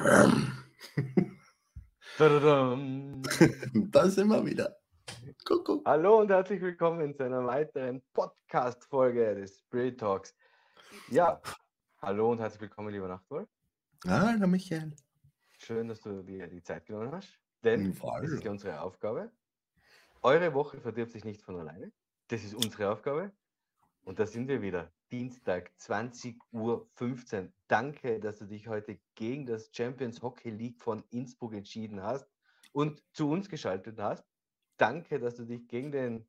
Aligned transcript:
Da 2.18 4.08
sind 4.08 4.28
wir 4.28 4.46
wieder. 4.46 4.74
Kuckuck. 5.44 5.86
Hallo 5.86 6.20
und 6.20 6.30
herzlich 6.30 6.62
willkommen 6.62 7.14
zu 7.14 7.24
einer 7.24 7.44
weiteren 7.44 8.00
Podcast-Folge 8.14 9.34
des 9.34 9.58
Spirit 9.58 10.00
Talks. 10.00 10.34
Ja, 11.10 11.42
hallo 12.00 12.30
und 12.30 12.38
herzlich 12.38 12.62
willkommen, 12.62 12.94
lieber 12.94 13.08
Nachtwolf. 13.08 13.46
Hallo 14.06 14.46
Michael. 14.46 14.96
Schön, 15.58 15.88
dass 15.88 16.00
du 16.00 16.22
dir 16.22 16.46
die 16.46 16.62
Zeit 16.62 16.86
genommen 16.86 17.12
hast, 17.12 17.38
denn 17.62 17.92
Fall. 17.92 18.22
das 18.22 18.32
ist 18.32 18.44
ja 18.44 18.50
unsere 18.50 18.80
Aufgabe. 18.80 19.30
Eure 20.22 20.54
Woche 20.54 20.80
verdirbt 20.80 21.12
sich 21.12 21.24
nicht 21.24 21.42
von 21.42 21.60
alleine. 21.60 21.92
Das 22.28 22.42
ist 22.42 22.54
unsere 22.54 22.90
Aufgabe. 22.90 23.32
Und 24.04 24.18
da 24.18 24.26
sind 24.26 24.48
wir 24.48 24.62
wieder. 24.62 24.92
Dienstag, 25.10 25.70
20.15 25.78 26.38
Uhr. 26.52 27.52
Danke, 27.68 28.20
dass 28.20 28.38
du 28.38 28.46
dich 28.46 28.68
heute 28.68 28.98
gegen 29.14 29.46
das 29.46 29.70
Champions 29.72 30.22
Hockey 30.22 30.50
League 30.50 30.80
von 30.80 31.02
Innsbruck 31.10 31.54
entschieden 31.54 32.02
hast 32.02 32.28
und 32.72 33.02
zu 33.12 33.30
uns 33.30 33.48
geschaltet 33.48 33.98
hast. 33.98 34.24
Danke, 34.76 35.18
dass 35.18 35.36
du 35.36 35.44
dich 35.44 35.68
gegen 35.68 35.92
den 35.92 36.26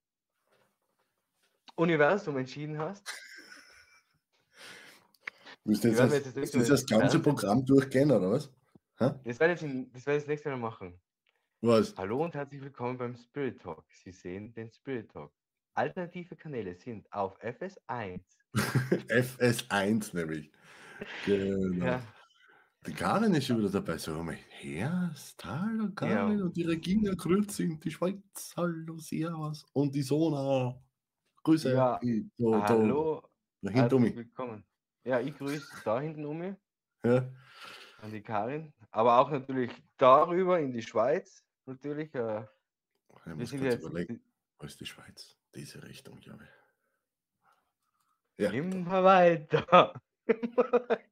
Universum 1.76 2.38
entschieden 2.38 2.78
hast. 2.78 3.08
Du 5.64 5.72
jetzt 5.74 5.86
das, 5.86 6.12
jetzt 6.12 6.56
das 6.56 6.68
das 6.68 6.90
Mal 6.90 7.00
ganze 7.00 7.20
Programm 7.20 7.64
durchgehen, 7.64 8.12
oder 8.12 8.32
was? 8.32 8.52
Hä? 8.98 9.12
Das 9.24 9.40
werde 9.40 9.54
ich, 9.54 9.92
das 9.94 10.04
das 10.04 10.28
nächste 10.28 10.50
Mal 10.50 10.58
machen. 10.58 11.00
Was? 11.62 11.96
Hallo 11.96 12.24
und 12.24 12.34
herzlich 12.34 12.62
willkommen 12.62 12.98
beim 12.98 13.16
Spirit 13.16 13.62
Talk. 13.62 13.86
Sie 13.94 14.12
sehen 14.12 14.52
den 14.54 14.72
Spirit 14.72 15.12
Talk. 15.12 15.32
Alternative 15.82 16.36
Kanäle 16.36 16.76
sind 16.76 17.12
auf 17.12 17.42
FS1. 17.42 18.22
FS1 19.10 20.16
nämlich. 20.16 20.52
Genau. 21.26 21.86
Ja, 21.86 22.02
Die 22.86 22.94
Karin 22.94 23.34
ist 23.34 23.48
schon 23.48 23.58
wieder 23.58 23.72
dabei. 23.72 23.98
So, 23.98 24.22
mal 24.22 24.36
her, 24.60 25.12
hallo 25.44 25.90
Karin 25.96 26.38
Ja. 26.38 26.44
und 26.46 26.56
die 26.56 26.66
Regina 26.66 27.16
Grüß 27.16 27.56
sind 27.58 27.84
die 27.84 27.90
Schweiz. 27.90 28.54
Hallo, 28.56 29.00
Servus. 29.00 29.66
Und 29.74 29.96
die 29.96 30.04
Sona. 30.04 30.80
Grüße. 31.44 31.74
Ja, 31.74 31.98
Die- 31.98 32.30
da, 32.38 32.62
hallo, 32.70 33.28
Da 33.64 33.72
herzlich 33.72 34.00
mir. 34.02 34.16
willkommen. 34.18 34.64
Ja, 35.04 35.20
ich 35.20 35.36
grüße 35.36 35.82
da 35.84 36.00
hinten 36.00 36.26
um 36.26 36.38
mich 36.38 36.56
Ja. 37.04 37.28
an 38.04 38.12
die 38.12 38.22
Karin, 38.22 38.72
aber 38.92 39.18
auch 39.18 39.32
natürlich 39.32 39.72
darüber 39.98 40.60
in 40.60 40.74
die 40.74 40.84
Schweiz. 40.84 41.44
Natürlich, 41.66 42.14
äh, 42.14 42.46
Ich 43.16 43.26
wir 43.26 43.36
muss 43.36 43.50
sind 43.50 43.62
kurz 43.62 43.74
jetzt 43.74 43.84
überlegen. 43.84 44.24
Wo 44.60 44.66
ist 44.68 44.80
die 44.80 44.86
Schweiz? 44.86 45.36
Diese 45.56 45.84
Richtung, 45.84 46.20
glaube 46.20 46.44
ich. 46.44 46.62
Ja, 48.46 48.52
immer 48.52 49.04
weiter. 49.04 50.02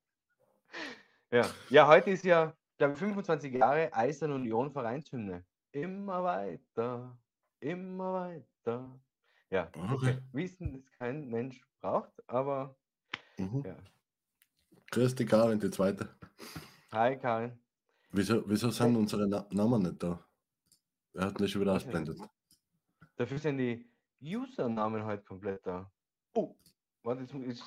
ja. 1.31 1.49
ja, 1.69 1.87
heute 1.87 2.11
ist 2.11 2.23
ja, 2.23 2.55
glaube 2.77 2.93
ich, 2.93 2.99
25 2.99 3.53
Jahre 3.53 3.93
Eisern 3.93 4.31
Union 4.31 4.71
Vereinshymne. 4.71 5.45
Immer 5.71 6.23
weiter, 6.23 7.17
immer 7.59 8.13
weiter. 8.13 8.99
Ja, 9.51 9.69
okay. 9.91 10.19
Wissen, 10.31 10.73
das 10.73 10.91
kein 10.97 11.27
Mensch 11.29 11.61
braucht, 11.81 12.11
aber 12.27 12.75
mhm. 13.37 13.63
ja. 13.65 13.75
Grüß 14.91 15.15
die 15.15 15.25
Karin, 15.25 15.59
die 15.59 15.69
zweite. 15.69 16.09
Hi 16.91 17.17
Karin. 17.17 17.59
Wieso, 18.11 18.43
wieso 18.49 18.71
sind 18.71 18.95
unsere 18.95 19.27
Na 19.27 19.45
Namen 19.51 19.83
nicht 19.83 20.01
da? 20.01 20.23
Er 21.13 21.25
hat 21.25 21.39
nicht 21.39 21.51
schon 21.51 21.61
wieder 21.61 21.73
ausblendet. 21.73 22.19
Dafür 23.15 23.37
sind 23.37 23.57
die 23.57 23.85
Usernamen 24.21 25.03
heute 25.05 25.23
komplett 25.23 25.65
da. 25.65 25.91
Oh, 26.33 26.55
warte, 27.03 27.21
jetzt 27.21 27.33
muss 27.33 27.47
ich. 27.47 27.61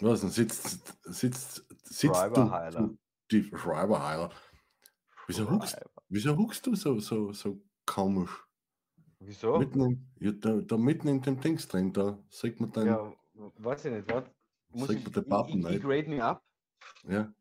Was 0.00 0.20
denn? 0.20 0.30
Sitzt, 0.30 0.94
sitzt, 1.04 1.64
sitzt 1.84 2.14
Schreiberheiler. 2.16 2.80
du, 2.80 2.98
die 3.30 3.44
Schreiberheiler. 3.56 4.30
Wieso 5.26 5.50
huckst, 5.50 5.76
wieso 6.08 6.36
huckst 6.36 6.66
du 6.66 6.74
so, 6.74 6.98
so, 6.98 7.32
so 7.32 7.62
komisch? 7.86 8.44
Wieso? 9.20 9.58
Mitten 9.58 9.80
in, 9.80 10.12
ja, 10.20 10.32
da, 10.32 10.60
da 10.60 10.76
mitten 10.76 11.08
in 11.08 11.22
dem 11.22 11.40
Dings 11.40 11.66
drin, 11.68 11.92
da 11.92 12.18
sieht 12.28 12.60
man 12.60 12.72
dann, 12.72 12.86
ja. 12.86 13.12
Ja, 13.34 13.50
weiß 13.58 13.84
ich 13.86 13.92
nicht. 13.92 14.08
Warte. 14.10 14.30
Muss 14.70 14.88
Sag 14.88 14.96
ich, 14.98 15.04
mal 15.04 15.10
den 15.12 15.22
ich, 15.22 15.28
Button, 15.28 15.58
ich, 15.60 15.64
ich 15.64 15.70
nicht? 15.70 15.82
grade 15.82 16.08
me 16.08 16.22
up. 16.24 16.44
ja. 17.08 17.32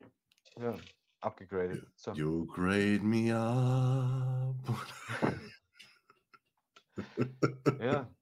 Ja, 0.56 0.76
abgegradet. 1.22 1.92
So. 1.96 2.12
You 2.14 2.46
grade 2.46 3.02
me 3.04 3.36
up. 3.36 4.56
Ja. 7.80 8.10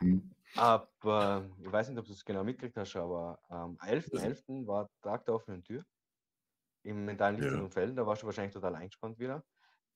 Hm. 0.00 0.30
Aber 0.54 1.44
ich 1.58 1.72
weiß 1.72 1.88
nicht, 1.88 1.98
ob 1.98 2.06
du 2.06 2.12
es 2.12 2.24
genau 2.24 2.44
mitgekriegt 2.44 2.76
hast, 2.76 2.94
aber 2.94 3.40
am 3.48 3.76
11.11. 3.78 4.64
war 4.64 4.88
Tag 5.02 5.24
der 5.24 5.34
offenen 5.34 5.62
Tür 5.64 5.84
im 6.84 7.04
mentalen 7.04 7.42
Ja. 7.42 7.54
ja. 7.56 7.68
Fällen. 7.68 7.96
Da 7.96 8.06
warst 8.06 8.22
du 8.22 8.26
wahrscheinlich 8.26 8.54
total 8.54 8.76
eingespannt 8.76 9.18
wieder. 9.18 9.44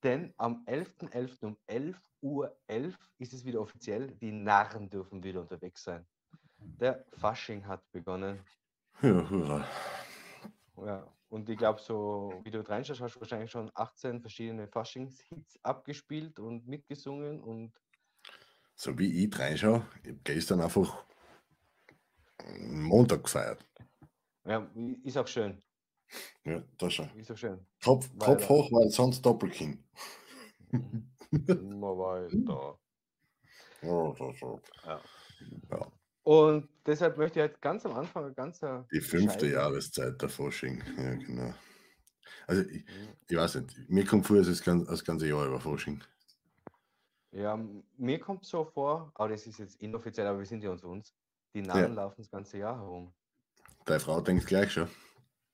Denn 0.03 0.33
am 0.37 0.63
11.11. 0.65 1.45
um 1.45 1.57
11.11 1.67 1.95
Uhr 2.21 2.57
ist 3.17 3.33
es 3.33 3.45
wieder 3.45 3.61
offiziell, 3.61 4.11
die 4.11 4.31
Narren 4.31 4.89
dürfen 4.89 5.23
wieder 5.23 5.41
unterwegs 5.41 5.83
sein. 5.83 6.05
Der 6.57 7.05
Fasching 7.13 7.65
hat 7.65 7.89
begonnen. 7.91 8.39
Ja, 9.01 9.29
hurra. 9.29 9.65
Ja, 10.77 11.13
und 11.33 11.49
ich 11.49 11.57
glaube, 11.57 11.81
so 11.81 12.39
wie 12.43 12.51
du 12.51 12.59
reinschaust, 12.61 13.01
hast 13.01 13.15
du 13.15 13.21
wahrscheinlich 13.21 13.49
schon 13.49 13.71
18 13.73 14.21
verschiedene 14.21 14.67
Faschingshits 14.67 15.59
abgespielt 15.63 16.39
und 16.39 16.67
mitgesungen 16.67 17.41
und 17.41 17.73
So 18.75 18.97
wie 18.99 19.25
ich 19.25 19.39
reinschaue, 19.39 19.83
ich 20.03 20.09
habe 20.09 20.19
gestern 20.23 20.61
einfach 20.61 21.05
Montag 22.59 23.23
gefeiert. 23.23 23.65
ja, 24.45 24.69
ist 25.03 25.17
auch 25.17 25.27
schön. 25.27 25.61
Ja, 26.45 26.63
das 26.77 26.93
schon. 26.93 27.09
Ist 27.17 27.31
auch 27.31 27.37
schön. 27.37 27.65
Kopf, 27.83 28.09
Weil 28.13 28.27
Kopf 28.27 28.49
hoch, 28.49 28.71
weil 28.71 28.89
sonst 28.89 29.21
Doppelkinn. 29.25 29.83
Immer 31.31 31.97
weiter. 31.97 32.77
Ja, 33.81 34.13
das 34.13 34.39
so. 34.39 34.59
Ja. 34.85 35.01
Ja. 35.71 35.91
Und 36.23 36.69
deshalb 36.85 37.17
möchte 37.17 37.39
ich 37.39 37.49
halt 37.49 37.61
ganz 37.61 37.85
am 37.85 37.93
Anfang 37.93 38.33
ganzer 38.33 38.87
Die 38.91 39.01
fünfte 39.01 39.47
Jahreszeit 39.47 40.21
der 40.21 40.29
Fasching. 40.29 40.81
Ja, 40.97 41.15
genau. 41.15 41.53
Also, 42.47 42.61
ich, 42.63 42.83
Mhm. 42.85 43.09
ich 43.27 43.37
weiß 43.37 43.55
nicht, 43.55 43.89
mir 43.89 44.05
kommt 44.05 44.25
vor, 44.25 44.37
es 44.37 44.47
ist 44.47 44.63
ganz, 44.63 44.87
das 44.87 45.03
ganze 45.03 45.27
Jahr 45.27 45.45
über 45.47 45.59
Fasching. 45.59 46.01
Ja, 47.31 47.57
mir 47.97 48.19
kommt 48.19 48.45
so 48.45 48.63
vor, 48.63 49.11
aber 49.15 49.29
das 49.29 49.47
ist 49.47 49.57
jetzt 49.59 49.81
inoffiziell, 49.81 50.27
aber 50.27 50.39
wir 50.39 50.45
sind 50.45 50.63
ja 50.63 50.69
unter 50.69 50.87
uns. 50.87 51.13
Die 51.55 51.61
Narren 51.61 51.95
laufen 51.95 52.15
das 52.21 52.29
ganze 52.29 52.57
Jahr 52.57 52.77
herum. 52.77 53.13
Deine 53.85 53.99
Frau 53.99 54.21
denkt 54.21 54.45
gleich 54.47 54.71
schon. 54.71 54.87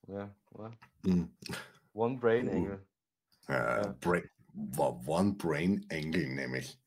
Ja, 0.08 0.34
ja. 0.58 0.72
Hm. 1.06 1.36
One 1.94 2.18
Brain 2.20 2.48
Uh. 2.48 2.52
Angle. 2.52 2.88
Äh, 3.48 3.54
Ja. 3.54 3.96
Bra 4.02 4.22
One 5.06 5.34
Brain 5.34 5.86
Angle 5.92 6.28
nämlich. 6.30 6.80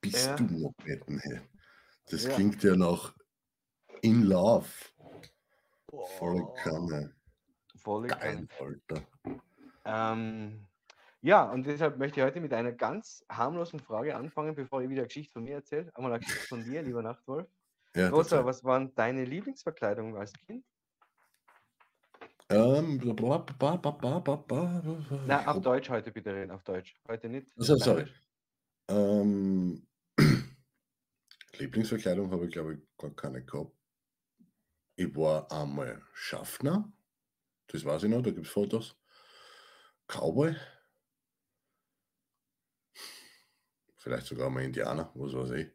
Bist 0.00 0.26
Ja. 0.26 0.36
du 0.36 0.44
noch 0.44 0.74
betten 0.84 1.20
hier? 1.24 1.42
Das 2.10 2.24
ja. 2.24 2.30
klingt 2.30 2.62
ja 2.62 2.76
nach 2.76 3.14
In 4.02 4.24
Love. 4.24 4.68
Boah. 5.86 6.06
Volle 6.18 6.46
Kanne. 6.62 7.14
Volle 7.76 8.08
Geil, 8.08 8.46
Kanne. 8.46 8.48
Alter. 8.60 9.06
Ähm, 9.84 10.66
ja, 11.22 11.44
und 11.50 11.66
deshalb 11.66 11.98
möchte 11.98 12.20
ich 12.20 12.26
heute 12.26 12.40
mit 12.40 12.52
einer 12.52 12.72
ganz 12.72 13.24
harmlosen 13.28 13.80
Frage 13.80 14.14
anfangen, 14.16 14.54
bevor 14.54 14.82
ihr 14.82 14.88
wieder 14.88 15.04
Geschichte 15.04 15.32
von 15.32 15.44
mir 15.44 15.54
erzählt. 15.54 15.94
Einmal 15.96 16.12
eine 16.12 16.20
Geschichte 16.20 16.46
von 16.46 16.64
dir, 16.64 16.82
lieber 16.82 17.02
Nachtwolf. 17.02 17.48
Ja, 17.94 18.10
Rosa, 18.10 18.44
was 18.44 18.62
waren 18.62 18.94
deine 18.94 19.24
Lieblingsverkleidungen 19.24 20.16
als 20.16 20.32
Kind? 20.34 20.64
Ähm, 22.48 22.98
ba, 23.16 23.38
ba, 23.58 23.76
ba, 23.76 24.82
Na, 25.26 25.46
auf 25.46 25.60
Deutsch 25.62 25.90
heute 25.90 26.12
bitte 26.12 26.32
reden, 26.32 26.52
auf 26.52 26.62
Deutsch. 26.62 26.94
Heute 27.08 27.28
nicht. 27.28 27.50
Also, 27.58 27.76
sorry. 27.76 28.06
Ähm, 28.88 29.84
Lieblingsverkleidung 31.58 32.30
habe 32.30 32.46
ich, 32.46 32.52
glaube 32.52 32.74
ich, 32.74 32.80
gar 32.98 33.14
keine 33.14 33.44
gehabt. 33.44 33.72
Ich 34.96 35.14
war 35.14 35.50
einmal 35.52 36.02
Schaffner. 36.12 36.92
Das 37.68 37.84
weiß 37.84 38.04
ich 38.04 38.10
noch, 38.10 38.22
da 38.22 38.30
gibt 38.30 38.46
es 38.46 38.52
Fotos. 38.52 38.96
Cowboy. 40.06 40.54
Vielleicht 43.96 44.26
sogar 44.26 44.50
mal 44.50 44.64
Indianer, 44.64 45.10
was 45.14 45.34
weiß 45.34 45.50
ich. 45.50 45.70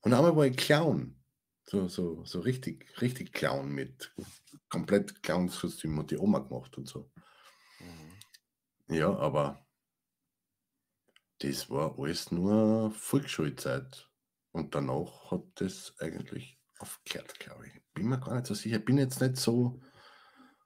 Und 0.00 0.14
einmal 0.14 0.34
war 0.36 0.46
ich 0.46 0.56
Clown. 0.56 1.22
So, 1.64 1.88
so, 1.88 2.24
so 2.24 2.40
richtig, 2.40 3.00
richtig 3.00 3.32
Clown 3.32 3.72
mit 3.72 4.14
komplett 4.68 5.22
Clownskostüm 5.22 5.98
hat 5.98 6.10
die 6.10 6.18
Oma 6.18 6.38
gemacht 6.38 6.78
und 6.78 6.88
so. 6.88 7.10
Mhm. 7.80 8.96
Ja, 8.96 9.14
aber 9.16 9.66
das 11.38 11.68
war 11.68 11.98
alles 11.98 12.30
nur 12.30 12.90
Volksschulzeit. 12.92 14.08
Und 14.56 14.74
danach 14.74 15.30
hat 15.30 15.42
das 15.56 15.94
eigentlich 15.98 16.58
aufgehört, 16.78 17.38
glaube 17.38 17.66
ich. 17.66 17.74
Bin 17.92 18.08
mir 18.08 18.18
gar 18.18 18.36
nicht 18.36 18.46
so 18.46 18.54
sicher. 18.54 18.78
Bin 18.78 18.96
jetzt 18.96 19.20
nicht 19.20 19.36
so, 19.36 19.82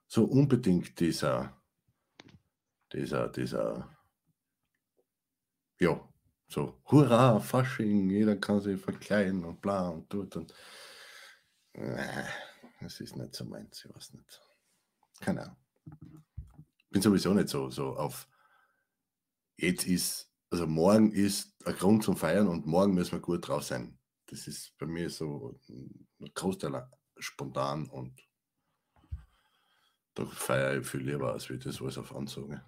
so 0.07 0.23
unbedingt 0.23 0.97
dieser, 1.01 1.61
dieser, 2.93 3.27
dieser, 3.27 3.97
ja, 5.77 6.09
so, 6.47 6.81
hurra, 6.85 7.41
Fasching, 7.41 8.09
jeder 8.09 8.37
kann 8.37 8.61
sich 8.61 8.79
verkleiden 8.79 9.43
und 9.43 9.59
bla 9.59 9.89
und 9.89 10.09
tut 10.09 10.37
und. 10.37 10.53
Äh, 11.73 12.23
das 12.79 13.01
ist 13.01 13.17
nicht 13.17 13.35
so 13.35 13.43
meins, 13.43 13.83
ich 13.83 13.93
weiß 13.93 14.13
nicht. 14.13 14.41
Keine 15.19 15.41
Ahnung. 15.43 15.57
bin 16.89 17.01
sowieso 17.01 17.33
nicht 17.33 17.49
so, 17.49 17.69
so 17.69 17.97
auf 17.97 18.29
jetzt 19.57 19.85
ist, 19.85 20.30
also 20.51 20.67
morgen 20.67 21.11
ist 21.11 21.55
ein 21.65 21.75
Grund 21.75 22.03
zum 22.03 22.17
Feiern 22.17 22.47
und 22.47 22.67
morgen 22.67 22.93
müssen 22.93 23.13
wir 23.13 23.19
gut 23.21 23.47
drauf 23.47 23.63
sein. 23.63 23.97
Das 24.27 24.47
ist 24.47 24.77
bei 24.77 24.85
mir 24.85 25.09
so 25.09 25.59
ein 25.69 26.07
Großteil 26.33 26.89
spontan 27.17 27.89
und 27.89 28.21
da 30.13 30.25
feiere 30.25 30.79
ich 30.79 30.87
viel 30.87 31.01
lieber, 31.01 31.31
als 31.31 31.49
wie 31.49 31.57
das 31.57 31.81
alles 31.81 31.97
auf 31.97 32.13
Ansage. 32.13 32.63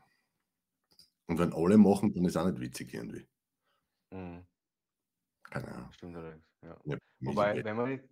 Und 1.28 1.40
wenn 1.40 1.54
alle 1.54 1.78
machen, 1.78 2.14
dann 2.14 2.26
ist 2.26 2.38
auch 2.38 2.46
nicht 2.46 2.60
witzig 2.60 2.94
irgendwie. 2.94 3.28
Mhm. 4.12 4.46
Keine 5.44 5.68
Ahnung. 5.68 5.92
Stimmt 5.92 6.16
allerdings. 6.16 6.46
Ja. 6.62 6.78
Ja, 6.86 6.98
Wobei, 7.20 7.64
wenn 7.64 7.78
wir 7.78 7.88
nicht 7.88 8.04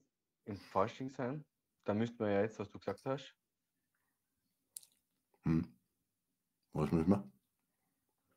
im 0.45 0.57
Fasching 0.57 1.09
sein, 1.09 1.45
dann 1.85 1.97
müssten 1.97 2.19
wir 2.19 2.31
ja 2.31 2.41
jetzt, 2.41 2.59
was 2.59 2.69
du 2.69 2.77
gesagt 2.77 3.05
hast, 3.05 3.35
Hm. 5.43 5.65
Was 6.73 6.91
müssen 6.91 7.09
wir? 7.09 7.31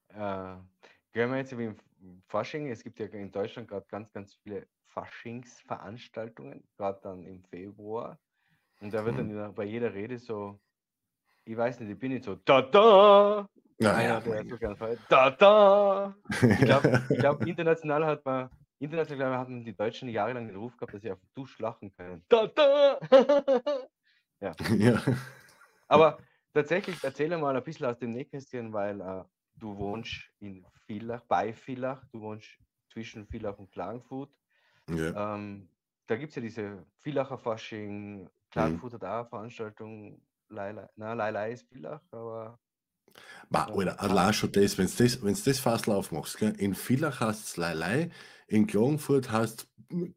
äh, 0.08 0.56
gehen 1.14 1.31
wir 1.31 1.38
jetzt 1.38 1.56
wie 1.58 1.66
im 1.66 2.22
Fasching. 2.28 2.70
Es 2.70 2.84
gibt 2.84 2.99
ja 3.00 3.06
in 3.06 3.32
Deutschland 3.32 3.69
gerade 3.69 3.87
ganz, 3.88 4.12
ganz 4.12 4.34
viele 4.37 4.69
Faschingsveranstaltungen, 4.87 6.69
gerade 6.76 7.00
dann 7.02 7.26
im 7.26 7.44
Februar. 7.44 8.20
Und 8.81 8.93
da 8.94 9.05
wird 9.05 9.19
dann 9.19 9.31
Mhm. 9.31 9.34
ja 9.34 9.50
bei 9.52 9.64
jeder 9.64 9.94
Rede 9.94 10.19
so, 10.19 10.61
ich 11.44 11.56
weiß 11.56 11.81
nicht, 11.81 11.90
ich 11.93 11.99
bin 11.99 12.12
nicht 12.12 12.25
so, 12.25 12.37
da 12.37 12.62
da, 12.62 13.49
Ja, 13.78 13.93
einer, 13.93 14.20
ja, 14.20 14.20
der 14.20 14.44
so 14.49 14.58
gern 14.58 14.76
da 15.08 15.31
da. 15.31 16.16
Ich 16.58 16.64
glaube, 16.64 16.88
glaub, 17.19 17.43
international 17.46 18.06
hat 18.06 18.25
man, 18.25 18.50
international 18.78 19.38
hatten 19.38 19.64
die 19.64 19.76
Deutschen 19.76 20.08
jahrelang 20.08 20.49
den 20.49 20.56
Ruf 20.56 20.76
gehabt, 20.76 20.94
dass 20.94 21.02
sie 21.02 21.12
auf 21.12 21.20
den 21.20 21.31
Dusch 21.34 21.58
lachen 21.58 21.93
können. 21.96 22.25
Da 22.28 22.46
da. 22.46 22.99
ja. 24.40 24.56
Aber 25.88 26.19
tatsächlich 26.52 27.02
erzähle 27.02 27.38
mal 27.38 27.56
ein 27.56 27.64
bisschen 27.64 27.87
aus 27.87 27.99
dem 27.99 28.12
Nähkästchen, 28.12 28.72
weil 28.72 29.00
äh, 29.00 29.25
du 29.56 29.76
wohnst 29.76 30.30
in 30.40 30.64
Villach, 30.86 31.22
bei 31.28 31.52
Villach, 31.52 32.04
du 32.12 32.20
wohnst 32.20 32.48
zwischen 32.92 33.26
Villach 33.26 33.58
und 33.58 33.70
Klagenfurt. 33.70 34.30
ja. 34.90 35.34
Ähm, 35.34 35.68
da 36.06 36.16
gibt 36.16 36.30
es 36.30 36.36
ja 36.36 36.42
diese 36.42 36.86
Villacher 37.00 37.38
Fasching, 37.38 38.28
Klagenfurt 38.50 38.94
hat 38.94 39.04
auch 39.04 39.20
eine 39.20 39.28
Veranstaltung, 39.28 40.20
Leila, 40.48 40.90
na, 40.96 41.14
Leila 41.14 41.46
ist 41.46 41.66
Villach, 41.68 42.02
aber 42.10 42.58
Bah, 43.48 43.68
Ja. 43.68 43.74
Alter, 43.74 44.00
allein 44.00 44.34
schon 44.34 44.52
das, 44.52 44.76
wenn 44.76 44.86
du 44.86 44.92
das, 44.96 45.22
wenn's 45.22 45.44
das 45.44 45.60
Fassel 45.60 45.92
aufmachst, 45.92 46.38
gell? 46.38 46.54
in 46.58 46.74
Villach 46.74 47.20
heißt 47.20 47.44
es 47.44 47.56
Leilei, 47.56 48.10
in 48.48 48.66
Klagenfurt 48.66 49.30
heißt 49.30 49.68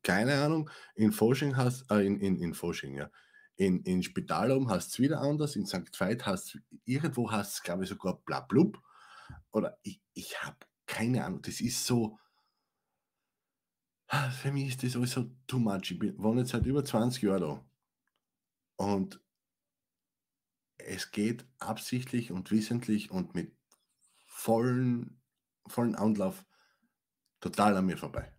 keine 0.04 0.36
Ahnung, 0.36 0.70
in 0.96 1.12
Fasching 1.12 1.56
heißt 1.56 1.92
äh, 1.92 2.06
in, 2.06 2.20
in, 2.20 2.38
in 2.38 2.54
Fasching, 2.54 2.96
ja. 2.96 3.10
In, 3.56 3.82
in 3.84 4.04
Spitalum 4.04 4.70
heißt 4.70 4.92
es 4.92 5.00
wieder 5.00 5.20
anders, 5.22 5.56
in 5.56 5.66
St. 5.66 5.90
Veit 6.00 6.26
heißt 6.26 6.56
es, 6.56 6.62
irgendwo 6.86 7.32
heißt 7.32 7.54
es, 7.54 7.64
glaube 7.64 7.84
ich, 7.84 7.90
sogar 7.90 8.20
Blablub. 8.24 8.80
Oder 9.52 9.78
ich, 9.84 10.02
ich 10.14 10.42
habe 10.44 10.58
keine 10.88 11.26
Ahnung, 11.26 11.42
das 11.42 11.62
ist 11.62 11.86
so. 11.86 12.18
Ah, 14.10 14.30
Für 14.32 14.52
mich 14.52 14.70
ist 14.70 14.84
das 14.84 14.96
alles 14.96 15.12
so 15.12 15.26
too 15.48 15.60
much. 15.60 15.92
Ich 15.92 16.00
bin, 16.00 16.18
wohne 16.18 16.42
jetzt 16.42 16.52
seit 16.52 16.66
über 16.66 16.84
20 16.84 17.24
Jahren 17.24 17.42
da. 17.42 17.66
Und 18.78 19.22
es 20.78 21.12
geht 21.12 21.46
absichtlich 21.60 22.32
und 22.32 22.52
wissentlich 22.52 23.12
und 23.12 23.36
mit 23.36 23.56
vollen, 24.26 25.22
vollen 25.68 25.96
Anlauf 25.96 26.46
total 27.40 27.78
an 27.78 27.86
mir 27.86 27.98
vorbei. 27.98 28.34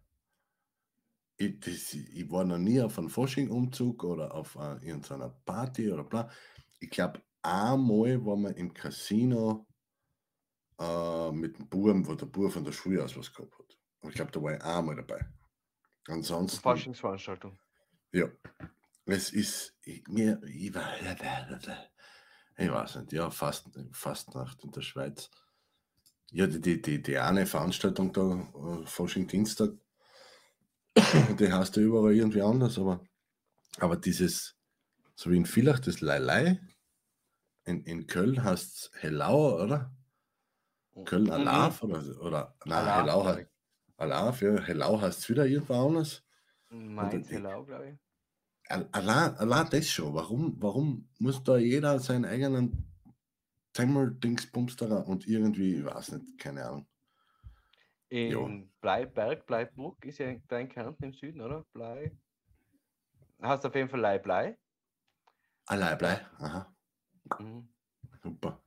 Ich, 1.36 1.60
das, 1.60 1.94
ich 1.94 2.30
war 2.30 2.44
noch 2.44 2.58
nie 2.58 2.80
auf 2.80 2.98
einem 2.98 3.10
Fasching-Umzug 3.10 4.02
oder 4.04 4.34
auf 4.34 4.56
äh, 4.56 4.84
irgendeiner 4.86 5.28
Party 5.28 5.90
oder 5.92 6.04
bla. 6.04 6.30
Ich 6.80 6.90
glaube, 6.90 7.22
einmal 7.42 8.24
war 8.24 8.36
man 8.36 8.54
im 8.54 8.72
Casino 8.74 9.67
äh, 10.78 11.32
mit 11.32 11.58
dem 11.58 11.68
Buben, 11.68 12.06
wo 12.06 12.14
der 12.14 12.26
Bub 12.26 12.52
von 12.52 12.64
der 12.64 12.72
Schule 12.72 13.04
aus 13.04 13.16
was 13.16 13.32
gehabt 13.32 13.58
hat. 13.58 13.78
Und 14.00 14.10
ich 14.10 14.14
glaube, 14.16 14.30
da 14.32 14.42
war 14.42 14.54
ich 14.54 14.62
einmal 14.62 14.96
dabei. 14.96 15.26
Ansonsten. 16.06 16.60
Faschingsveranstaltung. 16.60 17.58
Ja, 18.12 18.30
es 19.06 19.30
ist 19.30 19.76
ich, 19.82 20.06
mir, 20.08 20.40
ich, 20.44 20.74
war- 20.74 20.94
ich 22.56 22.70
weiß 22.70 22.96
nicht, 22.96 23.12
ja, 23.12 23.30
fast, 23.30 23.68
Fastnacht 23.92 24.64
in 24.64 24.72
der 24.72 24.80
Schweiz. 24.80 25.30
Ja, 26.30 26.46
die, 26.46 26.60
die, 26.60 26.80
die, 26.80 27.02
die 27.02 27.18
eine 27.18 27.46
Veranstaltung 27.46 28.12
da, 28.12 28.80
äh, 28.82 28.86
Fasching 28.86 29.26
Dienstag, 29.26 29.70
die 31.38 31.52
heißt 31.52 31.76
ja 31.76 31.82
überall 31.82 32.14
irgendwie 32.14 32.42
anders, 32.42 32.78
aber, 32.78 33.04
aber 33.78 33.96
dieses, 33.96 34.56
so 35.14 35.30
wie 35.30 35.36
in 35.36 35.46
Villach, 35.46 35.80
das 35.80 36.00
Leilei, 36.00 36.60
in, 37.64 37.82
in 37.84 38.06
Köln 38.06 38.42
heißt 38.44 38.76
es 38.76 38.90
Hellau, 39.00 39.62
oder? 39.62 39.94
Köln 41.04 41.24
Mhm. 41.24 41.30
Alaf 41.30 41.82
oder, 41.82 41.98
oder 42.20 42.54
nein, 42.64 42.78
Alaf, 42.78 43.00
Hellau, 43.02 43.22
glaub 43.22 43.38
he- 43.38 43.46
Alaf, 43.96 44.42
ja, 44.42 44.56
Hellau 44.60 45.00
heißt 45.00 45.18
es 45.20 45.28
wieder 45.28 45.46
irgendwo 45.46 45.74
anders. 45.86 46.24
Mainz, 46.70 47.28
die- 47.28 47.34
Hellau, 47.34 47.64
glaube 47.64 47.88
ich. 47.90 47.98
Al- 48.70 48.88
Allein, 48.92 49.34
allein 49.36 49.70
das 49.70 49.88
schon. 49.88 50.12
Warum, 50.14 50.56
warum 50.60 51.08
muss 51.18 51.42
da 51.42 51.56
jeder 51.56 51.98
seinen 51.98 52.26
eigenen 52.26 52.84
rein 54.90 55.04
und 55.04 55.26
irgendwie, 55.26 55.76
ich 55.76 55.84
weiß 55.84 56.12
nicht, 56.12 56.38
keine 56.38 56.64
Ahnung. 56.66 56.86
In 58.10 58.70
Blei, 58.80 59.06
Berg, 59.06 59.46
Bleibruck 59.46 60.04
ist 60.04 60.18
ja 60.18 60.34
dein 60.48 60.68
Kärnten 60.68 61.04
im 61.04 61.12
Süden, 61.12 61.40
oder? 61.40 61.64
Blei. 61.72 62.10
Hast 63.40 63.64
auf 63.64 63.74
jeden 63.74 63.88
Fall 63.88 64.00
Lei, 64.00 64.18
Blei. 64.18 64.58
Allein 65.66 65.98
blei. 65.98 66.26
Aha, 66.38 66.74
Mhm. 67.38 67.68
super. 68.22 68.60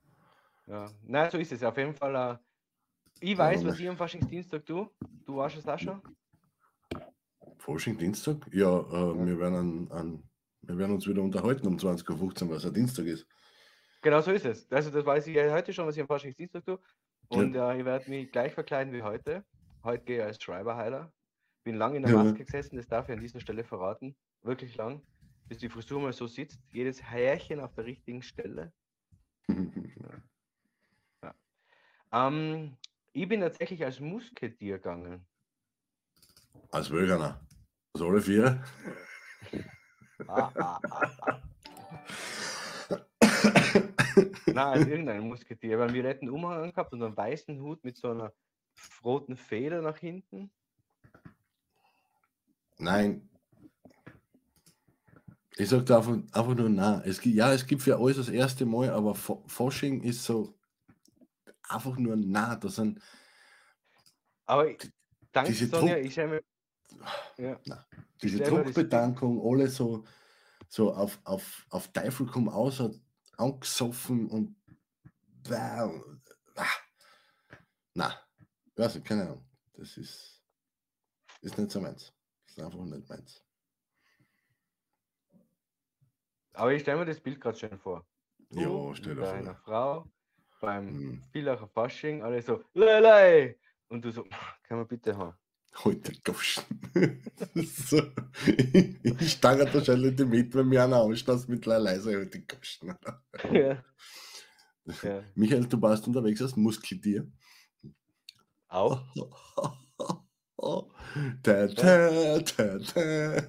Ja, 0.72 0.90
nein, 1.02 1.30
so 1.30 1.36
ist 1.36 1.52
es. 1.52 1.62
Auf 1.62 1.76
jeden 1.76 1.94
Fall. 1.94 2.14
Äh, 2.16 2.38
ich 3.20 3.36
weiß, 3.36 3.62
Ja, 3.62 3.68
was 3.68 3.78
ich 3.78 3.86
am 3.88 3.96
Faschingsdienstag 3.98 4.64
tue. 4.64 4.88
Du 5.26 5.36
warst 5.36 5.58
es 5.58 5.68
auch 5.68 5.78
schon? 5.78 6.00
Fasching 7.58 7.98
Dienstag? 7.98 8.48
Ja, 8.52 8.80
äh, 8.80 9.26
Wir, 9.26 9.38
werden 9.38 9.54
an, 9.54 9.90
an, 9.92 10.22
wir 10.62 10.78
werden 10.78 10.92
uns 10.94 11.06
wieder 11.06 11.20
unterhalten 11.22 11.66
um 11.66 11.76
20.15 11.76 12.44
Uhr, 12.44 12.50
was 12.56 12.64
ein 12.64 12.72
Dienstag 12.72 13.04
ist. 13.04 13.26
Genau 14.00 14.22
so 14.22 14.32
ist 14.32 14.46
es. 14.46 14.72
Also, 14.72 14.90
das 14.90 15.04
weiß 15.04 15.26
ich 15.26 15.34
ja 15.36 15.52
heute 15.52 15.74
schon, 15.74 15.86
was 15.86 15.94
ich 15.94 16.00
am 16.00 16.08
Faschingsdienstag 16.08 16.64
tue. 16.64 16.80
Und 17.28 17.54
äh, 17.54 17.78
ich 17.78 17.84
werde 17.84 18.08
mich 18.08 18.32
gleich 18.32 18.54
verkleiden 18.54 18.94
wie 18.94 19.02
heute. 19.02 19.44
Heute 19.84 20.04
gehe 20.04 20.18
ich 20.20 20.24
als 20.24 20.42
Schreiberheiler. 20.42 21.12
Bin 21.64 21.76
lange 21.76 21.98
in 21.98 22.02
der 22.02 22.12
Ja. 22.12 22.24
Maske 22.24 22.44
gesessen, 22.44 22.76
das 22.76 22.86
darf 22.88 23.08
ich 23.10 23.14
an 23.14 23.20
dieser 23.20 23.40
Stelle 23.40 23.62
verraten. 23.62 24.16
Wirklich 24.42 24.74
lang. 24.76 25.02
Bis 25.48 25.58
die 25.58 25.68
Frisur 25.68 26.00
mal 26.00 26.12
so 26.14 26.26
sitzt. 26.26 26.58
Jedes 26.72 27.02
Härchen 27.02 27.60
auf 27.60 27.74
der 27.74 27.84
richtigen 27.84 28.22
Stelle. 28.22 28.72
Ähm, 32.12 32.76
ich 33.12 33.28
bin 33.28 33.40
tatsächlich 33.40 33.84
als 33.84 34.00
Musketier 34.00 34.76
gegangen. 34.76 35.26
Als 36.70 36.90
Wölgerner. 36.90 37.40
Als 37.94 38.02
alle 38.02 38.20
vier. 38.20 38.62
Nein, 44.46 44.56
als 44.56 44.86
irgendein 44.86 45.28
Musketier. 45.28 45.70
Wir 45.70 45.76
haben 45.76 45.84
einen 45.84 45.94
violetten 45.94 46.28
Umhang 46.28 46.64
angehabt 46.64 46.92
und 46.92 47.02
einen 47.02 47.16
weißen 47.16 47.60
Hut 47.60 47.82
mit 47.84 47.96
so 47.96 48.10
einer 48.10 48.32
roten 49.04 49.36
Feder 49.36 49.80
nach 49.82 49.98
hinten. 49.98 50.50
Nein. 52.78 53.28
Ich 55.56 55.68
sag 55.68 55.86
da 55.86 55.98
einfach, 55.98 56.12
einfach 56.32 56.54
nur 56.54 56.68
nein. 56.68 57.02
Es 57.04 57.20
gibt, 57.20 57.36
ja, 57.36 57.52
es 57.52 57.66
gibt 57.66 57.82
für 57.82 57.98
alles 57.98 58.16
das 58.16 58.28
erste 58.28 58.64
Mal, 58.64 58.90
aber 58.90 59.14
Fasching 59.14 60.02
ist 60.02 60.24
so 60.24 60.54
einfach 61.68 61.96
nur 61.96 62.16
nah. 62.16 62.56
Das 62.56 62.76
sind 62.76 63.00
Aber 64.46 64.68
ich- 64.68 64.90
danke 65.32 65.52
diese 65.52 65.66
Sonja, 65.68 65.94
Druck- 65.94 66.04
ich 66.04 66.12
stelle 66.12 66.28
mir. 66.28 66.42
Ja, 67.38 67.60
diese 68.22 68.38
mir 68.38 68.44
das- 68.44 68.50
Druckbedankung, 68.50 69.40
alle 69.44 69.68
so, 69.68 70.04
so 70.68 70.92
auf, 70.94 71.18
auf, 71.24 71.66
auf 71.70 71.88
Teufel 71.92 72.26
komm 72.26 72.48
aus, 72.48 72.82
angesoffen 73.38 74.28
und 74.28 74.56
ah. 75.50 75.88
na, 77.94 78.20
weiß 78.76 78.96
ich, 78.96 79.04
keine 79.04 79.22
Ahnung. 79.22 79.44
Das 79.74 79.96
ist, 79.96 80.42
ist 81.40 81.56
nicht 81.58 81.70
so 81.70 81.80
meins. 81.80 82.12
Das 82.46 82.58
ist 82.58 82.62
einfach 82.64 82.84
nicht 82.84 83.08
meins. 83.08 83.42
aber 86.54 86.72
ich 86.74 86.82
stelle 86.82 86.98
mir 86.98 87.06
das 87.06 87.20
Bild 87.20 87.40
gerade 87.40 87.58
schön 87.58 87.78
vor. 87.78 88.06
Du 88.50 88.60
Ja, 88.90 88.94
stell 88.94 89.14
dir 89.14 89.22
vor. 89.22 89.32
deiner 89.32 89.54
Frau 89.56 90.06
beim 90.62 90.88
Hm. 90.88 91.22
Villacher 91.32 91.68
Fasching, 91.68 92.22
alle 92.22 92.40
so, 92.40 92.62
Lelei! 92.72 93.58
Und 93.88 94.04
du 94.04 94.10
so, 94.10 94.24
kann 94.62 94.78
man 94.78 94.86
bitte 94.86 95.14
haben. 95.14 95.36
Heute 95.84 96.12
Goschen. 96.22 96.64
so. 97.54 98.02
Ich 99.02 99.32
steige 99.32 99.74
wahrscheinlich 99.74 100.18
nicht 100.18 100.28
mit, 100.28 100.54
wenn 100.54 100.68
mir 100.68 100.84
einer 100.84 101.02
anschaust 101.02 101.48
mit 101.48 101.66
leise 101.66 102.16
heute 102.16 102.42
Goschen. 102.42 102.94
ja. 103.52 103.82
ja. 105.02 105.24
Michael, 105.34 105.66
du 105.66 105.82
warst 105.82 106.06
unterwegs 106.06 106.40
als 106.42 106.56
Muskeltier. 106.56 107.26
Auch? 108.68 109.02
ta, 111.42 111.66
ta, 111.68 112.40
ta, 112.40 112.78
ta. 112.78 113.48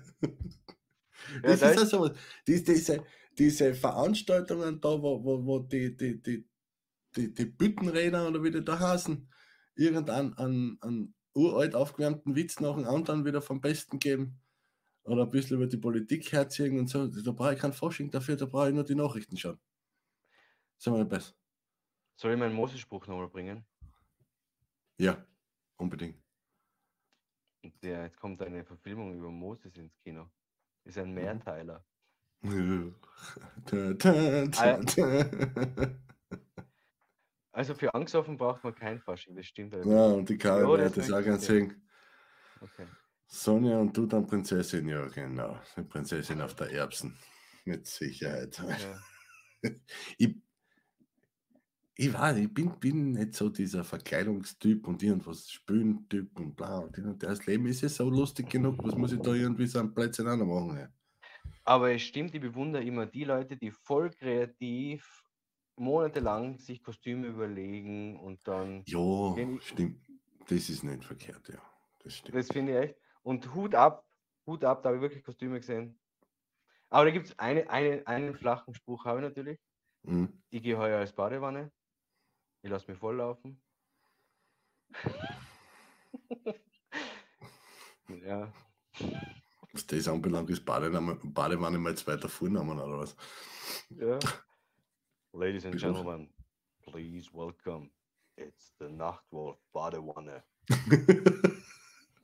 Das 1.43 1.59
da 1.59 1.69
ist 1.69 1.89
so, 1.89 2.09
die, 2.47 2.63
diese, 2.63 3.03
diese 3.37 3.73
Veranstaltungen 3.73 4.79
da, 4.81 4.89
wo, 4.89 5.23
wo, 5.23 5.45
wo 5.45 5.59
die, 5.59 5.95
die, 5.95 6.21
die 6.21 6.45
die, 7.15 7.33
die 7.33 7.45
Büttenräder 7.45 8.27
oder 8.27 8.43
wie 8.43 8.51
die 8.51 8.63
da 8.63 8.79
heißen, 8.79 9.29
irgendeinen 9.75 10.33
an, 10.35 10.77
an 10.81 11.13
uralt 11.33 11.75
aufgewärmten 11.75 12.35
Witz 12.35 12.59
nach 12.59 12.75
dem 12.75 12.85
anderen 12.85 13.25
wieder 13.25 13.41
vom 13.41 13.61
Besten 13.61 13.99
geben 13.99 14.41
oder 15.03 15.23
ein 15.23 15.29
bisschen 15.31 15.57
über 15.57 15.67
die 15.67 15.77
Politik 15.77 16.31
herziehen 16.31 16.79
und 16.79 16.87
so. 16.87 17.07
Da 17.07 17.31
brauche 17.31 17.53
ich 17.53 17.59
kein 17.59 17.73
Forschung 17.73 18.11
dafür, 18.11 18.35
da 18.37 18.45
brauche 18.45 18.69
ich 18.69 18.75
nur 18.75 18.83
die 18.85 18.95
Nachrichten 18.95 19.37
schauen. 19.37 19.59
Sind 20.77 20.95
wir 20.95 21.05
besser. 21.05 21.33
Soll 22.15 22.33
ich 22.33 22.39
meinen 22.39 22.53
Moses-Spruch 22.55 23.07
nochmal 23.07 23.29
bringen? 23.29 23.65
Ja, 24.97 25.25
unbedingt. 25.77 26.23
Ja, 27.81 28.03
jetzt 28.03 28.17
kommt 28.19 28.41
eine 28.41 28.63
Verfilmung 28.65 29.13
über 29.17 29.29
Moses 29.31 29.75
ins 29.77 29.97
Kino. 29.99 30.29
Ist 30.83 30.97
ein 30.97 31.09
Mhm. 31.09 31.13
Mehrteiler. 31.15 31.85
Ta. 33.65 34.79
Also 37.53 37.75
für 37.75 37.93
Angstoffen 37.93 38.35
braucht 38.35 38.63
man 38.63 38.73
kein 38.73 38.99
Fasching, 38.99 39.35
das 39.35 39.45
stimmt. 39.45 39.73
Ja, 39.85 40.07
und 40.07 40.27
die 40.27 40.37
Karin 40.37 40.69
Ja, 40.69 40.77
wird 40.77 40.97
das 40.97 41.11
auch 41.11 41.23
ganz 41.23 41.45
sehen. 41.45 41.87
Okay. 42.59 42.87
Sonja 43.27 43.77
und 43.77 43.95
du 43.95 44.07
dann 44.07 44.25
Prinzessin, 44.25 44.87
ja 44.87 45.07
genau. 45.07 45.59
Die 45.77 45.83
Prinzessin 45.83 46.41
auf 46.41 46.55
der 46.55 46.71
Erbsen. 46.71 47.15
Mit 47.65 47.87
Sicherheit. 47.87 48.61
Ja. 48.67 48.99
Ich, 50.17 50.35
ich 51.95 52.13
weiß, 52.13 52.35
ich 52.35 52.53
bin, 52.53 52.77
bin 52.81 53.13
nicht 53.13 53.33
so 53.33 53.47
dieser 53.47 53.85
Verkleidungstyp 53.85 54.85
und 54.85 55.01
irgendwas 55.01 55.49
Spülen-Typ 55.49 56.37
und 56.37 56.55
bla. 56.55 56.79
Und 56.79 57.23
das 57.23 57.45
Leben 57.45 57.67
ist 57.67 57.79
ja 57.79 57.87
so 57.87 58.09
lustig 58.09 58.49
genug, 58.49 58.83
was 58.83 58.95
muss 58.95 59.13
ich 59.13 59.21
da 59.21 59.33
irgendwie 59.33 59.67
so 59.67 59.79
am 59.79 59.93
Plätzchen 59.93 60.27
auch 60.27 60.35
noch 60.35 60.45
machen? 60.45 60.79
Ja. 60.79 60.89
Aber 61.63 61.93
es 61.93 62.01
stimmt, 62.01 62.35
ich 62.35 62.41
bewundere 62.41 62.83
immer 62.83 63.05
die 63.05 63.23
Leute, 63.23 63.55
die 63.55 63.71
voll 63.71 64.09
kreativ 64.09 65.23
monatelang 65.75 66.57
sich 66.59 66.83
Kostüme 66.83 67.27
überlegen 67.27 68.19
und 68.19 68.47
dann, 68.47 68.83
ich- 68.85 69.65
stimmt. 69.67 70.05
Das 70.47 70.69
ist 70.69 70.83
nicht 70.83 71.03
verkehrt, 71.05 71.47
ja. 71.49 71.61
Das 71.99 72.15
stimmt. 72.15 72.37
das 72.37 72.47
finde 72.47 72.73
ich 72.73 72.89
echt. 72.89 72.99
Und 73.21 73.53
Hut 73.55 73.75
ab, 73.75 74.05
Hut 74.45 74.63
ab, 74.65 74.83
da 74.83 74.89
habe 74.89 74.97
ich 74.97 75.01
wirklich 75.01 75.23
Kostüme 75.23 75.59
gesehen. 75.59 75.97
Aber 76.89 77.05
da 77.05 77.11
gibt 77.11 77.27
es 77.27 77.39
eine, 77.39 77.69
eine, 77.69 78.05
einen 78.05 78.35
flachen 78.35 78.73
Spruch, 78.75 79.05
habe 79.05 79.19
ich 79.19 79.23
natürlich. 79.23 79.59
Mhm. 80.03 80.43
Ich 80.49 80.61
gehe 80.61 80.77
heuer 80.77 80.99
als 80.99 81.13
Badewanne. 81.13 81.71
Ich 82.61 82.69
lasse 82.69 82.91
mich 82.91 82.99
volllaufen. 82.99 83.61
ja, 88.25 88.51
Was 89.71 89.87
das 89.87 90.07
anbelangt, 90.07 90.49
ist 90.49 90.65
Badewanne, 90.65 91.17
Badewanne 91.23 91.77
mal 91.79 91.95
zweiter 91.95 92.29
Vornamen 92.29 92.79
oder 92.79 92.99
was? 92.99 93.15
ja. 93.89 94.19
Ladies 95.35 95.65
and. 95.65 95.79
Gentlemen, 95.79 96.27
please 96.87 97.27
welcome. 97.33 97.89
It's 98.37 98.71
the 98.79 98.85
Nachtwolf 98.85 99.55
Badewanne. 99.75 100.43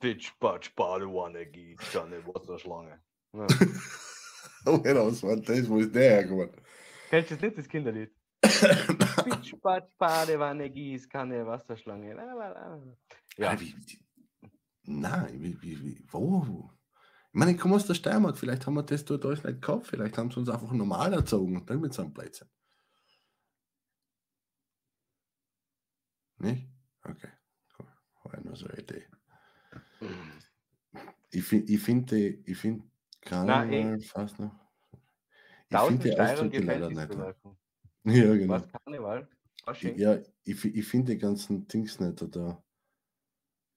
Pitch, 0.00 0.30
Patsch, 0.40 0.70
Badewanne, 0.76 1.44
Gießkanne, 1.44 2.24
Wasserschlange. 2.24 3.00
Ja. 3.34 3.46
oh, 4.66 4.78
das 4.78 5.22
war 5.24 5.36
das, 5.36 5.68
wo 5.68 5.78
ist 5.78 5.92
der 5.92 6.10
hergekommen? 6.10 6.50
Kennst 7.10 7.32
du 7.32 7.34
das 7.34 7.42
nicht, 7.42 7.58
das 7.58 7.68
Kinderlied? 7.68 8.12
Pitch, 8.42 9.60
Patsch, 9.60 9.90
Badewanne, 9.98 10.70
Gießkanne, 10.70 11.44
Wasserschlange. 11.44 12.14
La, 12.14 12.32
la, 12.32 12.48
la. 12.48 12.80
Ja, 13.36 13.52
Ja. 13.52 13.60
Wie, 13.60 13.74
wie, 13.74 13.98
nein, 14.84 15.42
wie, 15.42 15.60
wie, 15.60 15.82
wie, 15.82 16.04
wo? 16.12 16.70
Ich 17.32 17.38
meine, 17.38 17.50
ich 17.52 17.58
komme 17.58 17.74
aus 17.74 17.86
der 17.86 17.94
Steiermark, 17.94 18.38
vielleicht 18.38 18.68
haben 18.68 18.74
wir 18.74 18.84
das 18.84 19.04
dort 19.04 19.26
alles 19.26 19.42
nicht 19.42 19.60
gehabt, 19.60 19.88
vielleicht 19.88 20.16
haben 20.16 20.30
sie 20.30 20.38
uns 20.38 20.48
einfach 20.48 20.70
normal 20.70 21.12
erzogen 21.12 21.56
und 21.56 21.68
dann 21.68 21.80
mit 21.80 21.92
so 21.92 22.02
einem 22.02 22.12
Blödsinn. 22.12 22.48
Nicht? 26.40 26.68
Okay, 27.04 27.30
cool. 27.78 27.86
War 28.24 28.40
nur 28.42 28.56
so 28.56 28.66
eine 28.66 28.80
Idee. 28.80 29.06
Ich 31.32 31.44
finde, 31.44 31.72
ich 31.72 31.80
finde, 31.82 32.16
ich 32.44 32.56
finde 32.58 32.84
Karneval 33.20 34.00
fast 34.00 34.38
noch. 34.38 34.52
Ich 35.70 35.80
finde 35.82 36.10
die 36.10 36.16
Ausdrücke 36.18 36.62
leider 36.62 36.90
nicht. 36.90 37.16
Ja, 38.04 38.34
genau. 38.34 38.54
Was, 38.54 38.68
Karneval? 38.68 39.28
Fasching? 39.64 39.96
Ja, 39.96 40.18
ich, 40.44 40.64
ich 40.64 40.86
finde 40.86 41.12
die 41.12 41.18
ganzen 41.18 41.66
Dings 41.68 41.98
nicht. 42.00 42.22
Da 42.34 42.62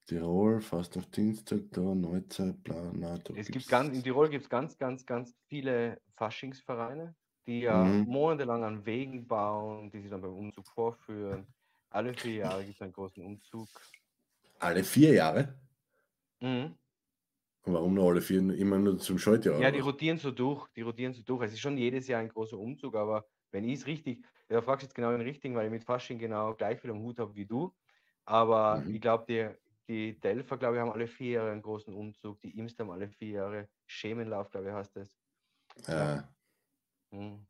Tirol, 0.06 0.62
fast 0.62 0.96
auf 0.96 1.10
Dienstag, 1.10 1.70
da 1.72 1.94
Neuzeit, 1.94 2.62
bla, 2.64 2.90
na, 2.94 3.18
da 3.18 3.34
Es 3.34 3.50
gibt 3.50 3.68
ganz, 3.68 3.94
in 3.94 4.02
Tirol 4.02 4.28
gibt 4.28 4.44
es 4.44 4.50
ganz, 4.50 4.78
ganz, 4.78 5.06
ganz 5.06 5.34
viele 5.48 6.00
Faschingsvereine, 6.16 7.16
die 7.46 7.60
ja 7.60 7.98
Mhm. 7.98 8.04
monatelang 8.04 8.64
an 8.64 8.86
Wegen 8.86 9.26
bauen, 9.26 9.90
die 9.90 10.00
sich 10.00 10.10
dann 10.10 10.20
beim 10.22 10.34
Umzug 10.34 10.66
vorführen. 10.68 11.46
Alle 11.94 12.14
vier 12.14 12.34
Jahre 12.34 12.66
gibt 12.66 12.76
es 12.76 12.82
einen 12.82 12.92
großen 12.92 13.24
Umzug. 13.24 13.88
Alle 14.58 14.82
vier 14.82 15.12
Jahre? 15.14 15.60
Mhm. 16.40 16.74
Warum 17.66 17.92
nur 17.92 18.08
alle 18.10 18.22
vier? 18.22 18.38
Immer 18.54 18.78
nur 18.78 18.98
zum 18.98 19.18
Schaltjahr? 19.18 19.56
Ja, 19.56 19.70
die 19.70 19.78
rotieren 19.80 20.18
so 20.18 20.30
durch, 20.32 20.68
die 20.72 20.82
rotieren 20.82 21.12
so 21.12 21.22
durch. 21.22 21.42
Es 21.44 21.52
ist 21.52 21.60
schon 21.60 21.76
jedes 21.78 22.08
Jahr 22.08 22.20
ein 22.20 22.28
großer 22.28 22.58
Umzug, 22.58 22.96
aber 22.96 23.28
wenn 23.52 23.64
ich 23.64 23.74
es 23.80 23.86
richtig, 23.86 24.24
ja, 24.48 24.60
fragst 24.62 24.82
du 24.82 24.86
jetzt 24.86 24.94
genau 24.94 25.12
den 25.12 25.20
richtigen, 25.20 25.54
weil 25.54 25.66
ich 25.66 25.70
mit 25.72 25.84
Fasching 25.84 26.18
genau 26.18 26.54
gleich 26.54 26.80
viel 26.80 26.90
am 26.90 27.00
Hut 27.02 27.18
habe 27.20 27.34
wie 27.36 27.46
du. 27.46 27.74
Aber 28.24 28.82
Mhm. 28.82 28.88
ich 28.88 29.00
glaube, 29.00 29.24
die, 29.28 29.48
die 29.88 30.18
Delfer, 30.20 30.56
glaube 30.58 30.76
ich, 30.76 30.80
haben 30.80 30.90
alle 30.90 31.06
vier 31.06 31.30
Jahre 31.32 31.52
einen 31.52 31.62
großen 31.62 31.94
Umzug, 31.94 32.40
die 32.40 32.56
Imst 32.58 32.78
haben 32.80 32.90
alle 32.90 33.08
vier 33.08 33.28
Jahre 33.30 33.68
Schemenlauf, 33.86 34.50
glaube 34.50 34.68
ich, 34.68 34.72
heißt 34.74 34.96
das. 34.96 35.16
Äh, 35.86 36.22
Mhm. 37.12 37.46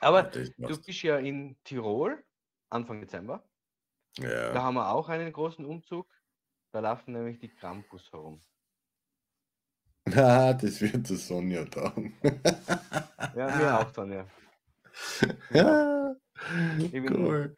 Aber 0.00 0.24
das 0.32 0.50
du 0.58 0.82
bist 0.82 1.02
ja 1.04 1.18
in 1.18 1.58
Tirol 1.64 2.24
Anfang 2.70 3.02
Dezember. 3.02 3.47
Da 4.20 4.54
ja. 4.54 4.62
haben 4.62 4.74
wir 4.74 4.90
auch 4.90 5.08
einen 5.08 5.32
großen 5.32 5.64
Umzug. 5.64 6.08
Da 6.72 6.80
laufen 6.80 7.12
nämlich 7.12 7.38
die 7.38 7.48
Krampus 7.48 8.10
herum. 8.12 8.40
Ah, 10.06 10.52
das 10.54 10.80
wird 10.80 11.08
der 11.08 11.16
Sonja 11.16 11.64
da. 11.64 11.94
Ja, 13.36 13.56
mir 13.56 13.78
auch 13.78 13.90
dann, 13.92 14.12
ja. 14.12 14.26
ja, 15.50 16.14
bin- 16.90 17.14
cool. 17.14 17.56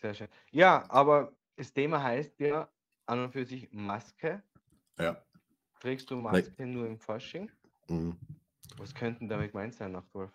Sehr 0.00 0.14
schön. 0.14 0.28
Ja, 0.52 0.88
aber 0.88 1.36
das 1.56 1.72
Thema 1.72 2.00
heißt 2.00 2.38
ja 2.38 2.70
an 3.06 3.24
und 3.24 3.32
für 3.32 3.44
sich 3.44 3.68
Maske. 3.72 4.40
Ja. 4.96 5.20
Trägst 5.80 6.08
du 6.08 6.14
Maske 6.14 6.64
nur 6.64 6.86
im 6.86 7.00
Fasching? 7.00 7.50
Mhm. 7.88 8.16
Was 8.76 8.94
könnten 8.94 9.28
damit 9.28 9.50
gemeint 9.50 9.74
sein, 9.74 9.90
Nachtwolf? 9.90 10.30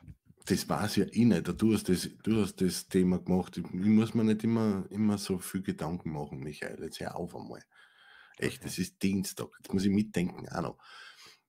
Das 0.46 0.68
war 0.68 0.84
es 0.84 0.98
ja 0.98 1.06
eh 1.06 1.24
nicht. 1.24 1.48
Du 1.62 1.74
hast 1.74 1.88
das, 1.88 2.10
du 2.24 2.42
hast 2.42 2.60
das 2.60 2.86
Thema 2.90 3.20
gemacht. 3.20 3.58
Ich, 3.58 3.72
muss 3.72 4.14
mir 4.14 4.26
nicht 4.26 4.44
immer, 4.44 4.86
immer 4.90 5.18
so 5.18 5.38
viel 5.38 5.62
Gedanken 5.62 6.12
machen, 6.12 6.40
Michael. 6.40 6.84
Jetzt 6.84 7.00
hör 7.00 7.16
auf 7.16 7.34
einmal. 7.34 7.64
Echt, 8.40 8.58
Okay. 8.58 8.68
es 8.68 8.78
ist 8.78 9.02
Dienstag. 9.02 9.48
Jetzt 9.60 9.74
muss 9.74 9.86
ich 9.86 9.92
mitdenken 9.92 10.50
auch 10.50 10.62
noch. 10.62 10.78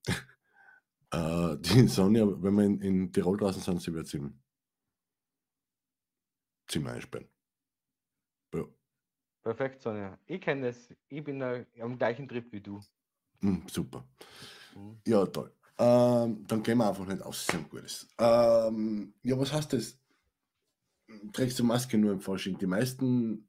äh, 1.10 1.56
die 1.58 1.88
Sonja, 1.88 2.24
wenn 2.40 2.54
wir 2.54 2.64
in, 2.66 2.80
in 2.82 3.12
Tirol 3.12 3.36
draußen 3.36 3.62
sind, 3.62 3.82
sie 3.82 3.92
wird 3.92 4.14
im 4.14 4.43
Zimmer 6.66 6.92
einsperren. 6.92 7.28
Ja. 8.54 8.64
Perfekt, 9.42 9.82
Sonja. 9.82 10.18
Ich 10.26 10.40
kenne 10.40 10.68
das. 10.68 10.94
Ich 11.08 11.22
bin 11.22 11.38
da 11.38 11.64
am 11.80 11.98
gleichen 11.98 12.28
Trip 12.28 12.50
wie 12.52 12.60
du. 12.60 12.80
Hm, 13.40 13.66
super. 13.68 14.06
Mhm. 14.74 15.00
Ja, 15.06 15.26
toll. 15.26 15.52
Ähm, 15.76 16.46
dann 16.46 16.62
gehen 16.62 16.78
wir 16.78 16.88
einfach 16.88 17.06
nicht 17.06 17.22
aus, 17.22 17.42
ist 17.42 17.54
ein 17.54 17.68
gutes. 17.68 18.08
Ähm, 18.18 19.12
ja, 19.22 19.38
was 19.38 19.52
heißt 19.52 19.72
das? 19.72 19.98
Trägst 21.32 21.58
du 21.58 21.64
Maske 21.64 21.98
nur 21.98 22.12
im 22.12 22.20
Fasching? 22.20 22.58
Die 22.58 22.66
meisten 22.66 23.48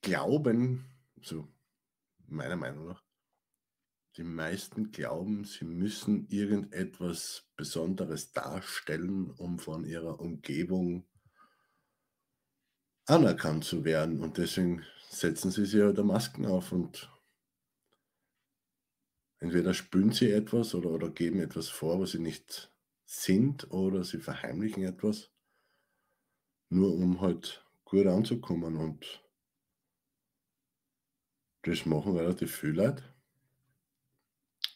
glauben, 0.00 0.84
so 1.20 1.46
meiner 2.26 2.56
Meinung 2.56 2.86
nach, 2.86 3.04
die 4.16 4.24
meisten 4.24 4.92
glauben, 4.92 5.44
sie 5.44 5.66
müssen 5.66 6.26
irgendetwas 6.28 7.46
Besonderes 7.56 8.32
darstellen, 8.32 9.30
um 9.32 9.58
von 9.58 9.84
ihrer 9.84 10.20
Umgebung 10.20 11.06
anerkannt 13.06 13.64
zu 13.64 13.84
werden. 13.84 14.20
Und 14.20 14.38
deswegen 14.38 14.84
setzen 15.08 15.50
sie 15.50 15.64
sich 15.64 15.80
ja 15.80 15.92
da 15.92 16.02
Masken 16.02 16.46
auf 16.46 16.72
und 16.72 17.10
entweder 19.38 19.74
spüren 19.74 20.12
sie 20.12 20.30
etwas 20.30 20.74
oder, 20.74 20.90
oder 20.90 21.10
geben 21.10 21.40
etwas 21.40 21.68
vor, 21.68 22.00
was 22.00 22.12
sie 22.12 22.18
nicht 22.18 22.72
sind, 23.04 23.70
oder 23.70 24.04
sie 24.04 24.18
verheimlichen 24.18 24.82
etwas, 24.82 25.30
nur 26.68 26.92
um 26.94 27.20
halt 27.20 27.64
gut 27.84 28.06
anzukommen. 28.06 28.76
Und 28.76 29.24
das 31.62 31.86
machen 31.86 32.16
relativ 32.16 32.54
viele 32.54 32.84
Leute. 32.84 33.04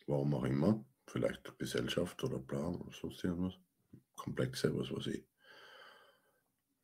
Warum 0.07 0.35
auch 0.35 0.45
immer. 0.45 0.85
Vielleicht 1.07 1.59
Gesellschaft 1.59 2.23
oder 2.23 2.39
bla 2.39 2.69
oder 2.69 2.93
sonst 2.93 3.25
irgendwas. 3.25 3.59
Komplexe, 4.15 4.77
was 4.77 4.93
weiß 4.93 5.09
ich. 5.09 5.27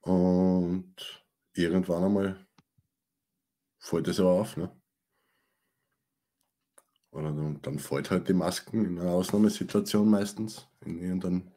Und 0.00 1.25
irgendwann 1.56 2.04
einmal 2.04 2.46
fällt 3.78 4.08
es 4.08 4.20
aber 4.20 4.32
auf, 4.32 4.56
ne? 4.56 4.70
Oder 7.12 7.32
dann, 7.32 7.62
dann 7.62 7.78
fällt 7.78 8.10
halt 8.10 8.28
die 8.28 8.34
Masken 8.34 8.84
in 8.84 8.98
einer 8.98 9.12
Ausnahmesituation 9.12 10.08
meistens, 10.10 10.68
in, 10.84 10.98
irgendein, 10.98 11.50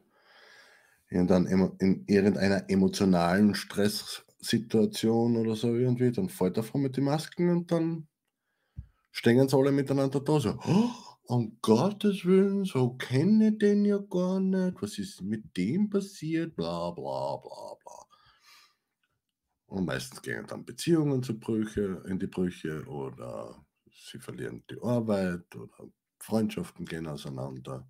irgendein, 1.09 1.45
in 1.79 2.05
irgendeiner 2.07 2.69
emotionalen 2.69 3.55
Stresssituation 3.55 5.35
oder 5.35 5.55
so 5.55 5.75
irgendwie, 5.75 6.11
dann 6.11 6.29
fällt 6.29 6.55
er 6.55 6.63
vor 6.63 6.79
mit 6.79 6.95
den 6.95 7.03
Masken 7.03 7.49
und 7.49 7.71
dann 7.71 8.07
stehen 9.11 9.49
sie 9.49 9.57
alle 9.57 9.71
miteinander 9.73 10.21
da 10.21 10.39
so, 10.39 10.57
oh, 10.65 10.89
um 11.23 11.57
Gottes 11.61 12.25
Willen, 12.25 12.63
so 12.63 12.93
kenne 12.93 13.49
ich 13.49 13.57
den 13.57 13.85
ja 13.85 13.97
gar 13.97 14.39
nicht, 14.39 14.81
was 14.81 14.97
ist 14.97 15.21
mit 15.21 15.57
dem 15.57 15.89
passiert, 15.89 16.55
bla 16.55 16.91
bla 16.91 17.35
bla 17.37 17.75
bla. 17.83 18.08
Und 19.69 19.85
meistens 19.85 20.21
gehen 20.21 20.47
dann 20.47 20.65
Beziehungen 20.65 21.21
zu 21.21 21.39
Brüche, 21.39 22.03
in 22.07 22.17
die 22.17 22.27
Brüche 22.27 22.83
oder 22.87 23.63
sie 23.91 24.19
verlieren 24.19 24.63
die 24.69 24.81
Arbeit 24.81 25.55
oder 25.55 25.91
Freundschaften 26.19 26.85
gehen 26.85 27.05
auseinander. 27.05 27.87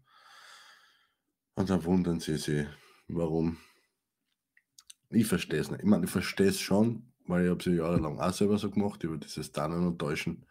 Und 1.56 1.70
dann 1.70 1.84
wundern 1.86 2.20
sie 2.20 2.36
sich, 2.36 2.68
warum. 3.08 3.58
Ich 5.10 5.26
verstehe 5.26 5.62
es 5.62 5.72
nicht. 5.72 5.80
Ich 5.80 5.88
meine, 5.88 6.06
ich 6.06 6.12
verstehe 6.12 6.50
es 6.50 6.60
schon, 6.60 7.14
weil 7.26 7.46
ich 7.46 7.50
habe 7.50 7.64
sie 7.64 7.76
jahrelang 7.76 8.20
auch 8.20 8.34
selber 8.34 8.58
so 8.58 8.70
gemacht, 8.70 9.02
über 9.04 9.18
dieses 9.18 9.52
Tannen 9.52 9.88
und 9.88 10.00
Täuschen 10.00 10.46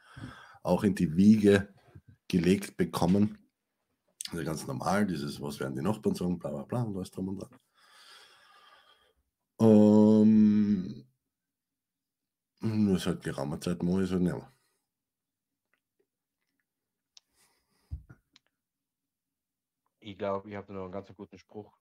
auch 0.63 0.83
in 0.83 0.95
die 0.95 1.15
Wiege 1.15 1.73
gelegt 2.27 2.77
bekommen. 2.79 3.39
Also 4.31 4.45
ganz 4.45 4.67
normal, 4.67 5.07
dieses, 5.07 5.41
was 5.41 5.61
werden 5.61 5.77
die 5.77 5.83
Nachbarn 5.83 6.15
sagen, 6.15 6.39
bla 6.39 6.51
bla 6.51 6.63
bla 6.63 6.83
und 6.83 6.97
alles 6.97 7.11
drum 7.11 7.29
und 7.29 7.39
dran. 7.39 7.59
Um, 9.61 10.58
nur 12.85 12.99
seit 12.99 13.23
geraumer 13.23 13.61
Zeit 13.61 13.83
mache 13.83 14.05
ich 14.05 14.11
halt 14.11 14.23
nicht 14.23 14.33
mehr. 14.33 14.53
Ich 20.01 20.17
glaube, 20.17 20.49
ich 20.49 20.57
habe 20.57 20.73
noch 20.73 20.85
einen 20.85 20.93
ganz 20.93 21.15
guten 21.15 21.39
Spruch, 21.39 21.77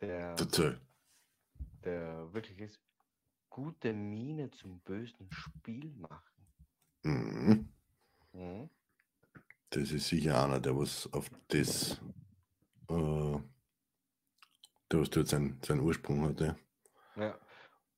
der, 0.00 0.34
der 1.84 2.32
wirklich 2.32 2.60
ist. 2.60 2.80
Gute 3.48 3.94
Miene 3.94 4.50
zum 4.50 4.80
bösen 4.80 5.30
Spiel 5.32 5.90
machen. 5.94 6.46
Mhm. 7.02 7.72
Mhm. 8.32 8.70
Das 9.70 9.90
ist 9.90 10.08
sicher 10.08 10.44
einer, 10.44 10.60
der 10.60 10.76
was 10.76 11.10
auf 11.12 11.30
das, 11.48 11.92
äh, 12.88 13.38
der 14.90 15.00
was 15.00 15.10
dort 15.10 15.28
seinen, 15.28 15.62
seinen 15.62 15.80
Ursprung 15.80 16.28
hat. 16.28 16.40
Ja. 17.16 17.38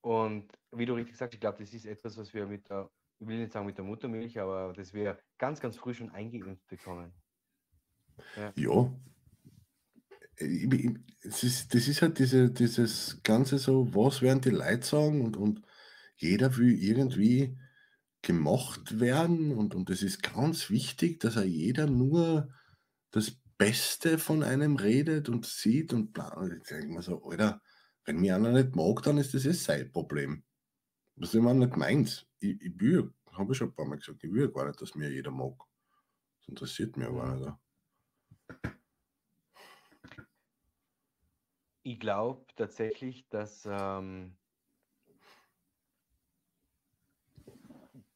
Ja. 0.03 0.09
Und 0.09 0.51
wie 0.71 0.85
du 0.85 0.93
richtig 0.93 1.17
sagst, 1.17 1.33
ich 1.33 1.39
glaube, 1.39 1.59
das 1.59 1.73
ist 1.73 1.85
etwas, 1.85 2.17
was 2.17 2.33
wir 2.33 2.45
mit 2.45 2.69
der, 2.69 2.89
ich 3.19 3.27
will 3.27 3.39
nicht 3.39 3.51
sagen 3.51 3.65
mit 3.65 3.77
der 3.77 3.85
Muttermilch, 3.85 4.39
aber 4.39 4.73
das 4.73 4.93
wir 4.93 5.19
ganz, 5.37 5.59
ganz 5.59 5.77
früh 5.77 5.93
schon 5.93 6.09
eingeimpft 6.11 6.67
bekommen. 6.67 7.13
Ja. 8.55 8.93
Ich, 10.37 10.71
ich, 10.71 10.91
es 11.21 11.43
ist, 11.43 11.73
das 11.73 11.87
ist 11.87 12.01
halt 12.01 12.19
diese, 12.19 12.49
dieses 12.49 13.21
Ganze 13.23 13.57
so, 13.57 13.93
was 13.93 14.21
werden 14.21 14.41
die 14.41 14.51
Leute 14.51 14.85
sagen 14.85 15.21
und, 15.21 15.35
und 15.35 15.61
jeder 16.15 16.55
will 16.57 16.81
irgendwie 16.81 17.57
gemocht 18.21 18.99
werden 18.99 19.51
und, 19.51 19.75
und 19.75 19.89
es 19.89 20.03
ist 20.03 20.21
ganz 20.21 20.69
wichtig, 20.69 21.19
dass 21.19 21.35
er 21.35 21.45
jeder 21.45 21.87
nur 21.87 22.53
das 23.11 23.31
Beste 23.57 24.17
von 24.17 24.43
einem 24.43 24.75
redet 24.75 25.29
und 25.29 25.45
sieht 25.45 25.93
und 25.93 26.13
bla. 26.13 26.47
Ich 26.57 26.67
denke 26.67 26.87
mir 26.87 27.01
so, 27.01 27.21
Alter, 27.23 27.61
wenn 28.05 28.19
mich 28.19 28.31
einer 28.31 28.51
nicht 28.51 28.75
mag, 28.75 29.01
dann 29.03 29.17
ist 29.17 29.33
das 29.33 29.45
eh 29.45 29.51
sein 29.51 29.91
Problem. 29.91 30.43
Was 31.15 31.33
ich 31.33 31.41
meine, 31.41 31.65
nicht 31.65 31.77
meins. 31.77 32.25
Ich, 32.39 32.61
ich 32.61 32.79
will, 32.79 33.13
habe 33.31 33.51
ich 33.51 33.57
schon 33.57 33.69
ein 33.69 33.75
paar 33.75 33.85
Mal 33.85 33.97
gesagt, 33.97 34.23
ich 34.23 34.31
will 34.31 34.51
gar 34.51 34.67
nicht, 34.67 34.81
dass 34.81 34.95
mir 34.95 35.09
jeder 35.09 35.31
mag. 35.31 35.53
Das 36.39 36.47
interessiert 36.47 36.95
mich 36.97 37.07
aber 37.07 37.35
nicht. 37.35 37.53
Ich 41.83 41.99
glaube 41.99 42.45
tatsächlich, 42.55 43.27
dass 43.29 43.65
ähm, 43.65 44.37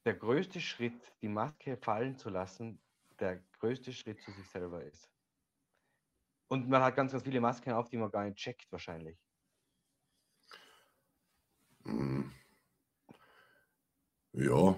der 0.06 0.14
größte 0.16 0.60
Schritt, 0.60 1.02
die 1.22 1.30
Maske 1.30 1.78
fallen 1.78 2.18
zu 2.18 2.30
lassen, 2.30 2.80
der 3.20 3.44
größte 3.60 3.94
Schritt 3.94 4.22
zu 4.22 4.32
sich 4.32 4.48
selber 4.50 4.84
ist. 4.84 5.10
Und 6.50 6.70
man 6.70 6.84
hat 6.84 6.96
ganz, 6.96 7.14
ganz 7.14 7.24
viele 7.24 7.42
Masken 7.42 7.72
auf, 7.72 7.90
die 7.90 7.98
man 7.98 8.12
gar 8.12 8.26
nicht 8.26 8.38
checkt 8.38 8.72
wahrscheinlich. 8.72 9.18
Hm. 11.86 12.32
Ja. 14.34 14.76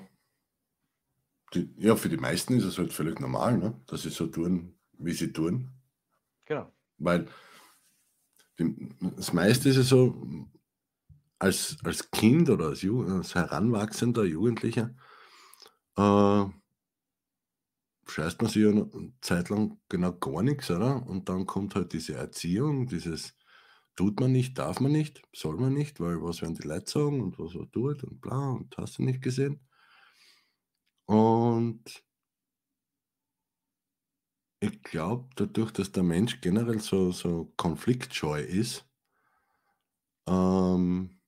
Die, 1.53 1.73
ja, 1.77 1.95
für 1.95 2.09
die 2.09 2.17
meisten 2.17 2.57
ist 2.57 2.65
es 2.65 2.77
halt 2.77 2.91
völlig 2.91 3.19
normal, 3.19 3.57
ne? 3.57 3.81
dass 3.87 4.01
sie 4.01 4.09
so 4.09 4.27
tun, 4.27 4.77
wie 4.97 5.13
sie 5.13 5.31
tun. 5.31 5.71
Genau. 6.45 6.71
Weil 6.97 7.27
die, 8.59 8.89
das 9.15 9.33
meiste 9.33 9.69
ist 9.69 9.77
ja 9.77 9.83
so, 9.83 10.49
als, 11.39 11.77
als 11.83 12.09
Kind 12.11 12.49
oder 12.49 12.67
als, 12.67 12.81
Ju 12.81 13.03
als 13.03 13.35
heranwachsender 13.35 14.23
Jugendlicher, 14.23 14.95
äh, 15.97 16.45
scheißt 18.07 18.41
man 18.41 18.51
sich 18.51 18.63
ja 18.63 18.69
eine 18.69 19.13
Zeit 19.21 19.49
lang 19.49 19.79
genau 19.89 20.13
gar 20.13 20.43
nichts, 20.43 20.69
oder? 20.71 21.05
Und 21.07 21.29
dann 21.29 21.45
kommt 21.45 21.75
halt 21.75 21.93
diese 21.93 22.15
Erziehung, 22.15 22.87
dieses 22.87 23.34
tut 23.95 24.19
man 24.19 24.31
nicht, 24.31 24.57
darf 24.57 24.79
man 24.79 24.91
nicht, 24.91 25.21
soll 25.33 25.57
man 25.57 25.73
nicht, 25.73 25.99
weil 25.99 26.21
was 26.21 26.41
werden 26.41 26.55
die 26.55 26.67
Leute 26.67 26.89
sagen 26.91 27.21
und 27.21 27.39
was 27.39 27.53
man 27.53 27.71
tut 27.71 28.03
und 28.03 28.21
bla 28.21 28.51
und 28.51 28.75
hast 28.77 28.97
du 28.97 29.03
nicht 29.03 29.21
gesehen. 29.21 29.59
Und 31.05 32.03
ich 34.59 34.81
glaube, 34.83 35.29
dadurch, 35.35 35.71
dass 35.71 35.91
der 35.91 36.03
Mensch 36.03 36.41
generell 36.41 36.79
so, 36.79 37.11
so 37.11 37.53
konfliktscheu 37.57 38.41
ist 38.41 38.85
ähm, 40.27 41.21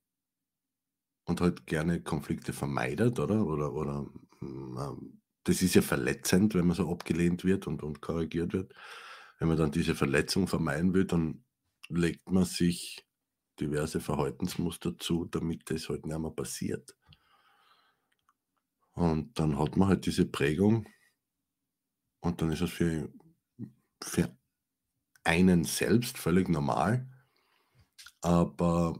und 1.25 1.41
halt 1.41 1.67
gerne 1.67 2.01
Konflikte 2.01 2.53
vermeidet, 2.53 3.19
oder? 3.19 3.45
Oder, 3.45 3.73
oder 3.73 4.07
ähm, 4.41 5.21
das 5.43 5.61
ist 5.61 5.75
ja 5.75 5.81
verletzend, 5.81 6.55
wenn 6.55 6.67
man 6.67 6.75
so 6.75 6.91
abgelehnt 6.91 7.45
wird 7.45 7.67
und, 7.67 7.83
und 7.83 8.01
korrigiert 8.01 8.53
wird. 8.53 8.73
Wenn 9.39 9.47
man 9.49 9.57
dann 9.57 9.71
diese 9.71 9.95
Verletzung 9.95 10.47
vermeiden 10.47 10.93
will, 10.93 11.05
dann 11.05 11.45
legt 11.89 12.29
man 12.29 12.45
sich 12.45 13.05
diverse 13.59 13.99
Verhaltensmuster 13.99 14.97
zu, 14.97 15.25
damit 15.25 15.69
das 15.69 15.89
halt 15.89 16.05
nicht 16.05 16.19
mehr 16.19 16.31
passiert. 16.31 16.95
Und 18.93 19.37
dann 19.37 19.59
hat 19.59 19.77
man 19.77 19.89
halt 19.89 20.05
diese 20.05 20.25
Prägung 20.25 20.87
und 22.19 22.41
dann 22.41 22.51
ist 22.51 22.61
es 22.61 22.71
für, 22.71 23.11
für 24.03 24.35
einen 25.23 25.63
selbst 25.63 26.17
völlig 26.17 26.49
normal. 26.49 27.07
Aber 28.21 28.99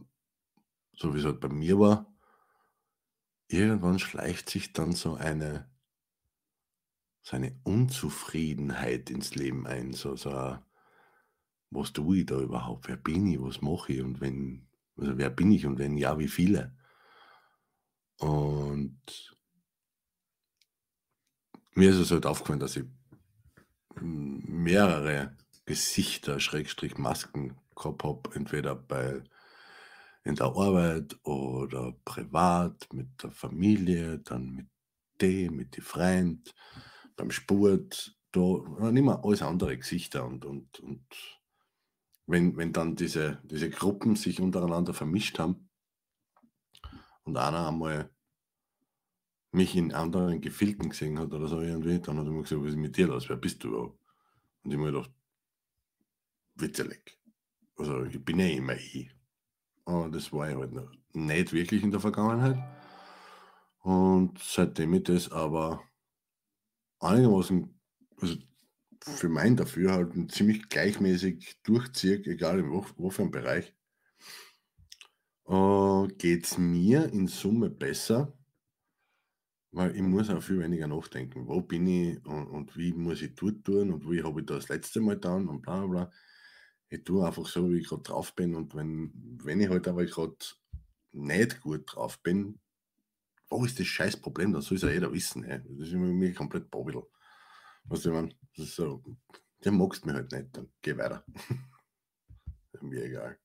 so 0.92 1.14
wie 1.14 1.18
es 1.18 1.24
halt 1.24 1.40
bei 1.40 1.48
mir 1.48 1.78
war, 1.78 2.14
irgendwann 3.48 3.98
schleicht 3.98 4.50
sich 4.50 4.72
dann 4.72 4.92
so 4.92 5.14
eine, 5.14 5.70
so 7.22 7.36
eine 7.36 7.58
Unzufriedenheit 7.64 9.10
ins 9.10 9.34
Leben 9.34 9.66
ein. 9.66 9.92
So, 9.92 10.16
so 10.16 10.30
ein, 10.30 10.62
was 11.70 11.92
tue 11.92 12.18
ich 12.18 12.26
da 12.26 12.40
überhaupt? 12.40 12.88
Wer 12.88 12.96
bin 12.96 13.26
ich? 13.26 13.40
Was 13.40 13.60
mache 13.60 13.92
ich? 13.92 14.02
Und 14.02 14.20
wenn, 14.20 14.66
also 14.96 15.16
wer 15.18 15.30
bin 15.30 15.52
ich 15.52 15.66
und 15.66 15.78
wenn 15.78 15.96
ja, 15.96 16.18
wie 16.18 16.28
viele? 16.28 16.76
Und 18.18 19.00
mir 21.74 21.90
ist 21.90 21.96
es 21.96 22.10
halt 22.10 22.26
aufgefallen, 22.26 22.60
dass 22.60 22.76
ich 22.76 22.84
mehrere 24.00 25.36
Gesichter, 25.66 26.40
Schrägstrich 26.40 26.98
Masken 26.98 27.56
gehabt 27.76 28.04
habe, 28.04 28.34
entweder 28.34 28.74
bei 28.74 29.22
in 30.24 30.34
der 30.34 30.46
Arbeit 30.46 31.16
oder 31.24 31.92
privat 32.04 32.92
mit 32.92 33.22
der 33.22 33.30
Familie, 33.30 34.18
dann 34.18 34.54
mit 34.54 34.66
dem, 35.20 35.56
mit 35.56 35.76
den 35.76 35.84
Freunden, 35.84 36.50
beim 37.16 37.30
Sport, 37.30 38.16
da 38.32 38.40
waren 38.40 38.96
immer 38.96 39.24
alles 39.24 39.42
andere 39.42 39.76
Gesichter 39.78 40.24
und, 40.26 40.44
und, 40.44 40.80
und 40.80 41.06
wenn, 42.28 42.56
wenn 42.56 42.72
dann 42.72 42.94
diese, 42.94 43.40
diese 43.44 43.70
Gruppen 43.70 44.14
sich 44.14 44.40
untereinander 44.40 44.92
vermischt 44.92 45.38
haben 45.38 45.70
und 47.24 47.36
einer 47.36 47.66
einmal 47.66 48.10
mich 49.50 49.74
in 49.74 49.94
anderen 49.94 50.42
Gefilden 50.42 50.90
gesehen 50.90 51.18
hat 51.18 51.32
oder 51.32 51.48
so 51.48 51.62
irgendwie, 51.62 51.98
dann 51.98 52.18
hat 52.18 52.26
er 52.26 52.32
mir 52.32 52.42
gesagt, 52.42 52.62
was 52.62 52.70
ist 52.70 52.76
mit 52.76 52.96
dir 52.98 53.06
los? 53.06 53.28
Wer 53.30 53.36
bist 53.36 53.64
du 53.64 53.68
überhaupt? 53.68 53.98
Und 54.62 54.70
ich 54.70 54.76
mir 54.76 54.92
gedacht, 54.92 55.10
witzelig. 56.54 57.18
Also 57.76 58.04
ich 58.04 58.22
bin 58.22 58.40
ja 58.40 58.46
immer 58.46 58.74
ich. 58.74 59.10
Und 59.84 60.14
das 60.14 60.30
war 60.30 60.50
ich 60.50 60.56
halt 60.56 60.72
noch 60.72 60.92
nicht 61.14 61.52
wirklich 61.54 61.82
in 61.82 61.90
der 61.90 62.00
Vergangenheit. 62.00 62.58
Und 63.80 64.38
seitdem 64.38 64.92
ich 64.92 65.04
das 65.04 65.32
aber 65.32 65.82
einigermaßen, 67.00 67.80
also 68.20 68.36
für 69.04 69.28
mein 69.28 69.56
Dafürhalten 69.56 70.28
ziemlich 70.28 70.68
gleichmäßig 70.68 71.60
durchziehe, 71.62 72.16
egal 72.24 72.58
in 72.58 72.66
einem 72.66 73.30
Bereich, 73.30 73.74
äh, 75.46 76.08
geht 76.18 76.44
es 76.44 76.58
mir 76.58 77.12
in 77.12 77.26
Summe 77.26 77.70
besser, 77.70 78.36
weil 79.72 79.94
ich 79.94 80.02
muss 80.02 80.30
auch 80.30 80.42
viel 80.42 80.60
weniger 80.60 80.86
nachdenken. 80.86 81.46
Wo 81.46 81.60
bin 81.60 81.86
ich 81.86 82.24
und, 82.26 82.46
und 82.48 82.76
wie 82.76 82.92
muss 82.92 83.22
ich 83.22 83.34
dort 83.34 83.64
tun 83.64 83.92
und 83.92 84.10
wie 84.10 84.22
habe 84.22 84.40
ich 84.40 84.46
das 84.46 84.68
letzte 84.68 85.00
Mal 85.00 85.14
getan 85.14 85.48
und 85.48 85.62
bla 85.62 85.86
bla. 85.86 86.10
Ich 86.90 87.04
tue 87.04 87.26
einfach 87.26 87.46
so, 87.46 87.70
wie 87.70 87.80
ich 87.80 87.88
gerade 87.88 88.02
drauf 88.02 88.34
bin 88.34 88.54
und 88.54 88.74
wenn, 88.74 89.12
wenn 89.42 89.60
ich 89.60 89.68
halt 89.68 89.88
aber 89.88 90.06
gerade 90.06 90.36
nicht 91.12 91.60
gut 91.60 91.84
drauf 91.86 92.22
bin, 92.22 92.58
wo 93.50 93.64
ist 93.64 93.78
das 93.78 93.86
scheiß 93.86 94.18
Problem? 94.18 94.52
Das 94.52 94.66
soll 94.66 94.76
es 94.76 94.82
ja 94.82 94.90
jeder 94.90 95.12
wissen. 95.12 95.44
Ey. 95.44 95.60
Das 95.68 95.88
ist 95.88 95.94
mir 95.94 96.34
komplett 96.34 96.70
Was 97.88 98.04
ich 98.04 98.12
meine, 98.12 98.34
das 98.56 98.66
ist 98.66 98.76
so, 98.76 99.02
der 99.64 99.72
magst 99.72 100.04
mich 100.04 100.14
halt 100.14 100.30
nicht, 100.30 100.56
dann 100.56 100.70
geh 100.82 100.96
weiter. 100.96 101.24
mir 102.82 103.04
egal. 103.04 103.38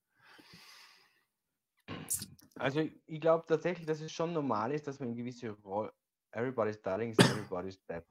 Also 2.56 2.82
ich 3.06 3.22
glaube 3.22 3.46
tatsächlich, 3.48 3.86
dass 3.86 4.02
es 4.02 4.12
schon 4.12 4.34
normal 4.34 4.72
ist, 4.72 4.88
dass 4.88 5.00
man 5.00 5.10
in 5.10 5.16
gewisse 5.16 5.50
Rolle. 5.50 5.94
Everybody's 6.32 6.82
darling 6.82 7.12
is 7.12 7.20
everybody's 7.20 7.80
dead. 7.86 8.04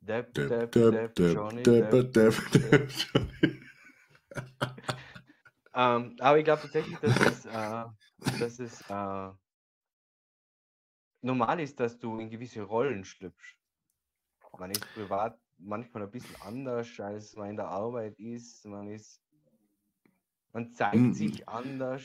Depp, 0.00 0.32
Depp, 0.34 0.72
Depp, 0.72 1.14
Depp, 1.14 1.34
Johnny, 1.34 1.62
Depp, 1.62 1.90
Depp, 1.90 2.34
Depp, 2.52 2.90
Johnny. 2.90 3.60
ähm, 5.74 6.16
aber 6.20 6.38
ich 6.38 6.44
glaube 6.44 6.62
tatsächlich, 6.62 6.98
dass 6.98 7.20
es, 7.20 7.46
äh, 7.46 7.84
dass 8.38 8.58
es 8.58 8.80
äh, 8.88 9.30
normal 11.22 11.60
ist, 11.60 11.78
dass 11.78 11.98
du 11.98 12.18
in 12.18 12.30
gewisse 12.30 12.62
Rollen 12.62 13.04
schlüpfst. 13.04 13.58
Man 14.58 14.70
ist 14.70 14.84
privat 14.94 15.38
manchmal 15.58 16.04
ein 16.04 16.10
bisschen 16.10 16.36
anders, 16.42 16.88
als 17.00 17.36
man 17.36 17.50
in 17.50 17.56
der 17.56 17.68
Arbeit 17.68 18.18
ist. 18.18 18.64
Man 18.64 18.88
ist, 18.88 19.20
man 20.52 20.72
zeigt 20.72 20.94
hm. 20.94 21.14
sich 21.14 21.48
anders. 21.48 22.02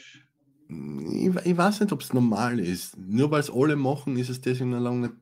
Ich, 0.67 1.35
ich 1.45 1.57
weiß 1.57 1.81
nicht, 1.81 1.91
ob 1.91 2.01
es 2.01 2.13
normal 2.13 2.59
ist. 2.59 2.97
Nur 2.97 3.31
weil 3.31 3.41
es 3.41 3.51
alle 3.51 3.75
machen, 3.75 4.17
ist 4.17 4.29
es 4.29 4.41
deswegen 4.41 4.71
lange 4.71 5.07
nicht. 5.07 5.13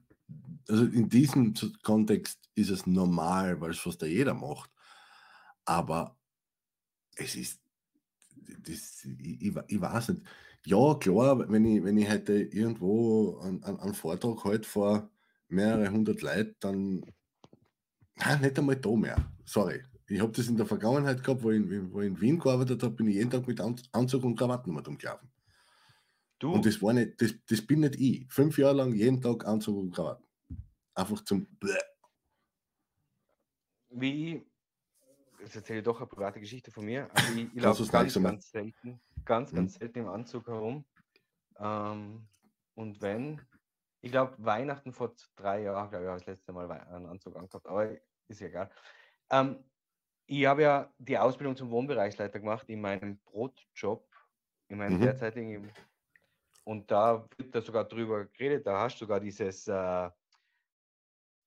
Also 0.70 0.86
in 0.86 1.10
diesem 1.10 1.54
Kontext 1.84 2.39
ist 2.56 2.70
es 2.70 2.86
normal, 2.86 3.60
weil 3.60 3.72
es 3.72 3.80
fast 3.80 4.02
jeder 4.04 4.34
macht. 4.34 4.70
Aber 5.65 6.17
es 7.15 7.36
ist, 7.36 7.60
das, 8.36 9.04
ich, 9.04 9.41
ich, 9.41 9.82
weiß 9.82 10.10
nicht. 10.10 10.24
Ja, 10.65 10.96
klar, 10.96 11.50
wenn 11.50 11.65
ich, 11.65 11.84
wenn 11.84 11.98
ich 11.98 12.10
heute 12.10 12.34
irgendwo 12.34 13.39
einen, 13.39 13.63
einen 13.63 13.94
Vortrag 13.94 14.44
halt 14.44 14.65
vor 14.65 15.10
mehrere 15.48 15.91
hundert 15.91 16.22
Leuten, 16.22 16.56
dann 16.60 17.06
nein, 18.25 18.41
nicht 18.41 18.57
einmal 18.57 18.75
da 18.75 18.89
mehr. 18.91 19.31
Sorry. 19.45 19.81
Ich 20.07 20.19
habe 20.19 20.31
das 20.31 20.47
in 20.47 20.57
der 20.57 20.65
Vergangenheit 20.65 21.23
gehabt, 21.23 21.41
wo 21.41 21.51
ich, 21.51 21.63
wo 21.91 22.01
ich 22.01 22.07
in 22.07 22.19
Wien 22.19 22.39
gearbeitet 22.39 22.84
habe, 22.84 22.95
bin 22.95 23.07
ich 23.07 23.15
jeden 23.15 23.29
Tag 23.29 23.47
mit 23.47 23.62
Anzug 23.62 24.23
und 24.23 24.36
Krawatten 24.36 24.75
umgelaufen. 24.75 25.31
Du? 26.39 26.53
Und 26.53 26.65
das 26.65 26.81
war 26.81 26.91
nicht, 26.91 27.21
das, 27.21 27.34
das 27.47 27.62
bin 27.62 27.81
nicht 27.81 27.95
ich. 27.95 28.27
Fünf 28.31 28.57
Jahre 28.57 28.75
lang 28.75 28.93
jeden 28.93 29.21
Tag 29.21 29.45
Anzug 29.45 29.77
und 29.77 29.91
Krawatten. 29.95 30.25
Einfach 30.95 31.23
zum 31.23 31.45
Bläh. 31.60 31.77
Wie 33.89 34.43
jetzt 35.41 35.55
erzähle 35.55 35.79
ich 35.79 35.86
doch 35.86 35.97
eine 35.97 36.07
private 36.07 36.39
Geschichte 36.39 36.71
von 36.71 36.86
mir. 36.86 37.10
Also 37.13 37.34
ich, 37.34 37.55
ich 37.55 37.62
laufe 37.62 37.86
ganz, 37.88 38.13
ganz 38.13 38.51
selten, 38.51 39.01
ganz, 39.25 39.51
ganz 39.51 39.73
hm. 39.73 39.79
selten 39.79 39.99
im 39.99 40.07
Anzug 40.07 40.47
herum. 40.47 40.86
Ähm, 41.60 42.27
und 42.75 43.01
wenn, 43.01 43.41
ich 44.01 44.12
glaube, 44.12 44.36
Weihnachten 44.39 44.93
vor 44.93 45.13
drei 45.36 45.63
Jahren, 45.63 45.89
glaube 45.89 46.05
ich, 46.05 46.10
habe 46.10 46.19
ich 46.19 46.25
das 46.25 46.36
letzte 46.36 46.53
Mal 46.53 46.71
einen 46.71 47.05
Anzug 47.05 47.36
angehabt, 47.36 47.67
aber 47.67 47.91
ist 48.32 48.41
ja 48.41 48.48
egal. 48.48 48.72
Ähm, 49.30 49.63
ich 50.26 50.46
habe 50.46 50.62
ja 50.62 50.94
die 50.98 51.17
Ausbildung 51.17 51.56
zum 51.56 51.70
Wohnbereichsleiter 51.72 52.39
gemacht 52.39 52.70
in 52.70 52.82
meinem 52.82 53.17
Brotjob, 53.20 54.08
in 54.70 54.78
meinem 54.78 54.98
mhm. 54.98 55.02
derzeitigen. 55.02 55.72
Und 56.63 56.89
da 56.89 57.28
wird 57.38 57.54
da 57.54 57.62
sogar 57.62 57.86
drüber 57.86 58.26
geredet, 58.26 58.65
da 58.65 58.80
hast 58.80 58.96
du 58.96 59.06
sogar 59.06 59.20
dieses 59.20 59.67
äh, 59.67 60.10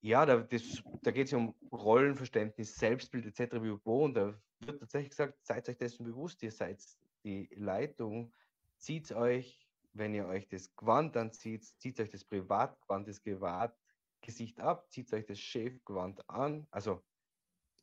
ja, 0.05 0.27
da, 0.27 0.37
da 0.37 1.11
geht 1.11 1.25
es 1.25 1.31
ja 1.31 1.39
um 1.39 1.55
Rollenverständnis, 1.73 2.75
Selbstbild 2.75 3.25
etc. 3.25 3.55
wie 3.55 3.75
wo, 3.85 4.05
und 4.05 4.13
da 4.13 4.35
wird 4.61 4.79
tatsächlich 4.79 5.09
gesagt, 5.09 5.39
seid 5.43 5.67
euch 5.67 5.79
dessen 5.79 6.05
bewusst, 6.05 6.43
ihr 6.43 6.53
seid 6.53 6.79
die 7.25 7.49
Leitung, 7.55 8.31
zieht 8.77 9.11
euch, 9.13 9.67
wenn 9.95 10.13
ihr 10.13 10.27
euch 10.27 10.47
das 10.47 10.77
Gewand 10.77 11.17
anzieht, 11.17 11.65
zieht 11.79 11.99
euch 12.01 12.11
das 12.11 12.23
Privatgewand, 12.23 13.09
das 13.09 13.23
Privatgesicht 14.25 14.61
ab, 14.61 14.91
zieht 14.91 15.13
euch 15.13 15.27
das 15.27 15.39
Chefgewand 15.39 16.29
an, 16.29 16.67
also 16.71 17.03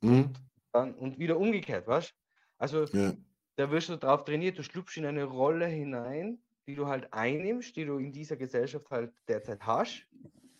mhm. 0.02 0.24
und, 0.24 0.40
dann, 0.72 0.96
und 0.96 1.20
wieder 1.20 1.38
umgekehrt, 1.38 1.88
was? 1.88 2.14
Also 2.58 2.86
ja. 2.86 3.14
da 3.56 3.72
wirst 3.72 3.90
du 3.90 3.98
drauf 3.98 4.26
trainiert, 4.26 4.58
du 4.58 4.64
schlüpfst 4.64 4.98
in 4.98 5.06
eine 5.06 5.24
Rolle 5.24 5.68
hinein, 5.68 6.40
die 6.68 6.76
du 6.76 6.88
halt 6.88 7.12
einnimmst, 7.14 7.76
die 7.76 7.86
du 7.86 7.98
in 7.98 8.12
dieser 8.12 8.38
Gesellschaft 8.38 8.90
halt 8.90 9.14
derzeit 9.28 9.66
hast 9.66 10.08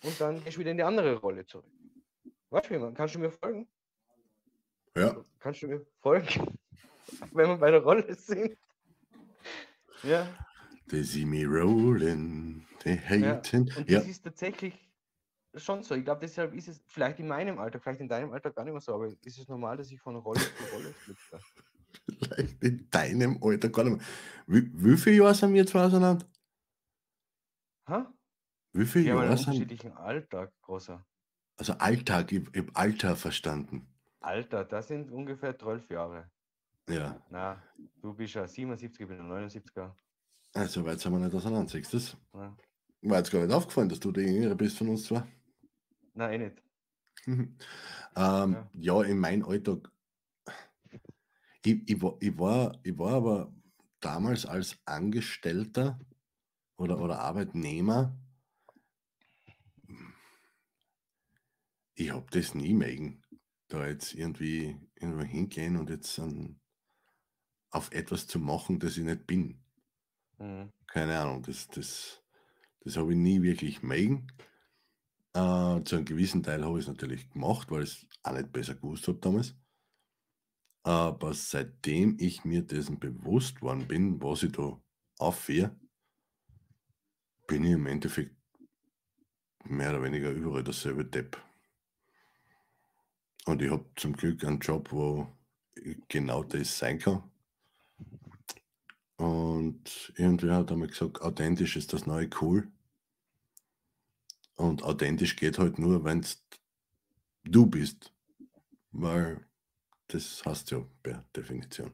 und 0.04 0.20
dann 0.20 0.44
gehst 0.44 0.58
du 0.58 0.60
wieder 0.62 0.72
in 0.72 0.78
die 0.78 0.84
andere 0.84 1.16
Rolle 1.16 1.46
zurück. 1.46 1.66
Weißt 2.50 2.70
du, 2.70 2.94
kannst 2.94 3.16
du 3.16 3.20
mir 3.20 3.32
folgen? 3.32 3.68
Ja. 4.96 5.24
Kannst 5.40 5.62
du 5.64 5.68
mir 5.68 5.86
folgen? 6.02 6.28
Wenn 7.32 7.50
wir 7.50 7.58
bei 7.58 7.72
der 7.72 7.82
Rolle 7.82 8.14
sind. 8.14 8.58
Ja. 10.04 10.28
They 10.90 11.04
see 11.04 11.26
me 11.26 11.46
rolling, 11.46 12.66
they 12.80 12.98
haten. 12.98 13.68
Ja. 13.68 13.78
Und 13.78 13.90
das 13.90 14.08
ist 14.08 14.24
tatsächlich 14.24 14.91
schon 15.56 15.84
so. 15.84 15.96
Ich 15.96 16.04
glaube, 16.06 16.22
deshalb 16.22 16.54
ist 16.54 16.68
es 16.68 16.82
vielleicht 16.88 17.20
in 17.20 17.28
meinem 17.28 17.60
Alter, 17.60 17.80
vielleicht 17.80 18.02
in 18.02 18.08
deinem 18.10 18.32
Alter 18.34 18.52
gar 18.52 18.64
nicht 18.64 18.74
mehr 18.74 18.82
so, 18.82 18.94
aber 18.94 19.08
ist 19.08 19.38
es 19.40 19.48
normal, 19.48 19.78
dass 19.78 19.92
ich 19.92 20.00
von 20.00 20.16
Rolle 20.16 20.40
zu 20.40 20.64
Rolle 20.74 20.94
schlüpfe? 21.04 21.40
Vielleicht 22.08 22.64
in 22.64 22.90
deinem 22.90 23.38
Alter 23.44 23.70
gar 23.70 23.84
nicht 23.84 23.98
mehr. 23.98 24.06
Wie, 24.48 24.72
wie 24.74 24.98
viele 24.98 25.18
Jahre 25.18 25.36
sind 25.36 25.54
wir 25.54 25.62
jetzt 25.62 25.76
auseinander? 25.76 26.26
Ha? 27.88 28.14
Wie 28.74 28.86
viele 28.86 29.06
Wir 29.06 29.12
haben 29.14 29.20
einen 29.20 29.32
Jahre 29.32 29.38
sind? 29.38 29.48
unterschiedlichen 29.48 29.92
Alltag, 29.98 30.54
großer. 30.62 31.06
Also 31.58 31.74
Alltag, 31.74 32.32
ich, 32.32 32.48
ich 32.54 32.58
habe 32.58 32.76
Alter 32.76 33.16
verstanden. 33.16 33.88
Alter, 34.22 34.64
das 34.66 34.88
sind 34.88 35.12
ungefähr 35.12 35.58
12 35.58 35.90
Jahre. 35.90 36.32
Ja, 36.90 37.22
Na, 37.30 37.62
du 38.02 38.14
bist 38.14 38.34
ja 38.36 38.48
77, 38.48 39.00
ich 39.02 39.08
bin 39.08 39.20
ein 39.20 39.30
79er. 39.50 39.94
also 40.54 40.86
weit 40.86 41.00
sind 41.00 41.12
wir 41.14 41.20
nicht 41.20 41.34
auseinander, 41.36 41.70
siehst 41.70 41.94
du 41.94 41.98
das? 41.98 42.18
Ja. 42.34 42.58
War 43.04 43.18
jetzt 43.18 43.32
gar 43.32 43.46
nicht 43.46 43.54
aufgefallen, 43.54 43.90
dass 43.90 44.00
du 44.00 44.12
der 44.12 44.24
Jüngere 44.26 44.56
bist 44.56 44.78
von 44.78 44.90
uns 44.90 45.06
zwei. 45.06 45.24
Nein, 46.14 46.34
eh 46.34 46.38
nicht. 46.38 46.64
ähm, 47.28 47.56
ja. 48.16 48.70
Ja. 48.74 49.04
in 49.04 49.20
meinem 49.20 49.46
Alltag. 49.46 49.92
Ich, 51.64 51.90
ich, 51.90 52.02
war, 52.02 52.18
ich, 52.20 52.38
war, 52.38 52.80
ich 52.84 52.98
war 52.98 53.14
aber 53.14 53.54
damals 54.00 54.46
als 54.46 54.80
Angestellter 54.86 56.00
oder, 56.78 57.00
oder 57.00 57.20
Arbeitnehmer 57.20 58.18
ich 62.02 62.12
habe 62.12 62.26
das 62.32 62.56
nie 62.56 62.74
mögen, 62.74 63.22
da 63.68 63.88
jetzt 63.88 64.14
irgendwie 64.14 64.76
irgendwo 64.96 65.24
hingehen 65.24 65.78
und 65.78 65.90
jetzt 65.90 66.18
um, 66.20 66.60
auf 67.70 67.92
etwas 67.92 68.28
zu 68.28 68.40
machen, 68.40 68.80
das 68.80 68.98
ich 68.98 69.04
nicht 69.04 69.28
bin. 69.28 69.64
Mhm. 70.38 70.72
Keine 70.88 71.20
Ahnung, 71.20 71.44
das, 71.44 71.68
das, 71.68 72.22
das 72.82 72.98
habe 72.98 73.14
ich 73.14 73.18
nie 73.18 73.42
wirklich 73.42 73.82
mögen. 73.84 74.28
Äh, 75.34 75.84
zu 75.84 75.96
einem 75.96 76.06
gewissen 76.06 76.44
Teil 76.44 76.66
habe 76.66 76.78
ich 76.78 76.86
es 76.86 76.90
natürlich 76.90 77.30
gemacht, 77.30 77.72
weil 77.72 77.84
ich 77.84 77.90
es 77.90 78.08
auch 78.24 78.34
nicht 78.34 78.52
besser 78.52 78.76
gewusst 78.76 79.08
habe 79.08 79.20
damals. 79.20 79.56
Aber 80.84 81.34
seitdem 81.34 82.18
ich 82.20 82.44
mir 82.44 82.64
dessen 82.64 83.00
bewusst 83.00 83.62
worden 83.62 83.88
bin, 83.88 84.22
was 84.22 84.44
ich 84.44 84.52
da 84.52 84.82
aufführe, 85.20 85.76
bin 87.48 87.64
ich 87.64 87.72
im 87.72 87.86
Endeffekt 87.86 88.36
mehr 89.64 89.92
oder 89.92 90.04
weniger 90.04 90.32
überall 90.32 90.64
dasselbe 90.64 91.06
Depp. 91.06 91.38
Und 93.46 93.62
ich 93.62 93.72
habe 93.72 93.86
zum 93.96 94.14
Glück 94.14 94.44
einen 94.44 94.60
Job, 94.60 94.92
wo 94.92 95.28
genau 96.08 96.44
das 96.44 96.78
sein 96.78 97.00
kann. 97.00 97.24
Und 99.18 100.14
irgendwer 100.16 100.56
hat 100.56 100.72
einmal 100.72 100.88
gesagt, 100.88 101.22
authentisch 101.22 101.76
ist 101.76 101.94
das 101.94 102.06
neue 102.08 102.30
cool. 102.42 102.72
Und 104.62 104.84
authentisch 104.84 105.36
geht 105.36 105.58
halt 105.58 105.80
nur, 105.80 106.04
wenn 106.04 106.24
du 107.44 107.66
bist. 107.66 108.14
Weil 108.92 109.44
das 110.08 110.44
hast 110.46 110.70
du 110.70 110.76
ja 110.76 110.86
per 111.02 111.26
Definition. 111.36 111.92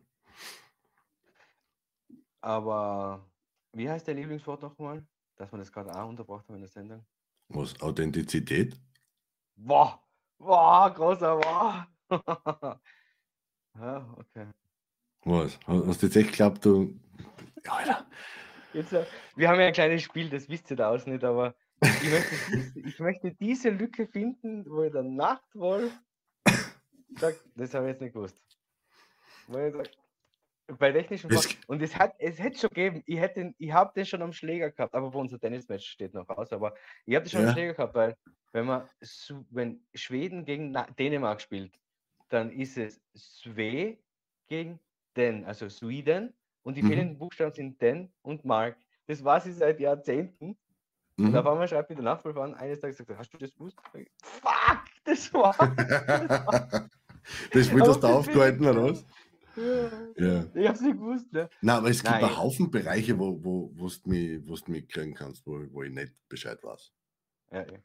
Aber 2.42 3.26
wie 3.72 3.90
heißt 3.90 4.08
der 4.08 4.16
Lieblingswort 4.16 4.62
nochmal? 4.62 5.06
Dass 5.38 5.50
man 5.52 5.60
das 5.60 5.72
gerade 5.72 5.96
auch 5.96 6.10
unterbracht 6.10 6.46
haben 6.48 6.56
in 6.56 6.62
der 6.62 6.70
Sendung. 6.70 7.06
Was? 7.48 7.80
Authentizität? 7.82 8.78
Boah, 9.56 10.04
boah, 10.38 10.94
großer 10.94 11.38
Boah. 11.38 11.88
ja, 13.76 14.16
okay. 14.18 14.48
Was? 15.22 15.58
Hast 15.66 16.02
du 16.02 16.08
jetzt 16.08 16.16
echt 16.18 16.32
geglaubt, 16.32 16.66
du. 16.66 17.00
Ja, 17.64 17.74
Alter. 17.74 18.08
Jetzt, 18.74 18.92
äh, 18.92 19.06
wir 19.36 19.48
haben 19.48 19.60
ja 19.60 19.68
ein 19.68 19.74
kleines 19.74 20.04
Spiel, 20.04 20.30
das 20.30 20.50
wisst 20.50 20.70
ihr 20.70 20.78
da 20.78 20.90
aus 20.90 21.06
nicht, 21.06 21.24
aber 21.24 21.56
ich 21.82 22.10
möchte, 22.12 22.80
ich 22.80 23.00
möchte 23.00 23.32
diese 23.36 23.70
Lücke 23.70 24.08
finden, 24.08 24.66
wo 24.70 24.88
der 24.90 25.04
Nachtwolf 25.04 25.94
sagt, 27.20 27.40
das 27.56 27.74
habe 27.74 27.86
ich 27.88 27.92
jetzt 27.94 28.02
nicht 28.02 28.14
gewusst. 28.14 28.38
Bei 30.80 30.92
technischen 30.92 31.32
Es- 31.32 31.58
Und 31.68 31.82
es 31.82 31.96
hat 31.96 32.14
es 32.20 32.40
hätte 32.40 32.60
schon 32.60 32.70
gegeben, 32.70 33.02
ich 33.06 33.18
hätte 33.20 33.54
ich 33.58 33.72
habe 33.72 33.94
den 33.96 34.06
schon 34.06 34.22
am 34.22 34.34
Schläger 34.34 34.70
gehabt, 34.72 34.94
aber 34.94 35.12
bei 35.12 35.20
unser 35.20 35.40
Tennismatch 35.40 35.88
steht 35.88 36.14
noch 36.14 36.28
aus, 36.30 36.52
aber 36.52 36.76
ich 37.06 37.16
habe 37.16 37.24
den 37.24 37.30
schon 37.32 37.42
Ja. 37.44 37.48
am 37.48 37.54
Schläger 37.54 37.74
gehabt, 37.74 37.96
weil 37.96 38.18
wenn 38.52 38.66
man 38.66 38.90
wenn 39.52 39.82
Schweden 39.94 40.44
gegen 40.44 40.74
Dänemark 41.00 41.40
spielt, 41.42 41.80
dann 42.30 42.52
ist 42.52 42.78
es 42.78 43.02
Sve 43.16 43.98
gegen 44.50 44.80
Den, 45.16 45.46
also 45.46 45.70
Sweden 45.70 46.34
und 46.64 46.76
die 46.76 46.84
Mhm. 46.84 46.88
fehlenden 46.90 47.18
Buchstaben 47.18 47.54
sind 47.54 47.82
Den 47.82 48.12
und 48.22 48.44
Mark. 48.44 48.78
Das 49.08 49.24
war 49.24 49.40
sie 49.40 49.54
seit 49.54 49.80
Jahrzehnten. 49.80 50.58
Und 51.20 51.36
auf 51.36 51.44
Mhm. 51.46 51.50
einmal 51.52 51.68
schreibt 51.68 51.90
mir 51.90 51.96
der 51.96 52.06
Nachbar 52.06 52.38
an, 52.38 52.54
eines 52.54 52.80
Tages 52.80 52.98
sagt 52.98 53.10
er, 53.10 53.18
hast 53.18 53.32
du 53.34 53.38
das 53.38 53.52
gewusst? 53.54 53.78
Sag 53.92 54.02
ich, 54.02 54.10
Fuck, 54.22 54.82
das 55.04 55.34
war. 55.34 55.56
das 57.54 57.72
wird 57.72 57.88
das 57.88 58.00
da 58.00 58.08
das 58.08 58.18
aufgehalten, 58.18 58.66
oder 58.66 58.84
was? 58.92 59.06
Ja. 60.16 60.44
Ich 60.54 60.68
hab's 60.68 60.82
nicht 60.82 60.94
gewusst, 60.98 61.34
ne? 61.34 61.50
Nein, 61.62 61.78
aber 61.78 61.90
es 61.90 62.04
gibt 62.04 62.12
Nein. 62.12 62.24
einen 62.26 62.38
Haufen 62.38 62.70
Bereiche, 62.70 63.18
wo, 63.18 63.44
wo, 63.44 63.72
wo 63.74 63.88
du 63.88 64.10
mich, 64.10 64.46
du 64.46 64.72
mich 64.72 64.88
kriegen 64.88 65.16
kannst, 65.16 65.48
wo, 65.48 65.60
wo 65.72 65.82
ich 65.82 65.92
nicht 65.92 66.14
Bescheid 66.30 66.64
weiß. 66.64 66.92
Ja, 67.52 67.62
ja. 67.62 67.80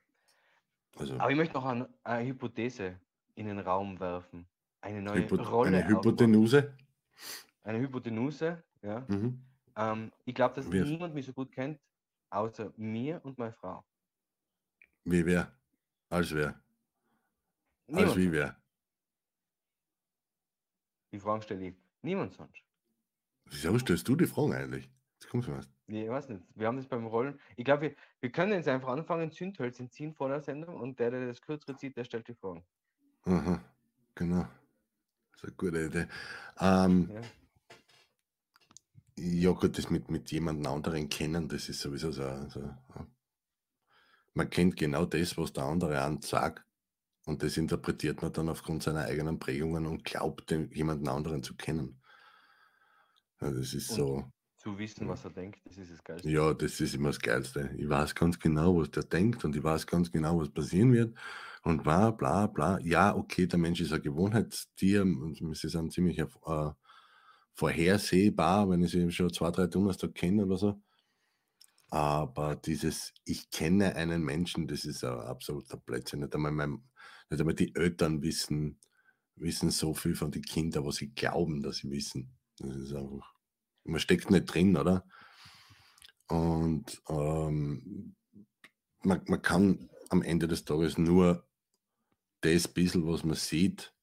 Also 0.98 1.14
Aber 1.18 1.30
ich 1.30 1.36
möchte 1.36 1.54
noch 1.54 1.64
eine, 1.64 1.88
eine 2.04 2.28
Hypothese 2.28 3.00
in 3.34 3.46
den 3.46 3.58
Raum 3.60 3.98
werfen. 3.98 4.46
Eine 4.82 5.00
neue 5.00 5.20
Hypo 5.22 5.36
Rolle. 5.36 5.68
eine 5.68 5.78
aufbauen. 5.78 5.96
Hypotenuse. 6.04 6.74
Eine 7.62 7.78
Hypotenuse, 7.80 8.62
ja. 8.82 9.06
Mhm. 9.08 9.40
Ähm, 9.74 10.12
ich 10.26 10.34
glaube, 10.34 10.54
dass 10.56 10.70
Wir- 10.70 10.84
niemand 10.84 11.14
mich 11.14 11.24
so 11.24 11.32
gut 11.32 11.50
kennt, 11.52 11.80
außer 12.32 12.72
mir 12.76 13.20
und 13.24 13.38
meine 13.38 13.52
Frau. 13.52 13.84
Wie 15.04 15.24
wer? 15.26 15.52
Als 16.08 16.34
wer? 16.34 16.48
Als 16.48 16.56
Niemand. 17.86 18.16
wie 18.16 18.32
wer? 18.32 18.56
Die 21.12 21.18
Fragen 21.18 21.42
stelle 21.42 21.68
ich. 21.68 21.74
Niemand 22.02 22.32
sonst. 22.32 22.62
Wieso 23.46 23.78
stellst 23.78 24.08
du 24.08 24.16
die 24.16 24.26
Fragen 24.26 24.54
eigentlich? 24.54 24.88
Jetzt 25.14 25.28
kommst 25.30 25.48
du 25.48 25.52
was. 25.52 25.68
Nee, 25.86 26.04
ich 26.04 26.10
weiß 26.10 26.28
nicht. 26.30 26.42
Wir 26.54 26.66
haben 26.66 26.76
das 26.78 26.86
beim 26.86 27.06
Rollen. 27.06 27.38
Ich 27.56 27.64
glaube, 27.64 27.82
wir, 27.82 27.96
wir 28.20 28.32
können 28.32 28.52
jetzt 28.52 28.68
einfach 28.68 28.88
anfangen, 28.88 29.30
Zündhölzchen 29.30 29.90
ziehen 29.90 30.14
vor 30.14 30.28
der 30.28 30.40
Sendung 30.40 30.76
und 30.76 30.98
der, 30.98 31.10
der 31.10 31.26
das 31.26 31.40
kürzere 31.42 31.76
zieht, 31.76 31.96
der 31.96 32.04
stellt 32.04 32.26
die 32.28 32.34
Fragen. 32.34 32.64
Aha, 33.24 33.62
genau. 34.14 34.46
Das 35.32 35.42
ist 35.42 35.44
eine 35.44 35.52
gute 35.52 35.84
Idee. 35.84 36.06
Ähm, 36.60 37.10
Ja. 37.12 37.20
Ja, 39.22 39.50
gut, 39.52 39.78
das 39.78 39.90
mit, 39.90 40.10
mit 40.10 40.30
jemandem 40.30 40.72
anderen 40.72 41.08
kennen, 41.08 41.48
das 41.48 41.68
ist 41.68 41.80
sowieso 41.80 42.10
so. 42.10 42.22
so 42.48 42.70
man 44.34 44.48
kennt 44.50 44.76
genau 44.76 45.04
das, 45.04 45.36
was 45.36 45.52
der 45.52 45.64
andere 45.64 46.00
an 46.00 46.20
sagt. 46.22 46.64
Und 47.26 47.42
das 47.42 47.56
interpretiert 47.56 48.22
man 48.22 48.32
dann 48.32 48.48
aufgrund 48.48 48.82
seiner 48.82 49.04
eigenen 49.04 49.38
Prägungen 49.38 49.86
und 49.86 50.04
glaubt, 50.04 50.50
den, 50.50 50.70
jemanden 50.72 51.08
anderen 51.08 51.42
zu 51.42 51.54
kennen. 51.54 52.02
Ja, 53.40 53.50
das 53.50 53.74
ist 53.74 53.90
Und- 53.90 53.96
so. 53.96 54.32
Zu 54.56 54.78
wissen, 54.78 55.08
was 55.08 55.24
er 55.24 55.30
denkt, 55.32 55.60
das 55.64 55.76
ist 55.76 55.90
das 55.90 56.04
Geilste. 56.04 56.30
Ja, 56.30 56.54
das 56.54 56.80
ist 56.80 56.94
immer 56.94 57.08
das 57.08 57.18
Geilste. 57.18 57.74
Ich 57.76 57.88
weiß 57.88 58.14
ganz 58.14 58.38
genau, 58.38 58.78
was 58.78 58.92
der 58.92 59.02
denkt 59.02 59.44
und 59.44 59.56
ich 59.56 59.62
weiß 59.64 59.88
ganz 59.88 60.12
genau, 60.12 60.38
was 60.38 60.50
passieren 60.50 60.92
wird. 60.92 61.18
Und 61.64 61.82
bla, 61.82 62.12
bla, 62.12 62.46
bla. 62.46 62.78
Ja, 62.80 63.12
okay, 63.16 63.48
der 63.48 63.58
Mensch 63.58 63.80
ist 63.80 63.92
ein 63.92 64.02
Gewohnheitstier. 64.02 65.02
und 65.02 65.36
Sie 65.56 65.68
sind 65.68 65.92
ziemlich 65.92 66.16
äh, 66.18 66.26
vorhersehbar, 67.54 68.68
wenn 68.70 68.82
ich 68.82 68.92
sie 68.92 69.10
schon 69.10 69.32
zwei, 69.32 69.50
drei 69.50 69.66
Donnerstag 69.66 70.14
kenne 70.14 70.44
oder 70.44 70.56
so. 70.56 70.82
Aber 71.90 72.56
dieses, 72.56 73.12
ich 73.24 73.50
kenne 73.50 73.96
einen 73.96 74.22
Menschen, 74.22 74.66
das 74.66 74.84
ist 74.84 75.04
ein 75.04 75.18
absoluter 75.20 75.76
Blödsinn. 75.76 76.20
Nicht 76.20 76.34
einmal, 76.34 76.52
mein, 76.52 76.82
nicht 77.28 77.40
einmal 77.40 77.54
die 77.54 77.74
Eltern 77.74 78.22
wissen, 78.22 78.80
wissen 79.36 79.70
so 79.70 79.92
viel 79.92 80.14
von 80.14 80.30
den 80.30 80.42
Kindern, 80.42 80.86
was 80.86 80.96
sie 80.96 81.12
glauben, 81.12 81.62
dass 81.62 81.78
sie 81.78 81.90
wissen. 81.90 82.34
Das 82.58 82.74
ist 82.76 82.94
einfach, 82.94 83.34
man 83.84 84.00
steckt 84.00 84.30
nicht 84.30 84.46
drin, 84.46 84.76
oder? 84.76 85.04
Und 86.28 87.02
ähm, 87.10 88.16
man, 89.02 89.22
man 89.26 89.42
kann 89.42 89.90
am 90.08 90.22
Ende 90.22 90.48
des 90.48 90.64
Tages 90.64 90.96
nur 90.96 91.46
das 92.40 92.68
bisschen, 92.68 93.06
was 93.06 93.24
man 93.24 93.36
sieht, 93.36 93.94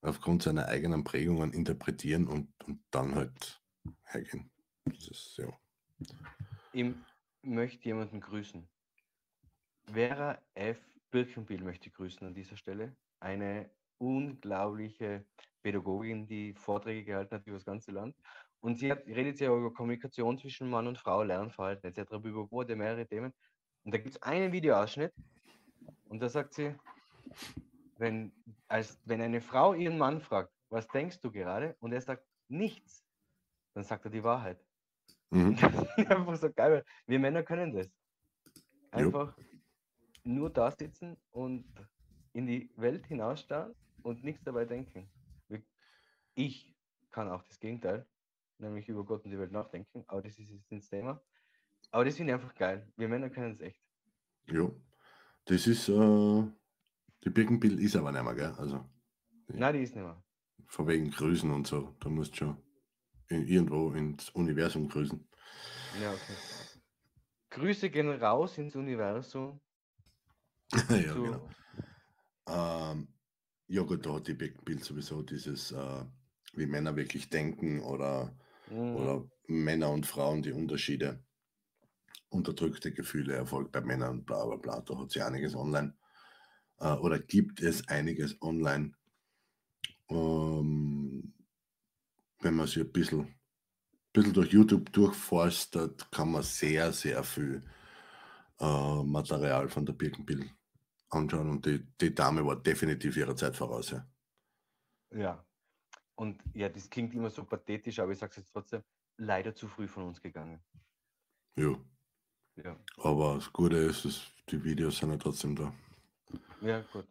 aufgrund 0.00 0.42
seiner 0.42 0.66
eigenen 0.66 1.04
Prägungen 1.04 1.52
interpretieren 1.52 2.26
und, 2.26 2.52
und 2.66 2.80
dann 2.90 3.14
halt 3.14 3.62
hergehen. 4.04 4.50
Das 4.84 5.08
ist, 5.08 5.38
ja. 5.38 5.48
Ich 6.72 6.94
möchte 7.42 7.84
jemanden 7.84 8.20
grüßen. 8.20 8.68
Vera 9.92 10.40
F. 10.54 10.78
Birkenbiel 11.10 11.62
möchte 11.62 11.90
grüßen 11.90 12.26
an 12.26 12.34
dieser 12.34 12.56
Stelle. 12.56 12.96
Eine 13.20 13.70
unglaubliche 13.98 15.24
Pädagogin, 15.62 16.26
die 16.26 16.54
Vorträge 16.54 17.04
gehalten 17.04 17.34
hat 17.36 17.46
über 17.46 17.56
das 17.56 17.64
ganze 17.64 17.92
Land. 17.92 18.14
Und 18.60 18.78
sie 18.78 18.90
hat, 18.90 19.06
redet 19.06 19.40
ja 19.40 19.54
über 19.54 19.72
Kommunikation 19.72 20.38
zwischen 20.38 20.68
Mann 20.68 20.86
und 20.86 20.98
Frau, 20.98 21.22
Lernverhalten 21.22 21.88
etc. 21.88 22.12
über 22.22 22.50
wurde 22.50 22.76
mehrere 22.76 23.06
Themen. 23.06 23.32
Und 23.84 23.94
da 23.94 23.98
gibt 23.98 24.16
es 24.16 24.22
einen 24.22 24.52
Videoausschnitt 24.52 25.12
und 26.08 26.20
da 26.20 26.28
sagt 26.28 26.54
sie, 26.54 26.74
wenn, 27.98 28.32
als, 28.68 29.00
wenn 29.04 29.20
eine 29.20 29.40
Frau 29.40 29.74
ihren 29.74 29.98
Mann 29.98 30.20
fragt, 30.20 30.52
was 30.68 30.88
denkst 30.88 31.20
du 31.20 31.30
gerade? 31.30 31.76
Und 31.80 31.92
er 31.92 32.00
sagt 32.00 32.24
nichts, 32.48 33.04
dann 33.74 33.84
sagt 33.84 34.04
er 34.04 34.10
die 34.10 34.24
Wahrheit. 34.24 34.64
Mhm. 35.30 35.56
einfach 35.96 36.36
so 36.36 36.52
geil. 36.52 36.84
Wir 37.06 37.18
Männer 37.18 37.42
können 37.42 37.72
das. 37.72 37.88
Jo. 38.92 39.06
Einfach 39.06 39.36
nur 40.24 40.50
da 40.50 40.70
sitzen 40.70 41.16
und 41.30 41.64
in 42.32 42.46
die 42.46 42.70
Welt 42.76 43.06
hinausstarren 43.06 43.74
und 44.02 44.24
nichts 44.24 44.44
dabei 44.44 44.64
denken. 44.64 45.10
Ich 46.34 46.74
kann 47.10 47.30
auch 47.30 47.42
das 47.44 47.58
Gegenteil, 47.58 48.06
nämlich 48.58 48.88
über 48.88 49.04
Gott 49.04 49.24
und 49.24 49.30
die 49.30 49.38
Welt 49.38 49.52
nachdenken, 49.52 50.04
aber 50.06 50.20
das 50.22 50.38
ist 50.38 50.50
jetzt 50.50 50.70
nicht 50.70 50.82
das 50.82 50.90
Thema. 50.90 51.22
Aber 51.90 52.04
das 52.04 52.16
finde 52.16 52.32
ich 52.32 52.34
einfach 52.34 52.54
geil. 52.54 52.86
Wir 52.96 53.08
Männer 53.08 53.30
können 53.30 53.54
es 53.54 53.60
echt. 53.60 53.80
Ja, 54.48 54.70
das 55.46 55.66
ist, 55.66 55.88
äh, 55.88 56.44
die 57.24 57.30
Birkenbild 57.30 57.80
ist 57.80 57.96
aber 57.96 58.12
nicht 58.12 58.22
mehr, 58.22 58.34
gell? 58.34 58.54
Also 58.58 58.84
Nein, 59.48 59.74
die 59.74 59.82
ist 59.82 59.94
nicht 59.94 60.04
mehr. 60.04 60.22
Von 60.66 60.86
wegen 60.88 61.10
Grüßen 61.10 61.50
und 61.50 61.66
so, 61.66 61.94
da 62.00 62.08
musst 62.08 62.32
du 62.34 62.36
schon 62.38 62.56
in, 63.28 63.46
irgendwo 63.48 63.92
ins 63.92 64.30
Universum 64.30 64.88
grüßen. 64.88 65.26
Ja, 65.90 66.14
okay. 66.14 66.38
Grüße 67.50 67.90
gehen 67.90 68.08
raus 68.08 68.56
ins 68.56 68.76
Universum. 68.76 69.60
ja, 71.06 71.14
zu- 71.14 71.20
genau. 71.20 71.48
Ähm, 72.48 73.08
ja 73.68 73.82
gut, 73.82 74.06
da 74.06 74.14
hat 74.14 74.28
die 74.28 74.34
Birkenbild 74.34 74.84
sowieso 74.84 75.22
dieses, 75.22 75.72
äh, 75.72 76.04
wie 76.54 76.66
Männer 76.66 76.96
wirklich 76.96 77.30
denken 77.30 77.80
oder 77.80 78.36
Mhm. 78.66 79.16
oder 79.16 79.30
Männer 79.48 79.90
und 79.90 80.06
Frauen 80.06 80.42
die 80.42 80.52
Unterschiede, 80.52 81.24
unterdrückte 82.28 82.92
Gefühle, 82.92 83.34
Erfolg 83.34 83.72
bei 83.72 83.80
Männern, 83.80 84.24
bla 84.24 84.44
bla 84.46 84.56
bla. 84.56 84.80
Da 84.80 84.96
hat 84.98 85.10
sie 85.10 85.22
einiges 85.22 85.54
online. 85.56 85.94
Äh, 86.80 86.94
oder 86.94 87.18
gibt 87.20 87.62
es 87.62 87.88
einiges 87.88 88.40
online. 88.42 88.94
Ähm, 90.08 91.34
wenn 92.40 92.54
man 92.54 92.66
sich 92.66 92.78
ein 92.78 92.92
bisschen, 92.92 93.34
bisschen 94.12 94.32
durch 94.32 94.52
YouTube 94.52 94.92
durchforstet, 94.92 96.10
kann 96.10 96.30
man 96.32 96.42
sehr, 96.42 96.92
sehr 96.92 97.24
viel 97.24 97.64
äh, 98.60 99.02
Material 99.02 99.68
von 99.68 99.84
der 99.84 99.92
Birkenbill 99.94 100.50
anschauen. 101.10 101.50
Und 101.50 101.66
die, 101.66 101.86
die 102.00 102.14
Dame 102.14 102.44
war 102.44 102.56
definitiv 102.56 103.16
ihrer 103.16 103.36
Zeit 103.36 103.56
voraus. 103.56 103.90
Ja. 103.90 104.08
Ja. 105.12 105.44
Und 106.14 106.42
ja, 106.54 106.68
das 106.68 106.88
klingt 106.88 107.14
immer 107.14 107.30
so 107.30 107.44
pathetisch, 107.44 107.98
aber 107.98 108.12
ich 108.12 108.18
sage 108.18 108.30
es 108.30 108.36
jetzt 108.38 108.52
trotzdem, 108.52 108.82
leider 109.18 109.54
zu 109.54 109.68
früh 109.68 109.86
von 109.86 110.04
uns 110.04 110.20
gegangen. 110.20 110.62
Jo. 111.56 111.84
Ja. 112.56 112.78
Aber 112.98 113.34
das 113.34 113.52
Gute 113.52 113.76
ist, 113.76 114.04
dass 114.04 114.32
die 114.48 114.62
Videos 114.62 114.98
sind 114.98 115.10
ja 115.10 115.18
trotzdem 115.18 115.54
da. 115.54 115.74
Ja, 116.62 116.80
gut. 116.92 117.06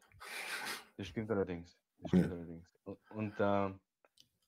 Das 0.97 1.07
stimmt 1.07 1.29
allerdings. 1.29 1.77
Das 1.99 2.09
stimmt 2.09 2.25
Ja. 2.25 2.31
allerdings. 2.31 2.67
Und, 3.09 3.39
äh, 3.39 3.79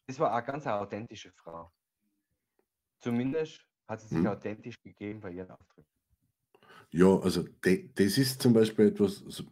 das 0.08 0.20
war 0.20 0.34
eine 0.34 0.46
ganz 0.46 0.66
authentische 0.68 1.32
Frau. 1.32 1.72
Zumindest 3.00 3.66
hat 3.88 4.02
sie 4.02 4.08
sich 4.08 4.18
Hm. 4.20 4.28
authentisch 4.28 4.82
gegeben 4.82 5.20
bei 5.20 5.32
ihren 5.32 5.52
Auftritten. 5.52 5.90
Ja, 6.92 7.18
also 7.20 7.44
de, 7.44 7.90
das 7.94 8.18
ist 8.18 8.42
zum 8.42 8.54
Beispiel 8.54 8.88
etwas, 8.88 9.24
also 9.24 9.44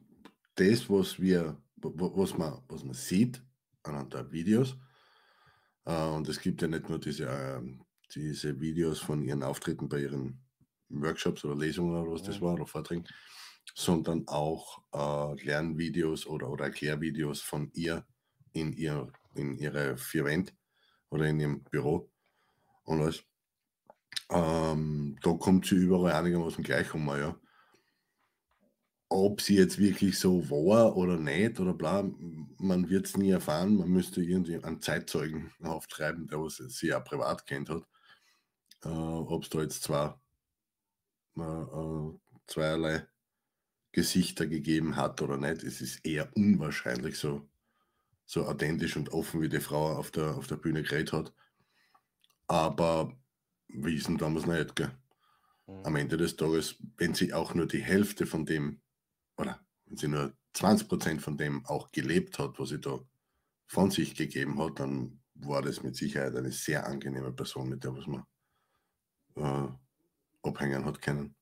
das, 0.56 0.90
was 0.90 1.20
wir, 1.20 1.62
wa- 1.78 1.92
wa- 1.94 2.12
was 2.16 2.38
man, 2.38 2.62
was 2.68 2.84
man 2.84 2.94
sieht 2.94 3.42
anhand 3.84 4.14
der 4.14 4.32
Videos. 4.32 4.78
Äh, 5.86 6.08
und 6.10 6.28
es 6.30 6.40
gibt 6.40 6.62
ja 6.62 6.68
nicht 6.68 6.90
nur 6.90 7.00
diese, 7.00 7.26
ähm, 7.28 7.84
diese 8.14 8.60
Videos 8.60 9.00
von 9.00 9.22
ihren 9.22 9.44
Auftritten 9.44 9.90
bei 9.90 10.00
ihren 10.02 10.42
Workshops 10.90 11.44
oder 11.44 11.56
Lesungen 11.56 11.96
oder 11.96 12.12
was 12.12 12.24
das 12.24 12.40
Mhm. 12.40 12.46
war 12.46 12.54
oder 12.54 12.66
Vorträgen, 12.68 13.06
sondern 13.74 14.28
auch 14.28 14.82
äh, 14.94 15.44
Lernvideos 15.44 16.28
oder, 16.28 16.50
oder 16.50 16.66
Erklärvideos 16.66 17.42
von 17.42 17.72
ihr 17.74 18.06
in, 18.54 18.74
ihr 18.74 19.12
in 19.34 19.58
ihre 19.58 19.98
vier 19.98 20.26
Wände 20.26 20.54
oder 21.10 21.26
in 21.26 21.40
ihrem 21.40 21.64
Büro 21.64 22.10
und 22.84 23.02
alles. 23.02 23.24
Ähm, 24.30 25.18
da 25.22 25.34
kommt 25.34 25.66
sie 25.66 25.76
überall 25.76 26.14
einigermaßen 26.14 26.64
gleich 26.64 26.94
um, 26.94 27.08
ja. 27.10 27.40
Ob 29.08 29.40
sie 29.42 29.56
jetzt 29.56 29.78
wirklich 29.78 30.18
so 30.18 30.50
war 30.50 30.98
oder 30.98 31.18
nicht 31.18 31.60
oder 31.60 31.74
bla, 31.74 32.04
man 32.58 32.90
wird 32.90 33.06
es 33.06 33.18
nie 33.18 33.30
erfahren. 33.30 33.76
Man 33.78 33.90
müsste 33.90 34.22
irgendwie 34.24 34.58
einen 34.64 34.82
Zeitzeugen 34.82 35.52
auftreiben, 35.62 36.28
der 36.28 36.42
was 36.42 36.58
sie 36.58 36.88
ja 36.88 37.00
privat 37.00 37.46
kennt 37.46 37.70
hat. 37.70 37.84
Äh, 38.84 38.90
Ob 38.90 39.44
es 39.44 39.50
da 39.50 39.62
jetzt 39.62 39.84
zwei, 39.84 40.16
äh, 41.38 41.42
äh, 41.42 42.20
zweierlei 42.48 43.08
Gesichter 43.96 44.46
gegeben 44.46 44.98
hat 44.98 45.22
oder 45.22 45.38
nicht. 45.38 45.64
Es 45.64 45.80
ist 45.80 46.06
eher 46.06 46.30
unwahrscheinlich, 46.36 47.18
so, 47.18 47.48
so 48.26 48.46
authentisch 48.46 48.98
und 48.98 49.14
offen, 49.14 49.42
wie 49.42 49.48
die 49.48 49.62
Frau 49.62 49.94
auf 49.96 50.12
der, 50.12 50.36
auf 50.36 50.48
der 50.48 50.58
Bühne 50.58 50.84
geredet 50.84 51.14
hat. 51.14 51.34
Aber 52.48 53.18
wissen 53.70 54.18
damals 54.18 54.48
nicht, 54.48 54.76
gell? 54.76 54.92
Mhm. 55.68 55.86
am 55.86 55.96
Ende 55.96 56.18
des 56.18 56.36
Tages, 56.36 56.76
wenn 56.98 57.14
sie 57.14 57.34
auch 57.34 57.54
nur 57.54 57.68
die 57.68 57.82
Hälfte 57.82 58.26
von 58.26 58.46
dem, 58.46 58.82
oder 59.38 59.66
wenn 59.86 59.96
sie 59.96 60.10
nur 60.10 60.34
20% 60.56 61.22
von 61.22 61.38
dem 61.38 61.66
auch 61.66 61.90
gelebt 61.94 62.38
hat, 62.38 62.60
was 62.60 62.70
sie 62.70 62.82
da 62.82 63.00
von 63.66 63.92
sich 63.92 64.14
gegeben 64.14 64.62
hat, 64.62 64.78
dann 64.82 65.22
war 65.36 65.62
das 65.62 65.84
mit 65.84 65.96
Sicherheit 65.96 66.36
eine 66.36 66.52
sehr 66.52 66.86
angenehme 66.86 67.32
Person, 67.32 67.70
mit 67.70 67.86
der 67.86 67.96
was 67.96 68.08
man 68.08 68.26
äh, 69.38 70.48
abhängen 70.48 70.84
hat 70.84 71.02
können. 71.02 71.34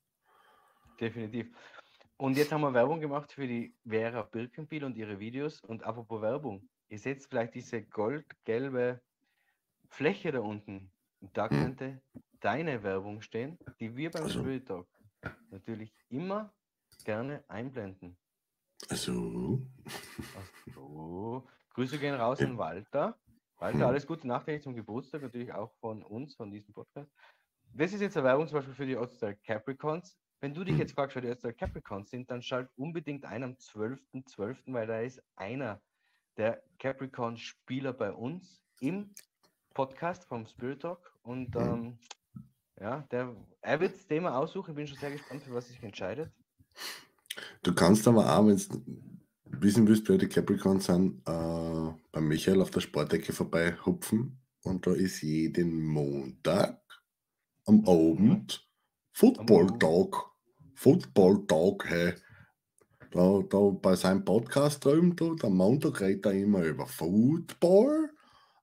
Definitiv. 1.00 1.48
Und 2.17 2.38
jetzt 2.38 2.52
haben 2.52 2.62
wir 2.62 2.73
Werbung 2.73 2.99
gemacht 2.99 3.32
für 3.32 3.47
die 3.47 3.76
Vera 3.86 4.21
Birkenbiel 4.23 4.84
und 4.84 4.95
ihre 4.97 5.19
Videos. 5.19 5.62
Und 5.62 5.84
apropos 5.84 6.21
Werbung, 6.21 6.69
ihr 6.89 6.99
seht 6.99 7.23
vielleicht 7.26 7.56
diese 7.56 7.84
goldgelbe 7.84 9.02
Fläche 9.89 10.32
da 10.32 10.39
unten. 10.39 10.91
Und 11.19 11.38
da 11.38 11.49
Hm. 11.49 11.60
könnte 11.60 12.02
deine 12.39 12.84
Werbung 12.84 13.21
stehen, 13.21 13.58
die 13.80 13.95
wir 13.95 14.12
beim 14.12 14.23
Also. 14.23 14.39
Spirit 14.41 14.67
Talk 14.67 14.88
natürlich 15.49 15.93
immer 16.10 16.54
gerne 17.06 17.43
einblenden. 17.47 18.17
Also, 18.89 19.62
Ach 20.36 20.73
so. 20.73 21.47
Grüße 21.73 21.97
gehen 21.97 22.15
raus 22.15 22.41
an 22.41 22.58
Walter. 22.58 23.17
Walter, 23.58 23.80
Hm. 23.80 23.86
alles 23.86 24.06
Gute 24.06 24.28
nachträglich 24.28 24.63
zum 24.63 24.76
Geburtstag, 24.76 25.21
natürlich 25.21 25.52
auch 25.54 25.73
von 25.80 26.04
uns, 26.04 26.36
von 26.36 26.52
diesem 26.52 26.73
Podcast. 26.73 27.10
Das 27.73 27.93
ist 27.93 28.02
jetzt 28.02 28.17
eine 28.17 28.26
Werbung 28.26 28.47
zum 28.47 28.58
Beispiel 28.58 28.76
für 28.76 28.86
die 28.86 28.97
Ortsteil 28.97 29.36
Capricorns. 29.38 30.17
Wenn 30.44 30.54
du 30.54 30.66
dich 30.66 30.74
Hm. 30.74 30.80
jetzt 30.82 30.92
fragst, 30.92 31.16
wer 31.16 31.22
die 31.22 31.30
Ortsteil 31.30 31.54
Capricorns 31.54 32.10
sind, 32.10 32.30
dann 32.30 32.42
schalt 32.42 32.70
unbedingt 32.76 33.24
ein 33.24 33.44
am 33.44 33.54
12.12., 33.54 34.74
weil 34.74 34.88
da 34.88 35.00
ist 35.00 35.24
einer 35.38 35.82
der 36.36 36.62
Capricorn-Spieler 36.80 37.94
bei 37.94 38.12
uns 38.12 38.62
im 38.82 39.14
Podcast 39.74 40.26
vom 40.26 40.46
Spirit 40.46 40.82
Talk. 40.82 41.18
Und 41.22 41.56
Hm. 41.56 41.62
ähm, 41.62 41.98
ja, 42.78 43.08
der, 43.10 43.34
er 43.62 43.80
wird 43.80 43.94
das 43.96 44.06
Thema 44.06 44.38
aussuchen. 44.38 44.72
Ich 44.72 44.76
bin 44.76 44.86
schon 44.86 44.98
sehr 44.98 45.12
gespannt, 45.12 45.44
für 45.44 45.54
was 45.54 45.70
sich 45.70 45.82
entscheidet. 45.82 46.30
du 47.62 47.74
kannst 47.74 48.06
aber 48.06 48.38
auch, 48.38 48.46
wenn 48.46 48.58
du 48.58 48.84
wissen 49.46 49.88
willst, 49.88 50.10
wer 50.10 50.18
die 50.18 50.28
Capricorns 50.28 50.88
sind, 50.88 51.22
äh, 51.26 51.94
bei 52.12 52.20
Michael 52.20 52.62
auf 52.62 52.70
der 52.70 52.82
Sportecke 52.82 53.32
vorbei 53.32 53.78
hupfen 53.86 54.42
und 54.64 54.86
da 54.86 54.92
ist 54.92 55.22
jeden 55.22 55.86
Montag 55.86 56.82
am. 57.66 57.88
Abend 57.88 58.68
Football-Tag. 60.76 61.84
Football-Tag, 61.88 61.90
hey. 61.90 62.14
Da, 63.12 63.42
da 63.48 63.70
bei 63.70 63.96
seinem 63.96 64.26
Podcast 64.26 64.84
drüben, 64.84 65.16
da, 65.16 65.32
am 65.46 65.58
Montag 65.58 66.02
redet 66.02 66.26
er 66.26 66.34
immer 66.34 66.64
über 66.64 66.88
Football, 66.88 68.10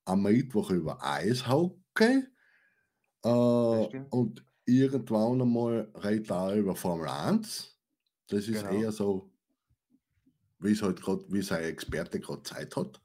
am 0.05 0.23
Mittwoch 0.23 0.71
über 0.71 0.99
Eishockey 1.01 2.25
äh, 3.23 3.29
und 3.29 4.45
irgendwann 4.65 5.41
einmal 5.43 5.89
redet 6.03 6.31
er 6.31 6.37
auch 6.41 6.55
über 6.57 6.75
Formel 6.75 7.07
1. 7.09 7.79
Das 8.27 8.49
ist 8.49 8.65
Genau. 8.65 8.73
eher 8.81 8.91
so, 8.93 9.31
wie 10.59 10.73
es 10.73 10.83
halt 10.83 11.01
gerade, 11.01 11.25
wie 11.29 11.43
sein 11.43 11.63
Experte 11.65 12.19
gerade 12.19 12.43
Zeit 12.43 12.75
hat. 12.75 13.01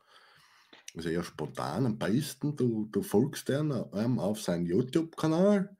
Also 0.96 1.10
eher 1.10 1.24
spontan 1.24 1.86
am 1.86 2.00
besten. 2.00 2.56
Du, 2.56 2.86
du 2.92 3.04
folgst 3.04 3.50
ihm 3.50 3.72
ähm, 3.94 4.18
auf 4.18 4.42
seinen 4.42 4.66
YouTube-Kanal. 4.66 5.78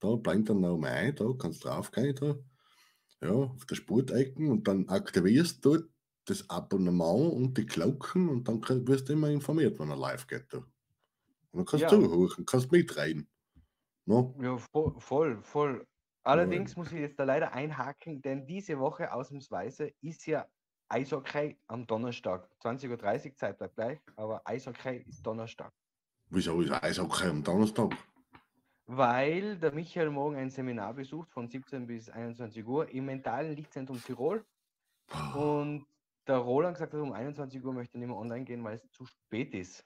Da 0.00 0.16
blinkt 0.16 0.48
dann 0.48 0.60
noch 0.60 0.78
mal 0.78 0.90
ein, 0.90 1.14
da 1.14 1.26
kannst 1.38 1.64
du 1.64 1.68
draufgehen, 1.68 2.14
da. 2.14 2.34
Ja, 3.22 3.30
auf 3.32 3.64
der 3.66 3.76
Sportecken 3.76 4.50
und 4.50 4.66
dann 4.66 4.88
aktivierst 4.88 5.64
du 5.64 5.84
das 6.24 6.48
Abonnement 6.50 7.32
und 7.32 7.56
die 7.56 7.66
Glocken 7.66 8.28
und 8.28 8.48
dann 8.48 8.60
wirst 8.88 9.08
du 9.08 9.12
immer 9.12 9.30
informiert, 9.30 9.78
wenn 9.78 9.90
er 9.90 9.96
live 9.96 10.26
geht. 10.26 10.46
Da. 10.52 10.58
Und 10.58 10.68
dann 11.52 11.64
kannst 11.64 11.82
Ja. 11.84 11.90
du 11.90 12.02
zuhören, 12.06 12.46
kannst 12.46 12.72
mitreden. 12.72 13.28
No? 14.06 14.34
Ja, 14.40 14.58
voll, 14.58 15.40
voll. 15.42 15.86
Allerdings 16.24 16.76
muss 16.76 16.92
ich 16.92 16.98
jetzt 17.00 17.18
da 17.18 17.24
leider 17.24 17.52
einhaken, 17.52 18.22
denn 18.22 18.46
diese 18.46 18.78
Woche 18.78 19.12
ausnahmsweise 19.12 19.92
ist 20.00 20.26
ja 20.26 20.46
Eishockey 20.88 21.58
am 21.66 21.86
Donnerstag. 21.86 22.48
20.30 22.60 23.30
Uhr, 23.30 23.36
Zeit 23.36 23.58
bleibt 23.58 23.74
gleich, 23.76 23.98
aber 24.16 24.40
Eishockey 24.44 25.04
ist 25.08 25.24
Donnerstag. 25.26 25.72
Wieso 26.30 26.60
ist 26.60 26.70
Eishockey 26.70 27.26
am 27.28 27.42
Donnerstag? 27.42 27.96
Weil 28.94 29.56
der 29.56 29.72
Michael 29.72 30.10
morgen 30.10 30.36
ein 30.36 30.50
Seminar 30.50 30.92
besucht 30.92 31.30
von 31.30 31.48
17 31.48 31.86
bis 31.86 32.10
21 32.10 32.66
Uhr 32.66 32.90
im 32.90 33.06
mentalen 33.06 33.56
Lichtzentrum 33.56 33.98
Tirol 34.04 34.44
und 35.34 35.86
der 36.26 36.36
Roland 36.36 36.74
gesagt 36.74 36.92
hat, 36.92 37.00
um 37.00 37.14
21 37.14 37.64
Uhr 37.64 37.72
möchte 37.72 37.96
er 37.96 38.00
nicht 38.00 38.08
mehr 38.08 38.18
online 38.18 38.44
gehen, 38.44 38.62
weil 38.62 38.74
es 38.74 38.86
zu 38.90 39.06
spät 39.06 39.54
ist. 39.54 39.82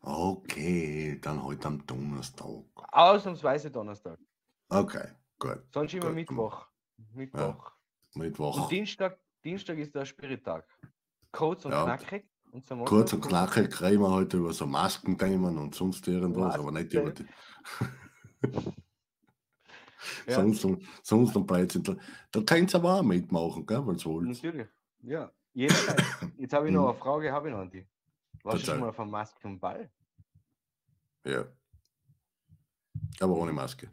Okay, 0.00 1.18
dann 1.22 1.42
heute 1.42 1.68
am 1.68 1.86
Donnerstag. 1.86 2.64
Ausnahmsweise 2.92 3.70
Donnerstag. 3.70 4.18
Okay, 4.68 5.08
gut. 5.38 5.62
Sonst 5.72 5.94
immer 5.94 6.08
Gut. 6.08 6.14
Mittwoch. 6.16 6.68
Mittwoch. 7.14 7.72
Mittwoch. 8.16 8.62
Und 8.64 8.70
Dienstag, 8.70 9.18
Dienstag 9.42 9.78
ist 9.78 9.94
der 9.94 10.04
Spirittag. 10.04 10.68
Kurz 11.32 11.64
und 11.64 11.72
Ja. 11.72 11.84
knackig. 11.84 12.28
Und 12.50 12.66
zum 12.66 12.84
Kurz 12.84 13.14
und 13.14 13.22
knackig 13.22 13.80
reden 13.80 14.02
wir 14.02 14.10
heute 14.10 14.36
über 14.36 14.52
so 14.52 14.66
Maskenthemen 14.66 15.56
und 15.56 15.74
sonst 15.74 16.06
irgendwas, 16.06 16.58
aber 16.58 16.70
nicht 16.70 16.92
über 16.92 17.12
die. 17.12 17.24
Ja, 20.26 20.34
Sonst, 20.34 20.64
und- 20.64 20.82
sonst 21.02 21.34
und 21.36 21.46
Blödsinn. 21.46 21.82
Da, 21.82 21.96
da 22.30 22.40
könnt 22.42 22.72
ihr 22.74 22.78
aber 22.78 22.94
auch 23.00 23.02
mitmachen, 23.02 23.66
gell, 23.66 23.84
wenn 23.86 23.96
ihr 23.96 24.04
wollt. 24.04 24.28
natürlich. 24.28 24.68
Ja, 25.02 25.32
jederzeit. 25.52 25.98
Jetzt 26.38 26.52
habe 26.52 26.68
ich 26.68 26.74
noch 26.74 26.82
Mhm. 26.82 26.88
eine 26.90 26.98
Frage, 26.98 27.32
habe 27.32 27.48
ich 27.48 27.52
noch 27.54 27.60
an 27.62 27.70
die. 27.70 27.86
Warst 28.44 28.62
du 28.62 28.66
schon 28.70 28.80
mal 28.80 28.90
auf 28.90 29.00
einem 29.00 29.10
Maskenball? 29.10 29.90
Ja. 31.24 31.46
Aber 33.20 33.34
ohne 33.36 33.52
Maske. 33.52 33.90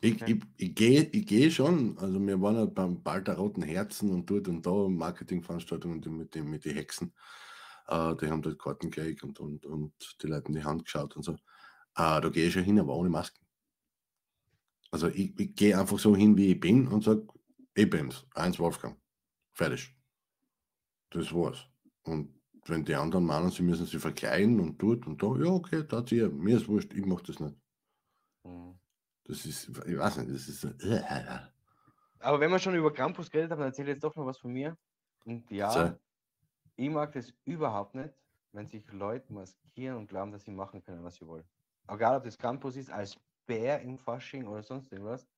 Ich, 0.00 0.22
Okay. 0.22 0.38
ich, 0.56 0.68
ich 0.68 0.74
gehe 0.74 1.02
ich 1.04 1.26
geh 1.26 1.50
schon, 1.50 1.98
also 1.98 2.20
wir 2.24 2.40
waren 2.40 2.56
halt 2.56 2.74
beim 2.74 3.02
Ball 3.02 3.22
der 3.24 3.36
Roten 3.38 3.62
Herzen 3.62 4.10
und 4.10 4.28
dort 4.30 4.46
und 4.46 4.64
da 4.64 4.70
Marketingveranstaltungen 4.70 6.00
mit 6.16 6.34
den 6.34 6.48
mit 6.48 6.64
die 6.64 6.74
Hexen. 6.74 7.12
Äh, 7.88 8.14
die 8.16 8.28
haben 8.28 8.42
dort 8.42 8.58
Karten 8.58 8.90
gekriegt 8.90 9.22
und, 9.24 9.40
und, 9.40 9.64
und 9.64 9.92
die 10.22 10.26
Leute 10.26 10.48
in 10.48 10.54
die 10.54 10.64
Hand 10.64 10.84
geschaut 10.84 11.16
und 11.16 11.22
so. 11.22 11.36
Äh, 11.96 12.20
da 12.20 12.28
gehe 12.28 12.46
ich 12.46 12.52
schon 12.52 12.64
hin, 12.64 12.78
aber 12.78 12.94
ohne 12.96 13.08
Maske. 13.10 13.40
Also 14.90 15.08
ich, 15.08 15.38
ich 15.38 15.54
gehe 15.54 15.78
einfach 15.78 15.98
so 15.98 16.14
hin, 16.16 16.36
wie 16.36 16.52
ich 16.52 16.60
bin 16.60 16.88
und 16.88 17.04
sage, 17.04 17.26
ich 17.74 17.88
bin's, 17.90 18.26
eins 18.34 18.58
Wolfgang. 18.58 18.98
Fertig. 19.52 19.94
Das 21.10 21.32
war's. 21.34 21.66
Und 22.04 22.40
wenn 22.66 22.84
die 22.84 22.94
anderen 22.94 23.24
meinen, 23.26 23.50
sie 23.50 23.62
müssen 23.64 23.86
sich 23.86 24.00
verkleiden 24.00 24.60
und 24.60 24.80
dort 24.80 25.06
und 25.06 25.22
da, 25.22 25.34
ja, 25.36 25.50
okay, 25.50 25.84
da 25.86 25.98
hat 25.98 26.08
sie, 26.08 26.28
mir 26.28 26.56
ist 26.56 26.68
wurscht, 26.68 26.92
ich 26.94 27.04
mache 27.04 27.24
das 27.24 27.40
nicht. 27.40 27.56
Mhm. 28.44 28.78
Das 29.24 29.44
ist, 29.44 29.68
ich 29.68 29.98
weiß 29.98 30.18
nicht, 30.18 30.30
das 30.34 30.48
ist 30.48 30.60
so, 30.62 30.68
äh, 30.68 31.02
Aber 32.18 32.40
wenn 32.40 32.50
wir 32.50 32.58
schon 32.58 32.74
über 32.74 32.92
Krampus 32.92 33.30
geredet 33.30 33.50
haben, 33.52 33.60
dann 33.60 33.68
erzähle 33.68 33.90
ich 33.90 33.94
jetzt 33.96 34.04
doch 34.04 34.14
noch 34.16 34.26
was 34.26 34.38
von 34.38 34.52
mir. 34.52 34.76
Und 35.24 35.50
ja, 35.50 35.70
So. 35.70 35.98
ich 36.76 36.90
mag 36.90 37.12
das 37.12 37.34
überhaupt 37.44 37.94
nicht, 37.94 38.14
wenn 38.52 38.66
sich 38.68 38.90
Leute 38.92 39.32
maskieren 39.32 39.96
und 39.98 40.08
glauben, 40.08 40.32
dass 40.32 40.44
sie 40.44 40.52
machen 40.52 40.82
können, 40.82 41.04
was 41.04 41.16
sie 41.16 41.26
wollen. 41.26 41.48
Egal, 41.88 42.16
ob 42.18 42.24
das 42.24 42.38
Krampus 42.38 42.76
ist, 42.76 42.90
als 42.90 43.18
Bär 43.46 43.80
im 43.82 43.98
Fasching 43.98 44.46
oder 44.46 44.62
sonst 44.62 44.92
irgendwas. 44.92 45.28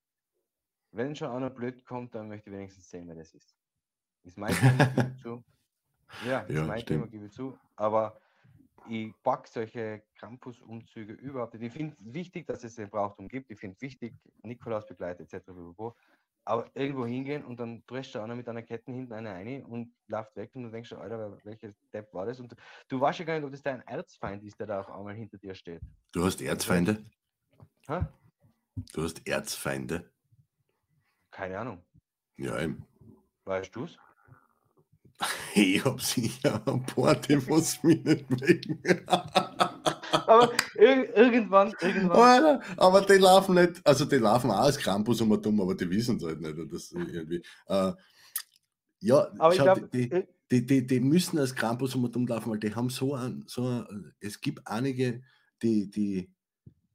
wenn 0.93 1.15
schon 1.17 1.31
einer 1.31 1.51
blöd 1.51 1.85
kommt, 1.85 2.15
dann 2.15 2.29
möchte 2.29 2.51
ich 2.51 2.57
wenigstens 2.57 2.89
sehen, 2.91 3.09
wer 3.09 3.17
das 3.17 3.35
ist. 3.35 3.57
Ist 4.25 4.39
mein 4.39 4.59
Thema, 4.59 4.87
gebe 4.87 5.09
ich 5.09 5.17
zu. 5.17 5.45
Ja, 6.21 6.41
ist 6.49 6.63
Ja, 6.63 6.65
mein 6.65 6.83
stimmt. 6.83 6.87
Thema, 6.87 7.09
gebe 7.09 7.27
ich 7.27 7.33
zu. 7.33 7.59
Aber 7.77 8.21
ich 8.85 9.15
pack 9.23 9.49
solche 9.49 10.05
Krampus-Umzüge 10.17 11.15
überhaupt 11.15 11.55
nicht. 11.55 11.65
Ich 11.65 11.73
finde 11.73 11.97
es 12.01 12.15
wichtig, 12.15 12.47
dass 12.47 12.65
es 12.65 12.77
den 12.77 12.91
Brauchtum 12.91 13.29
gibt. 13.29 13.51
Ich 13.51 13.59
finde 13.59 13.77
es 13.77 13.83
wichtig, 13.83 14.17
Nikolaus 14.43 14.87
begleitet 14.87 15.33
etc. 15.33 15.51
Aber 16.49 16.71
irgendwo 16.73 17.05
hingehen 17.05 17.45
und 17.45 17.61
dann 17.61 17.85
drescht 17.87 18.15
da 18.15 18.25
einer 18.25 18.35
mit 18.35 18.49
einer 18.49 18.63
Kette 18.63 18.91
hinten 18.91 19.13
eine 19.13 19.33
ein 19.33 19.63
und 19.67 19.93
läuft 20.07 20.35
weg 20.35 20.51
und 20.55 20.63
du 20.63 20.71
denkst, 20.71 20.95
Alter, 20.95 21.37
welcher 21.45 21.75
Depp 21.93 22.15
war 22.15 22.25
das? 22.25 22.41
Und 22.41 22.57
du 22.89 22.99
weißt 22.99 23.19
ja 23.19 23.27
gar 23.27 23.35
nicht, 23.35 23.45
ob 23.45 23.51
das 23.51 23.61
dein 23.61 23.83
Erzfeind 23.83 24.43
ist, 24.43 24.59
der 24.59 24.67
da 24.67 24.81
auf 24.81 24.91
einmal 24.91 25.15
hinter 25.15 25.37
dir 25.37 25.55
steht. 25.55 25.83
Du 26.11 26.25
hast 26.25 26.41
Erzfeinde? 26.41 27.05
Ha? 27.89 28.11
Du 28.95 29.03
hast 29.03 29.29
Erzfeinde? 29.29 30.11
Keine 31.31 31.59
Ahnung. 31.59 31.85
Ja, 32.39 32.59
eben. 32.59 32.83
Weißt 33.45 33.77
du's? 33.77 33.99
Ich 35.55 35.85
hab 35.85 36.01
sicher 36.01 36.63
ein 36.67 36.87
paar, 36.87 37.17
die 37.17 37.47
was 37.47 37.83
mich 37.83 38.03
nicht 38.05 38.31
mögen. 38.31 38.83
Aber 40.29 40.53
ir 40.75 41.17
irgendwann, 41.17 41.73
irgendwann. 41.81 42.45
Alter, 42.45 42.61
aber 42.77 43.01
die 43.01 43.15
laufen 43.15 43.55
nicht, 43.55 43.81
also 43.85 44.05
die 44.05 44.17
laufen 44.17 44.51
auch 44.51 44.59
als 44.59 44.77
Krampus 44.77 45.21
um 45.21 45.41
dumm, 45.41 45.61
aber 45.61 45.75
die 45.75 45.89
wissen 45.89 46.17
es 46.17 46.25
halt 46.25 46.41
nicht. 46.41 46.73
Das 46.73 46.93
irgendwie. 46.93 47.43
Äh, 47.67 47.93
ja, 49.01 49.31
Aber 49.39 49.55
schau, 49.55 49.65
glaube, 49.65 49.89
die, 49.93 50.27
die, 50.51 50.67
die, 50.67 50.87
die 50.87 51.01
müssen 51.01 51.39
als 51.39 51.55
Krampus 51.55 51.95
um 51.95 52.11
dumm 52.11 52.27
laufen, 52.27 52.51
weil 52.51 52.59
die 52.59 52.75
haben 52.75 52.91
so 52.91 53.15
ein, 53.15 53.45
so 53.47 53.65
ein, 53.65 54.13
es 54.21 54.41
gibt 54.41 54.67
einige, 54.67 55.23
die, 55.63 55.91
die, 55.91 56.31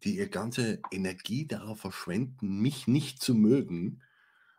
die 0.04 0.18
ihre 0.18 0.30
ganze 0.30 0.80
Energie 0.92 1.48
darauf 1.48 1.80
verschwenden, 1.80 2.62
mich 2.62 2.88
nicht 2.88 3.22
zu 3.22 3.34
mögen 3.34 4.02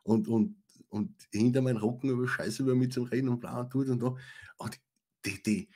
und, 0.03 0.27
und, 0.27 0.57
und 0.89 1.15
hinter 1.33 1.63
meinen 1.63 1.77
Rücken 1.77 2.09
über 2.11 2.27
Scheiße 2.27 2.63
über 2.63 2.75
mich 2.75 2.93
zu 2.93 3.03
reden 3.03 3.29
und 3.29 3.41
bla 3.41 3.61
und 3.61 3.71
tut 3.71 3.89
und 3.89 4.01
da. 4.01 4.17
Und 4.57 4.81
die, 5.27 5.43
die, 5.43 5.69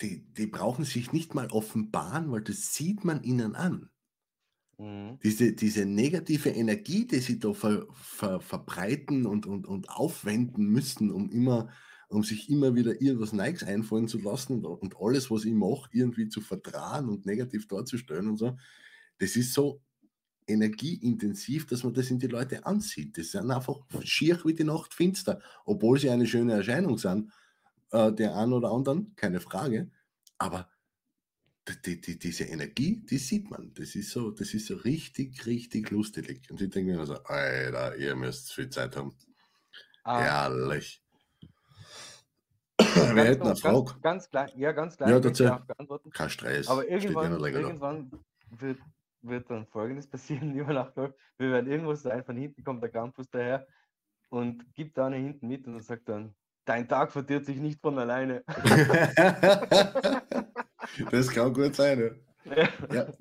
die, 0.00 0.24
die 0.34 0.46
brauchen 0.46 0.84
sich 0.84 1.12
nicht 1.12 1.34
mal 1.34 1.48
offenbaren, 1.48 2.30
weil 2.30 2.42
das 2.42 2.74
sieht 2.74 3.04
man 3.04 3.22
ihnen 3.22 3.54
an. 3.56 3.90
Mhm. 4.78 5.18
Diese, 5.22 5.52
diese 5.52 5.86
negative 5.86 6.50
Energie, 6.50 7.06
die 7.06 7.18
sie 7.18 7.38
da 7.38 7.52
ver, 7.52 7.86
ver, 7.92 8.40
verbreiten 8.40 9.26
und, 9.26 9.46
und, 9.46 9.66
und 9.66 9.90
aufwenden 9.90 10.66
müssen, 10.66 11.10
um 11.10 11.30
immer, 11.30 11.68
um 12.08 12.22
sich 12.22 12.48
immer 12.48 12.74
wieder 12.74 13.00
irgendwas 13.00 13.32
Neues 13.32 13.64
einfallen 13.64 14.08
zu 14.08 14.18
lassen 14.18 14.64
und, 14.64 14.80
und 14.80 14.96
alles, 15.00 15.30
was 15.30 15.44
ich 15.44 15.52
mache, 15.52 15.90
irgendwie 15.92 16.28
zu 16.28 16.40
vertrauen 16.40 17.08
und 17.08 17.26
negativ 17.26 17.66
darzustellen 17.66 18.28
und 18.28 18.36
so, 18.36 18.56
das 19.18 19.34
ist 19.34 19.52
so 19.52 19.82
energieintensiv, 20.46 21.66
dass 21.66 21.84
man 21.84 21.92
das 21.92 22.10
in 22.10 22.18
die 22.18 22.28
Leute 22.28 22.64
ansieht. 22.64 23.18
Das 23.18 23.32
sind 23.32 23.50
einfach 23.50 23.80
schier 24.02 24.40
wie 24.44 24.54
die 24.54 24.64
Nacht 24.64 24.94
finster, 24.94 25.42
obwohl 25.66 25.98
sie 25.98 26.08
eine 26.08 26.26
schöne 26.26 26.54
Erscheinung 26.54 26.96
sind, 26.98 27.30
äh, 27.90 28.12
der 28.12 28.36
einen 28.36 28.52
oder 28.52 28.70
anderen, 28.70 29.14
keine 29.16 29.40
Frage. 29.40 29.90
Aber 30.38 30.68
die, 31.84 32.00
die, 32.00 32.18
diese 32.18 32.44
Energie, 32.44 33.04
die 33.04 33.18
sieht 33.18 33.50
man. 33.50 33.72
Das 33.74 33.94
ist 33.94 34.10
so, 34.10 34.30
das 34.30 34.54
ist 34.54 34.66
so 34.66 34.76
richtig, 34.76 35.46
richtig 35.46 35.90
lustig. 35.90 36.48
Und 36.50 36.60
ich 36.60 36.70
denke 36.70 36.96
mir 36.96 37.06
so, 37.06 37.14
Alter, 37.24 37.96
ihr 37.96 38.16
müsst 38.16 38.52
viel 38.52 38.70
Zeit 38.70 38.96
haben. 38.96 39.14
Ah, 40.04 40.20
Herrlich. 40.20 41.02
ganz 42.78 43.14
Wir 43.14 43.24
hätten 43.24 43.42
eine 43.42 43.56
Frage. 43.56 43.84
Ganz, 43.84 44.00
ganz 44.00 44.30
klein, 44.30 44.50
ja, 44.56 44.72
ganz 44.72 44.96
klein. 44.96 45.10
Ja, 45.10 45.20
dazu. 45.20 45.44
Kein 46.12 46.30
Stress. 46.30 46.68
Aber 46.68 46.88
irgendwann, 46.88 47.44
irgendwann 47.44 48.10
wird, 48.50 48.78
wird 49.22 49.50
dann 49.50 49.66
Folgendes 49.66 50.06
passieren, 50.06 50.52
lieber 50.54 50.72
Nachtwolf. 50.72 51.14
Wir 51.36 51.50
werden 51.50 51.70
irgendwo 51.70 51.94
sein, 51.94 52.24
von 52.24 52.36
hinten 52.36 52.64
kommt 52.64 52.82
der 52.82 52.90
Campus 52.90 53.28
daher 53.30 53.66
und 54.30 54.72
gibt 54.74 54.96
da 54.96 55.06
eine 55.06 55.16
hinten 55.16 55.48
mit 55.48 55.66
und 55.66 55.80
sagt 55.82 56.08
dann, 56.08 56.34
dein 56.68 56.88
Tag 56.88 57.12
verdirbt 57.12 57.46
sich 57.46 57.58
nicht 57.58 57.80
von 57.80 57.98
alleine. 57.98 58.44
das 61.10 61.28
kann 61.30 61.52
gut 61.52 61.74
sein. 61.74 62.20
Ja. 62.44 62.68
Ja. 62.92 63.12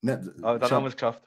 Na, 0.00 0.14
Aber 0.42 0.58
dann 0.58 0.68
schau, 0.68 0.76
haben 0.76 0.84
wir 0.84 0.88
es 0.88 0.94
geschafft. 0.96 1.22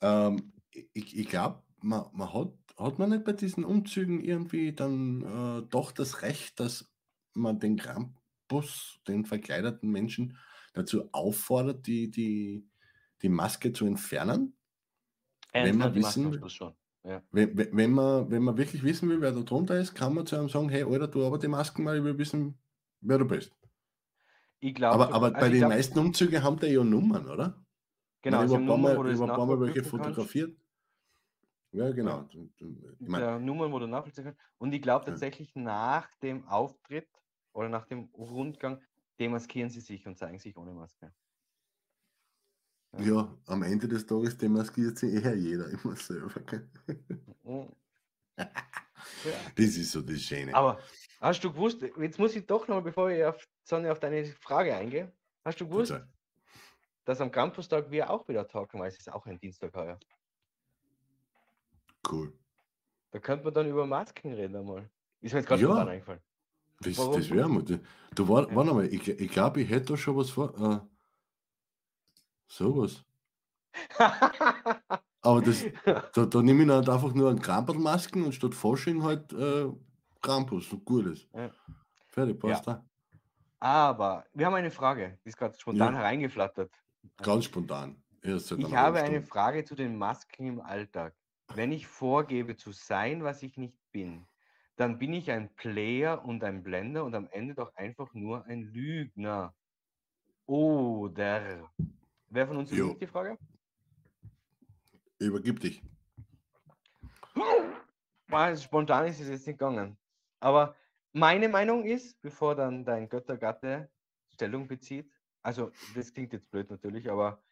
ähm, 0.00 0.52
ich 0.92 1.16
ich 1.18 1.28
glaube, 1.28 1.62
man, 1.80 2.06
man 2.12 2.32
hat, 2.32 2.52
hat 2.78 2.98
man 2.98 3.10
nicht 3.10 3.24
bei 3.24 3.32
diesen 3.32 3.64
Umzügen 3.64 4.20
irgendwie 4.20 4.72
dann 4.72 5.22
äh, 5.22 5.66
doch 5.68 5.92
das 5.92 6.22
Recht, 6.22 6.60
dass 6.60 6.90
man 7.34 7.58
den 7.58 7.76
Krampus, 7.76 9.00
den 9.06 9.24
verkleideten 9.24 9.90
Menschen, 9.90 10.36
dazu 10.74 11.08
auffordert, 11.12 11.86
die, 11.86 12.10
die, 12.10 12.68
die 13.22 13.28
Maske 13.28 13.72
zu 13.72 13.86
entfernen? 13.86 14.54
Ernst 15.52 15.78
Maske 15.78 15.88
am 15.88 15.94
wissen- 16.32 16.50
schon. 16.50 16.74
Ja. 17.04 17.22
Wenn, 17.30 17.56
wenn- 17.56 17.92
man, 17.92 18.30
wenn 18.30 18.42
man 18.42 18.56
wirklich 18.56 18.82
wissen 18.82 19.08
will, 19.08 19.20
wer 19.20 19.32
da 19.32 19.40
drunter 19.40 19.78
ist, 19.78 19.94
kann 19.94 20.14
man 20.14 20.26
zu 20.26 20.36
einem 20.36 20.48
sagen, 20.48 20.68
hey, 20.68 20.82
Alter, 20.82 21.08
du 21.08 21.24
aber 21.24 21.38
die 21.38 21.48
Masken 21.48 21.84
mal, 21.84 21.96
ich 21.96 22.04
will 22.04 22.18
wissen, 22.18 22.58
wer 23.00 23.18
du 23.18 23.24
bist. 23.24 23.52
Ich 24.60 24.74
glaube, 24.74 24.94
Aber, 25.04 25.14
aber 25.14 25.26
also 25.26 25.38
bei 25.40 25.48
den 25.48 25.58
glaub, 25.60 25.70
meisten 25.70 25.98
Umzügen 25.98 26.42
haben 26.42 26.58
die 26.58 26.66
ja 26.66 26.82
Nummern, 26.82 27.28
oder? 27.28 27.64
genau, 28.22 28.42
ich 28.44 28.50
habe 28.50 28.54
haben 28.54 28.62
ein 28.62 28.66
paar 28.66 28.76
Mal, 28.78 28.94
paar 28.96 29.46
Mal 29.46 29.60
welche 29.60 29.74
kannst. 29.74 29.90
fotografiert. 29.90 30.56
Ja, 31.70 31.90
genau. 31.92 32.26
Ich 32.98 33.08
mein, 33.08 33.20
Ja, 33.20 33.38
Nummern, 33.38 33.70
wo 33.72 33.78
du 33.78 33.86
nachvollziehen 33.86 34.24
kannst. 34.24 34.40
Und 34.58 34.72
ich 34.72 34.82
glaube 34.82 35.04
Ja. 35.04 35.12
tatsächlich 35.12 35.54
nach 35.54 36.08
dem 36.16 36.46
Auftritt 36.48 37.08
oder 37.52 37.68
nach 37.68 37.86
dem 37.86 38.04
Rundgang 38.14 38.82
demaskieren 39.20 39.70
sie 39.70 39.80
sich 39.80 40.06
und 40.06 40.16
zeigen 40.16 40.38
sich 40.38 40.56
ohne 40.56 40.72
Maske. 40.72 41.12
Ja, 42.98 43.36
am 43.46 43.62
Ende 43.62 43.86
des 43.88 44.06
Tages 44.06 44.36
demaskiert 44.36 44.98
sich 44.98 45.12
eher 45.22 45.34
jeder 45.36 45.68
immer 45.68 45.96
selber. 45.96 46.40
Mhm. 47.44 47.68
Das 49.56 49.66
ist 49.76 49.90
so 49.92 50.02
das 50.02 50.20
Schöne. 50.20 50.54
Aber 50.54 50.78
hast 51.20 51.42
du 51.42 51.52
gewusst, 51.52 51.82
jetzt 51.82 52.18
muss 52.18 52.36
ich 52.36 52.46
doch 52.46 52.68
noch, 52.68 52.82
bevor 52.82 53.10
ich 53.10 53.24
auf, 53.24 53.42
Sonja, 53.64 53.90
auf 53.92 53.98
deine 54.00 54.24
Frage 54.24 54.74
eingehe, 54.74 55.12
hast 55.44 55.60
du 55.60 55.66
gewusst, 55.66 55.92
Bitte. 55.92 56.08
dass 57.04 57.20
am 57.20 57.30
Campustag 57.30 57.90
wir 57.90 58.10
auch 58.10 58.28
wieder 58.28 58.46
talken, 58.46 58.78
weil 58.80 58.88
es 58.88 58.98
ist 58.98 59.10
auch 59.10 59.24
ein 59.26 59.38
Dienstag 59.40 59.74
heuer. 59.74 59.98
Cool. 62.08 62.32
Da 63.10 63.18
könnte 63.18 63.44
man 63.44 63.54
dann 63.54 63.68
über 63.68 63.86
Masken 63.86 64.32
reden 64.32 64.56
einmal. 64.56 64.88
Ist 65.20 65.32
mir 65.32 65.40
jetzt 65.40 65.48
gerade 65.48 65.62
Ja. 65.62 65.86
eingefallen. 65.86 66.20
Das, 66.80 66.96
Warum? 66.98 67.14
das 67.14 67.30
wäre 67.30 67.48
mal. 67.48 67.62
Du, 67.64 67.80
du 68.14 68.28
war, 68.28 68.48
Ja. 68.48 68.54
warte 68.54 68.74
mal, 68.74 68.86
ich, 68.92 69.08
ich 69.08 69.30
glaube, 69.30 69.62
ich 69.62 69.70
hätte 69.70 69.92
da 69.92 69.96
schon 69.96 70.16
was 70.16 70.30
vor. 70.30 70.54
Äh, 70.60 70.80
sowas. 72.58 73.04
Aber 75.22 75.42
das, 75.42 75.64
da, 76.14 76.26
da 76.26 76.42
nehme 76.42 76.64
ich 76.64 76.70
halt 76.70 76.88
einfach 76.88 77.12
nur 77.12 77.30
einen 77.30 77.40
Krampelmasken 77.40 78.24
und 78.24 78.32
statt 78.32 78.54
Fasching 78.54 79.02
halt 79.02 79.32
äh, 79.32 79.66
Krampus, 80.20 80.68
so 80.68 80.78
gutes. 80.78 81.28
Ja. 81.34 81.50
Fertig, 82.08 82.38
passt 82.38 82.66
da. 82.66 82.84
Aber 83.60 84.24
wir 84.32 84.46
haben 84.46 84.54
eine 84.54 84.70
Frage, 84.70 85.18
die 85.24 85.28
ist 85.28 85.36
gerade 85.36 85.58
spontan 85.58 85.94
Ja. 85.94 86.00
hereingeflattert. 86.00 86.72
Ganz 87.16 87.44
spontan. 87.44 88.02
Ich 88.22 88.52
habe 88.74 89.00
eine. 89.00 89.22
Frage 89.22 89.64
zu 89.64 89.74
den 89.74 89.96
Masken 89.96 90.46
im 90.46 90.60
Alltag. 90.60 91.14
Wenn 91.54 91.72
ich 91.72 91.86
vorgebe 91.86 92.56
zu 92.56 92.72
sein, 92.72 93.24
was 93.24 93.42
ich 93.42 93.56
nicht 93.56 93.78
bin, 93.90 94.26
dann 94.76 94.98
bin 94.98 95.12
ich 95.12 95.30
ein 95.30 95.54
Player 95.54 96.24
und 96.24 96.44
ein 96.44 96.62
Blender 96.62 97.04
und 97.04 97.14
am 97.14 97.26
Ende 97.30 97.54
doch 97.54 97.74
einfach 97.74 98.12
nur 98.14 98.44
ein 98.44 98.62
Lügner. 98.62 99.54
Oder. 100.46 101.70
Wer 102.30 102.46
von 102.46 102.56
uns 102.58 102.70
übernimmt 102.72 103.00
die 103.00 103.06
Frage? 103.06 103.38
Übergib 105.18 105.60
dich. 105.60 105.82
Mal 108.26 108.56
spontan 108.56 109.06
ist 109.06 109.20
es 109.20 109.28
jetzt 109.28 109.46
nicht 109.46 109.58
gegangen. 109.58 109.96
Aber 110.40 110.76
meine 111.12 111.48
Meinung 111.48 111.84
ist, 111.84 112.20
bevor 112.20 112.54
dann 112.54 112.84
dein 112.84 113.08
Göttergatte 113.08 113.90
Stellung 114.28 114.68
bezieht, 114.68 115.10
also 115.42 115.72
das 115.94 116.12
klingt 116.12 116.32
jetzt 116.32 116.50
blöd 116.50 116.70
natürlich, 116.70 117.10
aber 117.10 117.42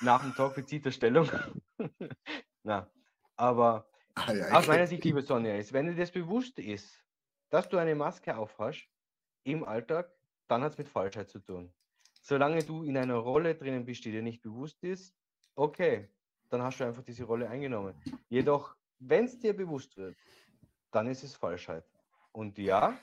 nach 0.00 0.22
dem 0.22 0.34
Talk 0.34 0.54
bezieht 0.54 0.86
er 0.86 0.92
Stellung. 0.92 1.28
Na, 2.62 2.88
aber 3.36 3.88
Ah, 4.14 4.32
ja, 4.32 4.50
aus 4.50 4.66
meiner 4.66 4.86
Sicht, 4.86 5.04
liebe 5.04 5.22
Sonja, 5.22 5.56
ist, 5.56 5.72
wenn 5.72 5.86
dir 5.86 5.94
das 5.94 6.10
bewusst 6.10 6.58
ist, 6.58 7.02
dass 7.48 7.68
du 7.68 7.78
eine 7.78 7.94
Maske 7.94 8.36
aufhast 8.36 8.86
im 9.44 9.64
Alltag, 9.64 10.12
dann 10.48 10.62
hat 10.62 10.72
es 10.72 10.78
mit 10.78 10.88
Falschheit 10.88 11.30
zu 11.30 11.38
tun. 11.38 11.72
Solange 12.22 12.62
du 12.62 12.84
in 12.84 12.96
einer 12.96 13.16
Rolle 13.16 13.56
drinnen 13.56 13.84
bist, 13.84 14.04
die 14.04 14.12
dir 14.12 14.22
nicht 14.22 14.42
bewusst 14.42 14.82
ist, 14.84 15.12
okay, 15.56 16.08
dann 16.50 16.62
hast 16.62 16.78
du 16.78 16.84
einfach 16.84 17.02
diese 17.02 17.24
Rolle 17.24 17.48
eingenommen. 17.50 17.94
Jedoch, 18.28 18.76
wenn 19.00 19.24
es 19.24 19.38
dir 19.38 19.54
bewusst 19.54 19.96
wird, 19.96 20.16
dann 20.92 21.08
ist 21.08 21.24
es 21.24 21.34
Falschheit. 21.34 21.84
Und 22.30 22.56
ja, 22.58 22.96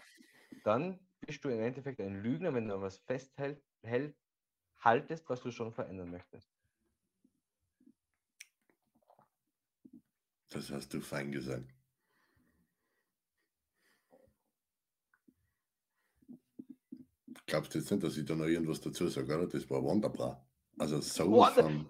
dann 0.64 0.98
bist 1.20 1.44
du 1.44 1.50
im 1.50 1.60
Endeffekt 1.60 2.00
ein 2.00 2.24
Lügner, 2.24 2.54
wenn 2.54 2.68
du 2.68 2.76
an 2.76 2.82
was 2.82 2.98
festhält, 3.00 3.62
hält, 3.84 4.16
haltest, 4.80 5.28
was 5.28 5.42
du 5.42 5.52
schon 5.52 5.74
verändern 5.74 6.12
möchtest. 6.12 6.50
Das 10.50 10.72
hast 10.72 10.94
du 10.94 11.02
fein 11.02 11.32
gesagt. 11.32 11.79
Glaubst 17.50 17.74
jetzt 17.76 17.92
nicht, 17.92 18.04
dass 18.04 18.16
ich 18.16 18.26
da 18.26 18.36
noch 18.36 18.46
irgendwas 18.46 18.80
dazu 18.80 19.08
sage, 19.08 19.36
oder? 19.36 19.48
Das 19.48 19.68
war 19.70 19.82
wunderbar. 19.84 20.46
Also 20.78 21.02
so 21.02 21.44
von. 21.46 21.90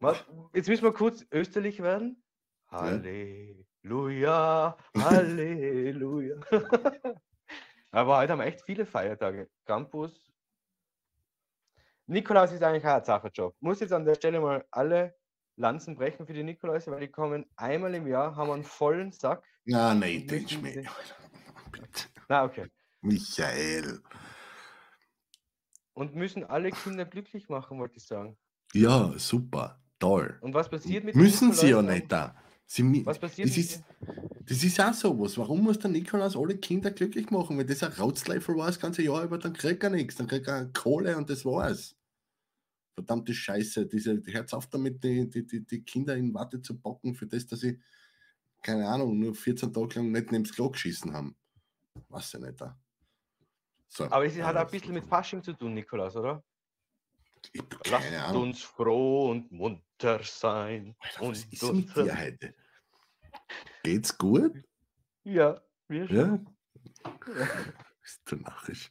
Was? 0.00 0.22
Jetzt 0.52 0.68
müssen 0.68 0.84
wir 0.84 0.92
kurz 0.92 1.24
österlich 1.32 1.82
werden. 1.82 2.22
Halleluja, 2.70 4.76
Halleluja. 4.96 6.36
Aber 7.90 8.18
heute 8.18 8.32
haben 8.32 8.38
wir 8.40 8.46
echt 8.46 8.62
viele 8.62 8.84
Feiertage. 8.86 9.48
Campus. 9.64 10.12
Nikolaus 12.06 12.52
ist 12.52 12.62
eigentlich 12.62 12.84
ein 12.84 13.04
Sacherjob. 13.04 13.54
Muss 13.60 13.80
jetzt 13.80 13.92
an 13.92 14.04
der 14.04 14.14
Stelle 14.16 14.40
mal 14.40 14.64
alle 14.70 15.14
Lanzen 15.56 15.94
brechen 15.94 16.26
für 16.26 16.32
die 16.34 16.42
Nikolaus, 16.42 16.86
weil 16.88 17.00
die 17.00 17.08
kommen 17.08 17.46
einmal 17.56 17.94
im 17.94 18.06
Jahr, 18.06 18.36
haben 18.36 18.50
einen 18.50 18.64
vollen 18.64 19.12
Sack. 19.12 19.42
Ja, 19.64 19.94
nein, 19.94 20.22
Und 20.22 20.30
den 20.30 20.46
sie- 20.46 20.86
Na, 22.28 22.44
okay. 22.44 22.66
Michael. 23.00 24.00
Und 25.94 26.14
müssen 26.14 26.44
alle 26.44 26.70
Kinder 26.70 27.04
glücklich 27.04 27.48
machen, 27.48 27.78
wollte 27.78 27.98
ich 27.98 28.04
sagen. 28.04 28.36
Ja, 28.72 29.12
super, 29.18 29.80
toll. 29.98 30.38
Und 30.40 30.54
was 30.54 30.70
passiert 30.70 31.04
mit 31.04 31.14
Müssen 31.14 31.52
sie 31.52 31.70
ja 31.70 31.82
nicht 31.82 32.10
da. 32.10 32.34
Sie, 32.66 33.04
Was 33.04 33.18
passiert 33.18 33.48
das, 33.50 33.56
mit 33.56 33.66
ist, 33.66 33.84
das 34.46 34.64
ist 34.64 34.80
auch 34.80 34.94
sowas. 34.94 35.36
Warum 35.36 35.62
muss 35.62 35.78
der 35.78 35.90
Nikolaus 35.90 36.34
alle 36.34 36.56
Kinder 36.56 36.90
glücklich 36.90 37.30
machen? 37.30 37.58
Wenn 37.58 37.66
das 37.66 37.82
ein 37.82 37.92
Rauzleifel 37.92 38.56
war 38.56 38.68
das 38.68 38.80
ganze 38.80 39.02
Jahr 39.02 39.24
über, 39.24 39.36
dann 39.36 39.52
kriegt 39.52 39.82
er 39.82 39.90
nichts. 39.90 40.16
Dann 40.16 40.26
kriegt 40.26 40.48
er 40.48 40.70
Kohle 40.72 41.16
und 41.18 41.28
das 41.28 41.44
war's. 41.44 41.94
Verdammte 42.94 43.34
Scheiße. 43.34 43.86
Diese, 43.86 44.22
hört 44.24 44.54
auf 44.54 44.68
damit, 44.68 45.04
die, 45.04 45.28
die, 45.28 45.46
die, 45.46 45.66
die 45.66 45.82
Kinder 45.82 46.16
in 46.16 46.32
Watte 46.32 46.62
zu 46.62 46.78
packen, 46.78 47.14
für 47.14 47.26
das, 47.26 47.46
dass 47.46 47.60
sie, 47.60 47.78
keine 48.62 48.88
Ahnung, 48.88 49.18
nur 49.18 49.34
14 49.34 49.70
Tage 49.70 49.96
lang 49.96 50.10
nicht 50.10 50.32
neben 50.32 50.44
das 50.44 50.54
Klo 50.54 50.70
geschissen 50.70 51.12
haben. 51.12 51.36
Was 52.08 52.32
ja 52.32 52.38
nicht 52.38 52.58
da. 52.58 52.80
So, 53.94 54.04
Aber 54.04 54.24
es 54.24 54.40
hat 54.40 54.56
auch 54.56 54.60
ein 54.62 54.70
bisschen 54.70 54.94
mit 54.94 55.04
Fasching 55.04 55.42
zu 55.42 55.52
tun, 55.52 55.74
Nikolaus, 55.74 56.16
oder? 56.16 56.42
Ich 57.52 57.62
Lasst 57.90 58.10
Ahnung. 58.14 58.44
uns 58.44 58.62
froh 58.62 59.30
und 59.30 59.52
munter 59.52 60.22
sein. 60.22 60.96
Alter, 60.98 61.22
und 61.22 61.30
was 61.32 61.44
ist 61.44 61.62
mit 61.74 61.94
dir 61.94 62.18
heute? 62.18 62.54
Geht's 63.82 64.16
gut? 64.16 64.64
Ja, 65.24 65.60
wir 65.88 66.06
schon. 66.08 66.16
Ja? 66.16 66.38
Bist 68.00 68.22
du 68.24 68.36
narrisch? 68.36 68.90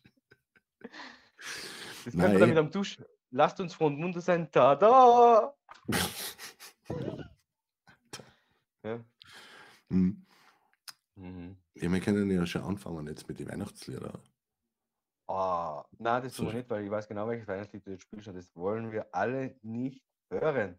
Das 2.06 2.14
Nein. 2.14 2.28
könnte 2.28 2.40
damit 2.40 2.58
am 2.58 2.70
Duschen. 2.72 3.04
Lasst 3.32 3.60
uns 3.60 3.74
froh 3.74 3.88
und 3.88 3.98
munter 3.98 4.22
sein. 4.22 4.52
Tada! 4.52 5.56
Ja. 8.84 9.04
Hm. 9.90 10.26
Mhm. 11.16 11.58
Ja, 11.74 11.92
wir 11.92 12.00
können 12.02 12.30
ja 12.30 12.46
schon 12.46 12.62
anfangen 12.64 13.08
jetzt 13.08 13.28
mit 13.28 13.40
den 13.40 13.50
Weihnachtsliedern. 13.50 14.22
Ah, 15.34 15.86
nein, 15.98 16.24
das 16.24 16.34
tun 16.34 16.48
wir 16.48 16.56
nicht, 16.56 16.70
weil 16.70 16.84
ich 16.84 16.92
weiß 16.92 17.08
genau, 17.08 17.26
welches 17.26 17.48
Weihnachtslied 17.48 17.86
du 17.88 17.92
jetzt 17.92 18.02
spielst 18.02 18.28
und 18.28 18.36
das 18.36 18.54
wollen 18.54 18.92
wir 18.92 19.14
alle 19.16 19.56
nicht 19.62 20.04
hören. 20.30 20.78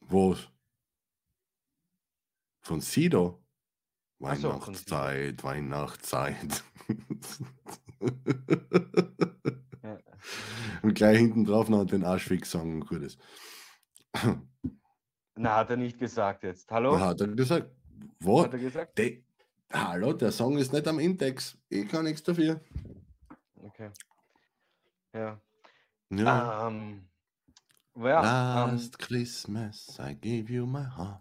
Was? 0.00 0.48
Von 2.62 2.80
Sido? 2.80 3.42
Ach 4.22 4.36
so. 4.36 4.48
Weihnachtszeit, 4.48 5.44
Weihnachtszeit. 5.44 6.64
Ja. 9.82 9.98
Und 10.82 10.94
gleich 10.94 11.18
hinten 11.18 11.44
drauf 11.44 11.68
noch 11.68 11.84
den 11.84 12.04
Arschfix-Song 12.04 12.74
und 12.74 12.86
gutes. 12.86 13.18
Na, 15.36 15.56
hat 15.56 15.70
er 15.70 15.76
nicht 15.76 15.98
gesagt 15.98 16.42
jetzt. 16.44 16.70
Hallo? 16.70 16.92
Was 16.92 17.00
hat 17.00 17.20
er 17.20 17.28
gesagt? 17.28 17.66
Hat 17.66 18.14
Was? 18.20 18.52
er 18.52 18.58
gesagt? 18.58 18.98
De 18.98 19.24
Hallo, 19.72 20.12
der 20.14 20.32
Song 20.32 20.58
ist 20.58 20.72
nicht 20.72 20.88
am 20.88 20.98
Index. 20.98 21.58
Ich 21.68 21.88
kann 21.88 22.04
nichts 22.04 22.22
dafür. 22.22 22.60
Okay. 23.62 23.90
Ja. 25.12 25.40
Ja. 26.10 26.68
Ähm, 26.68 27.08
ja, 27.96 28.64
ähm, 28.64 28.72
Last 28.72 28.98
Christmas 28.98 29.98
I 29.98 30.14
gave 30.14 30.52
you 30.52 30.66
my 30.66 30.84
heart. 30.84 31.20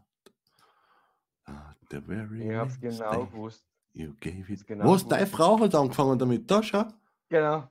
At 1.45 1.77
the 1.89 1.99
very 1.99 2.49
ich 2.49 2.55
hab's 2.55 2.79
genau 2.79 3.25
gewusst. 3.25 3.65
you 3.93 4.13
gave 4.19 4.51
it. 4.51 4.65
genau 4.67 4.85
Was? 4.85 5.07
Deine 5.07 5.25
gewusst. 5.25 5.35
Frau 5.35 5.59
hat 5.59 5.75
angefangen 5.75 6.17
damit. 6.19 6.49
Da 6.49 6.61
schau. 6.63 6.85
Genau. 7.29 7.67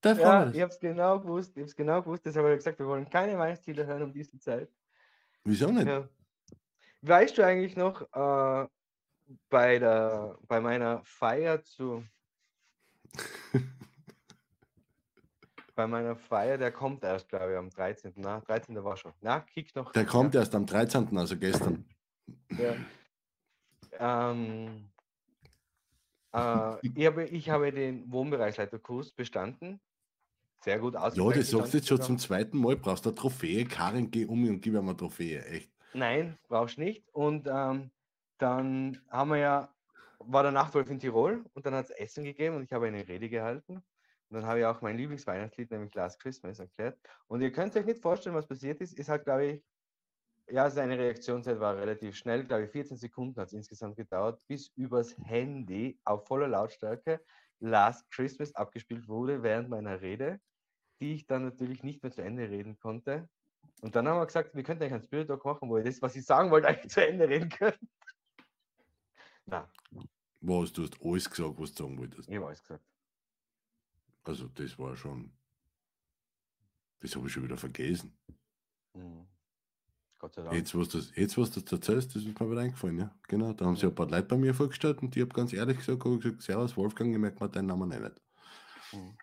Deine 0.00 0.16
Frau 0.16 0.24
Ja, 0.24 0.50
ich 0.50 0.60
hab's 0.62 0.78
genau 0.78 1.20
gewusst. 1.20 1.56
Ich 1.56 1.62
hab's 1.62 1.76
genau 1.76 2.02
gewusst. 2.02 2.24
Deshalb 2.24 2.44
habe 2.44 2.54
ich 2.54 2.58
gesagt, 2.58 2.78
wir 2.78 2.86
wollen 2.86 3.08
keine 3.08 3.38
Weihnachtslieder 3.38 3.86
hören 3.86 4.02
um 4.02 4.12
diese 4.12 4.38
Zeit. 4.38 4.70
Wieso 5.44 5.70
nicht? 5.70 5.86
Ja. 5.86 6.08
Weißt 7.02 7.36
du 7.38 7.44
eigentlich 7.44 7.76
noch, 7.76 8.02
äh, 8.12 8.68
bei, 9.48 9.78
der, 9.78 10.38
bei 10.46 10.60
meiner 10.60 11.02
Feier 11.04 11.62
zu. 11.62 12.04
bei 15.76 15.86
meiner 15.86 16.16
Feier, 16.16 16.58
der 16.58 16.72
kommt 16.72 17.04
erst, 17.04 17.28
glaube 17.28 17.52
ich, 17.52 17.58
am 17.58 17.70
13. 17.70 18.14
Na, 18.16 18.40
13. 18.40 18.82
war 18.82 18.96
schon. 18.96 19.12
Na, 19.20 19.40
kick 19.40 19.76
noch. 19.76 19.92
Der 19.92 20.06
kommt 20.06 20.34
ja. 20.34 20.40
erst 20.40 20.54
am 20.54 20.66
13., 20.66 21.16
also 21.16 21.36
gestern. 21.36 21.84
Ja. 22.58 22.74
Ähm, 23.98 24.90
äh, 26.32 26.86
ich, 26.86 27.06
habe, 27.06 27.24
ich 27.24 27.50
habe 27.50 27.70
den 27.70 28.10
Wohnbereichsleiterkurs 28.10 29.12
bestanden. 29.12 29.80
Sehr 30.64 30.78
gut 30.78 30.94
Ja, 30.94 31.00
ausgezeichnet. 31.02 31.38
das 31.38 31.50
sagst 31.50 31.74
du 31.74 31.78
jetzt 31.78 31.88
schon 31.88 32.02
zum 32.02 32.18
zweiten 32.18 32.58
Mal. 32.58 32.76
Brauchst 32.76 33.04
du 33.04 33.10
eine 33.10 33.16
Trophäe? 33.16 33.64
Karin, 33.66 34.10
geh 34.10 34.24
um 34.24 34.48
und 34.48 34.60
gib 34.60 34.72
mir 34.72 34.80
eine 34.80 34.96
Trophäe. 34.96 35.44
Echt. 35.44 35.70
Nein, 35.92 36.38
brauchst 36.48 36.78
nicht. 36.78 37.06
Und 37.12 37.46
ähm, 37.46 37.90
dann 38.38 39.00
haben 39.10 39.30
wir 39.30 39.38
ja, 39.38 39.74
war 40.18 40.42
der 40.42 40.52
Nachtwolf 40.52 40.90
in 40.90 40.98
Tirol 40.98 41.44
und 41.52 41.66
dann 41.66 41.74
hat 41.74 41.84
es 41.84 41.90
Essen 41.90 42.24
gegeben 42.24 42.56
und 42.56 42.64
ich 42.64 42.72
habe 42.72 42.86
eine 42.86 43.06
Rede 43.06 43.28
gehalten. 43.28 43.82
Und 44.28 44.36
dann 44.36 44.46
habe 44.46 44.60
ich 44.60 44.64
auch 44.64 44.80
mein 44.82 44.96
Lieblingsweihnachtslied, 44.96 45.70
nämlich 45.70 45.94
Last 45.94 46.20
Christmas, 46.20 46.58
erklärt. 46.58 46.98
Und 47.28 47.40
ihr 47.42 47.52
könnt 47.52 47.76
euch 47.76 47.86
nicht 47.86 48.02
vorstellen, 48.02 48.34
was 48.34 48.46
passiert 48.46 48.80
ist. 48.80 48.98
Es 48.98 49.08
hat, 49.08 49.24
glaube 49.24 49.46
ich, 49.46 49.64
ja, 50.48 50.70
seine 50.70 50.98
Reaktionszeit 50.98 51.58
war 51.58 51.76
relativ 51.76 52.16
schnell, 52.16 52.44
glaube 52.44 52.64
ich, 52.64 52.70
14 52.70 52.96
Sekunden 52.96 53.40
hat 53.40 53.48
es 53.48 53.52
insgesamt 53.52 53.96
gedauert, 53.96 54.40
bis 54.46 54.68
übers 54.76 55.16
Handy 55.18 55.98
auf 56.04 56.26
voller 56.26 56.48
Lautstärke 56.48 57.20
Last 57.60 58.08
Christmas 58.10 58.54
abgespielt 58.54 59.08
wurde 59.08 59.42
während 59.42 59.68
meiner 59.68 60.00
Rede, 60.00 60.40
die 61.00 61.14
ich 61.14 61.26
dann 61.26 61.44
natürlich 61.44 61.82
nicht 61.82 62.02
mehr 62.02 62.12
zu 62.12 62.22
Ende 62.22 62.48
reden 62.48 62.78
konnte. 62.78 63.28
Und 63.80 63.96
dann 63.96 64.06
haben 64.06 64.18
wir 64.18 64.26
gesagt, 64.26 64.54
wir 64.54 64.62
könnten 64.62 64.82
eigentlich 64.82 64.94
einen 64.94 65.02
Spirit 65.02 65.28
Talk 65.28 65.44
machen, 65.44 65.68
wo 65.68 65.78
ihr 65.78 65.84
das, 65.84 66.00
was 66.02 66.16
ich 66.16 66.24
sagen 66.24 66.50
wollte, 66.50 66.68
eigentlich 66.68 66.92
zu 66.92 67.06
Ende 67.06 67.28
reden 67.28 67.48
könnt. 67.48 67.78
Na, 69.46 69.68
Was? 70.40 70.72
Du 70.72 70.82
hast 70.82 71.00
alles 71.02 71.30
gesagt, 71.30 71.54
was 71.58 71.74
du 71.74 71.82
sagen 71.82 71.98
wolltest. 71.98 72.28
ich 72.28 72.36
habe 72.36 72.46
alles 72.46 72.62
gesagt. 72.62 72.84
Also, 74.26 74.48
das 74.48 74.78
war 74.78 74.96
schon. 74.96 75.32
Das 76.98 77.14
habe 77.14 77.26
ich 77.26 77.32
schon 77.32 77.44
wieder 77.44 77.56
vergessen. 77.56 78.16
Mhm. 78.94 79.26
Gott 80.18 80.34
sei 80.34 80.42
Dank. 80.42 80.56
Jetzt, 80.56 80.74
was 80.74 80.88
du 80.88 80.98
jetzt, 80.98 81.38
was 81.38 81.50
das 81.50 81.70
erzählst, 81.70 82.14
das 82.16 82.24
ist 82.24 82.40
mir 82.40 82.50
wieder 82.50 82.62
eingefallen. 82.62 82.98
Ja, 82.98 83.14
genau. 83.28 83.52
Da 83.52 83.66
haben 83.66 83.76
sie 83.76 83.86
ein 83.86 83.94
paar 83.94 84.08
Leute 84.08 84.26
bei 84.26 84.36
mir 84.36 84.54
vorgestellt 84.54 85.00
und 85.02 85.14
ich 85.14 85.22
habe 85.22 85.32
ganz 85.32 85.52
ehrlich 85.52 85.78
gesagt, 85.78 86.04
hab 86.04 86.12
ich 86.12 86.20
gesagt 86.22 86.42
Servus 86.42 86.76
Wolfgang, 86.76 87.12
ich 87.12 87.18
merke 87.18 87.42
mir 87.42 87.50
deinen 87.50 87.66
Namen 87.66 87.92
eh 87.92 88.00
nicht. 88.00 88.20
Mhm. 88.92 89.16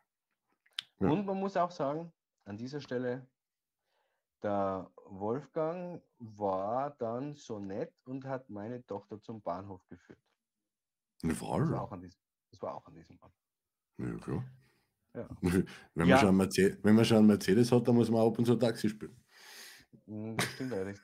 Ja. 1.00 1.10
Und 1.10 1.26
man 1.26 1.38
muss 1.38 1.58
auch 1.58 1.72
sagen, 1.72 2.14
an 2.46 2.58
dieser 2.58 2.80
Stelle, 2.80 3.28
der 4.42 4.90
Wolfgang 5.06 6.02
war 6.20 6.92
dann 6.92 7.34
so 7.36 7.60
nett 7.60 7.94
und 8.06 8.24
hat 8.26 8.50
meine 8.50 8.86
Tochter 8.86 9.22
zum 9.22 9.42
Bahnhof 9.42 9.86
geführt. 9.88 10.20
Ja, 11.24 11.30
Das 11.30 11.42
war 11.42 11.82
auch 11.82 11.92
an 11.92 12.02
diesem, 12.02 12.20
das 12.52 12.62
war 12.62 12.76
auch 12.76 12.86
an 12.86 12.94
diesem 12.94 13.18
Abend. 13.20 13.36
Ja, 13.98 14.18
klar. 14.18 14.44
Ja. 15.16 15.28
Wenn, 15.96 16.08
Ja. 16.08 16.16
man 16.16 16.18
schon 16.20 16.28
einen 16.30 16.38
Mercedes, 16.38 16.78
wenn 16.84 16.96
man 16.96 17.06
schon 17.06 17.18
einen 17.18 17.28
Mercedes 17.28 17.72
hat, 17.72 17.88
dann 17.88 17.96
muss 17.96 18.10
man 18.10 18.22
auch 18.22 18.32
ab 18.32 18.40
und 18.40 18.46
zu 18.46 18.56
Taxi 18.56 18.90
spielen. 18.90 19.16
Mm, 20.06 20.36
Das 20.38 20.52
stimmt 20.54 20.74
allerdings. 20.74 21.02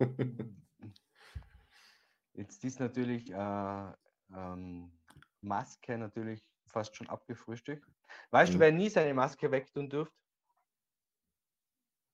Jetzt 2.34 2.62
ist 2.64 2.78
natürlich 2.78 3.30
äh, 3.32 3.92
ähm, 4.32 4.92
Maske 5.40 5.98
natürlich 5.98 6.44
fast 6.66 6.94
schon 6.94 7.08
abgefrühstückt. 7.08 7.84
Weißt 8.30 8.52
du, 8.52 8.56
Mhm. 8.56 8.60
wer 8.60 8.72
nie 8.72 8.88
seine 8.90 9.12
Maske 9.14 9.50
wegtun 9.50 9.88
dürfte? 9.88 10.14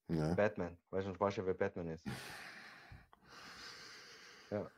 Ja. 0.08 0.34
Batman. 0.34 0.78
Weißt 0.90 1.08
du, 1.08 1.12
ja, 1.12 1.46
wer 1.46 1.54
Batman 1.54 1.88
ist. 1.88 2.06
Ja. 4.50 4.70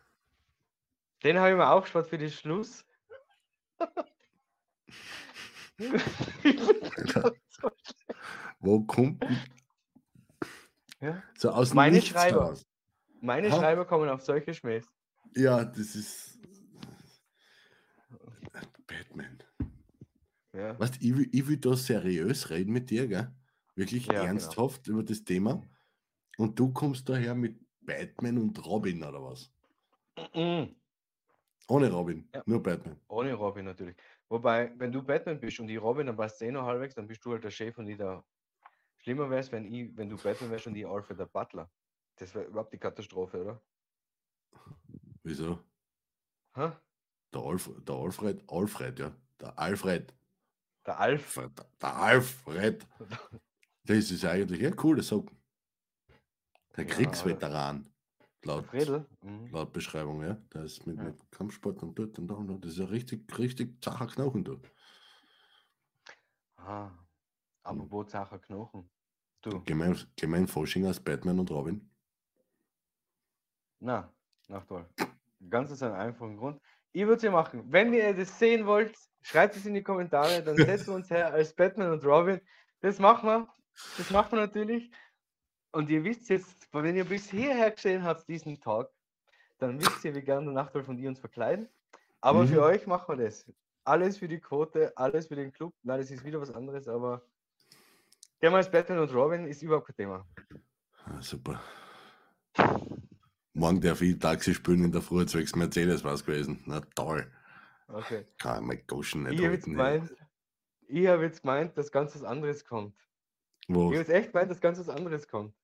Den 1.22 1.38
habe 1.38 1.50
ich 1.50 1.56
mir 1.56 1.68
aufgespart 1.68 2.08
für 2.08 2.18
den 2.18 2.30
Schluss. 2.30 2.84
Wo 8.60 8.80
kommt 8.84 9.24
Ja. 11.00 11.22
so 11.36 11.50
aus 11.50 11.70
dem 11.70 11.76
Meine 11.76 11.96
Nichts 11.96 12.10
Schreiber. 12.10 12.40
raus? 12.50 12.66
Meine 13.20 13.50
Ha? 13.50 13.56
Schreiber 13.58 13.84
kommen 13.86 14.08
auf 14.08 14.22
solche 14.22 14.54
Schmähs. 14.54 14.86
Ja, 15.34 15.64
das 15.64 15.94
ist 15.94 16.38
Batman. 18.86 19.38
Ja. 20.52 20.78
Weißt, 20.78 21.02
ich, 21.02 21.14
will, 21.16 21.28
ich 21.32 21.46
will 21.46 21.58
da 21.58 21.76
seriös 21.76 22.48
reden 22.50 22.72
mit 22.72 22.88
dir, 22.90 23.06
gell? 23.06 23.30
Wirklich 23.74 24.06
Ja, 24.06 24.12
genau. 24.14 24.24
ernsthaft 24.26 24.86
über 24.86 25.02
das 25.02 25.22
Thema. 25.24 25.62
Und 26.38 26.58
du 26.58 26.72
kommst 26.72 27.08
daher 27.08 27.34
mit 27.34 27.58
Batman 27.80 28.38
und 28.38 28.64
Robin 28.64 29.02
oder 29.02 29.22
was? 29.22 29.52
Mm, 30.34 30.74
Ohne 31.68 31.90
Robin, 31.90 32.26
Ja. 32.34 32.42
nur 32.46 32.62
Batman. 32.62 32.98
Ohne 33.08 33.34
Robin 33.34 33.64
natürlich. 33.66 33.96
Wobei, 34.28 34.72
wenn 34.76 34.92
du 34.92 35.02
Batman 35.02 35.40
bist 35.40 35.60
und 35.60 35.68
die 35.68 35.76
Robin, 35.76 36.06
dann 36.06 36.16
passt 36.16 36.36
es 36.36 36.48
eh 36.48 36.50
noch 36.50 36.64
halbwegs, 36.66 36.94
dann 36.94 37.06
bist 37.06 37.24
du 37.24 37.32
halt 37.32 37.44
der 37.44 37.50
Chef 37.50 37.78
und 37.78 37.88
ich 37.88 37.96
der. 37.96 38.24
Schlimmer 38.98 39.30
wäre 39.30 39.40
es, 39.40 39.52
wenn, 39.52 39.72
ich, 39.72 39.96
wenn 39.96 40.08
du 40.10 40.16
Batman 40.16 40.50
wärst 40.50 40.66
und 40.66 40.74
ich 40.74 40.86
Alfred 40.86 41.18
der 41.18 41.26
Butler. 41.26 41.70
Das 42.16 42.34
wäre 42.34 42.46
überhaupt 42.46 42.72
die 42.72 42.78
Katastrophe, 42.78 43.40
oder? 43.40 43.62
Wieso? 45.22 45.58
Hä? 46.54 46.72
Der, 47.32 47.40
Alf, 47.42 47.70
der 47.84 47.94
Alfred, 47.94 48.42
Alfred, 48.48 48.98
ja. 48.98 49.16
Der 49.40 49.58
Alfred. 49.58 50.14
Der 50.86 50.98
Alf. 50.98 51.34
Der, 51.34 51.50
der 51.80 51.96
Alfred. 51.96 52.86
Das 53.84 54.10
ist 54.10 54.24
eigentlich 54.24 54.66
ein 54.66 54.74
cooler 54.74 55.04
Song. 55.04 55.30
Der 56.76 56.84
Ja, 56.84 56.94
Kriegsveteran. 56.94 57.88
Laut. 58.46 58.72
Mhm. 58.72 59.48
laut 59.50 59.72
Beschreibung, 59.72 60.22
ja. 60.22 60.34
Der 60.54 60.64
ist 60.64 60.86
mit, 60.86 60.96
Ja. 60.96 61.04
mit 61.04 61.32
Kampfsport 61.32 61.82
und 61.82 61.98
dort 61.98 62.18
und 62.18 62.28
da 62.28 62.34
und 62.34 62.48
da. 62.48 62.54
Das 62.54 62.72
ist 62.72 62.78
ja 62.78 62.84
richtig, 62.86 63.38
richtig 63.38 63.82
zacher 63.82 64.06
Knochen 64.06 64.44
da. 64.44 64.56
Ah. 66.56 66.90
Apropos 67.62 68.06
Zacher 68.08 68.38
Knochen. 68.38 68.88
Du. 69.42 69.62
Gemein, 69.64 69.96
gemein 70.16 70.46
Fasching 70.46 70.86
als 70.86 71.00
Batman 71.00 71.38
und 71.40 71.50
Robin. 71.50 71.90
Na, 73.80 74.12
nach 74.48 74.64
toll. 74.64 74.88
Ganz 75.50 75.70
aus 75.70 75.82
einem 75.82 75.94
einfachen 75.94 76.36
Grund. 76.36 76.60
Ich 76.92 77.02
würde 77.02 77.16
es 77.16 77.22
ja 77.22 77.30
machen. 77.30 77.64
Wenn 77.70 77.92
ihr 77.92 78.14
das 78.14 78.38
sehen 78.38 78.66
wollt, 78.66 78.96
schreibt 79.22 79.56
es 79.56 79.66
in 79.66 79.74
die 79.74 79.82
Kommentare, 79.82 80.42
dann 80.42 80.56
setzen 80.56 80.88
wir 80.88 80.94
uns 80.94 81.10
her 81.10 81.32
als 81.32 81.54
Batman 81.54 81.90
und 81.92 82.04
Robin. 82.04 82.40
Das 82.80 82.98
machen 82.98 83.28
wir. 83.28 83.48
Das 83.98 84.10
machen 84.10 84.32
wir 84.32 84.46
natürlich. 84.46 84.90
Und 85.76 85.90
ihr 85.90 86.02
wisst 86.04 86.30
jetzt, 86.30 86.68
wenn 86.72 86.96
ihr 86.96 87.04
bis 87.04 87.28
hierher 87.30 87.70
gesehen 87.70 88.02
habt, 88.02 88.26
diesen 88.28 88.58
Tag, 88.58 88.88
dann 89.58 89.78
wisst 89.78 90.02
ihr, 90.06 90.14
wie 90.14 90.22
gerne 90.22 90.46
der 90.46 90.54
Nachtwolf 90.54 90.86
von 90.86 90.96
die 90.96 91.06
uns 91.06 91.20
verkleiden. 91.20 91.68
Aber 92.22 92.44
Mhm. 92.44 92.48
für 92.48 92.62
euch 92.62 92.86
machen 92.86 93.18
wir 93.18 93.26
das. 93.26 93.44
Alles 93.84 94.16
für 94.16 94.26
die 94.26 94.40
Quote, 94.40 94.96
alles 94.96 95.26
für 95.26 95.36
den 95.36 95.52
Club. 95.52 95.74
Nein, 95.82 96.00
das 96.00 96.10
ist 96.10 96.24
wieder 96.24 96.40
was 96.40 96.50
anderes, 96.50 96.88
aber 96.88 97.20
gehen 98.40 98.52
wir 98.52 98.56
als 98.56 98.70
Batman 98.70 99.00
und 99.00 99.12
Robin 99.14 99.46
ist 99.46 99.60
überhaupt 99.62 99.88
kein 99.88 99.96
Thema. 99.96 100.26
Ah, 101.04 101.20
super. 101.20 101.60
Morgen 103.52 103.80
darf 103.80 104.00
ich 104.00 104.18
Taxi 104.18 104.54
spielen 104.54 104.84
in 104.84 104.92
der 104.92 105.02
Früh 105.02 105.26
zwecks 105.26 105.54
Mercedes 105.54 106.02
was 106.04 106.24
gewesen. 106.24 106.62
Na 106.64 106.80
toll. 106.94 107.30
Okay. 107.88 108.24
Kann 108.38 108.62
ich 108.62 108.66
mein 108.66 108.86
Goschen 108.86 109.24
nicht 109.24 109.34
Ich 109.38 109.44
habe 109.44 109.54
jetzt 109.54 109.66
halten. 109.66 109.76
gemeint, 109.76 110.16
ich 110.88 111.06
habe 111.06 111.22
jetzt 111.24 111.42
gemeint, 111.42 111.76
dass 111.76 111.92
ganz 111.92 112.14
was 112.14 112.24
anderes 112.24 112.64
kommt. 112.64 112.96
Ich 113.68 113.74
habe 113.76 113.94
jetzt 113.94 114.10
echt 114.10 114.32
gemeint, 114.32 114.50
dass 114.50 114.60
ganz 114.60 114.78
was 114.78 114.88
anderes 114.88 115.28
kommt. 115.28 115.54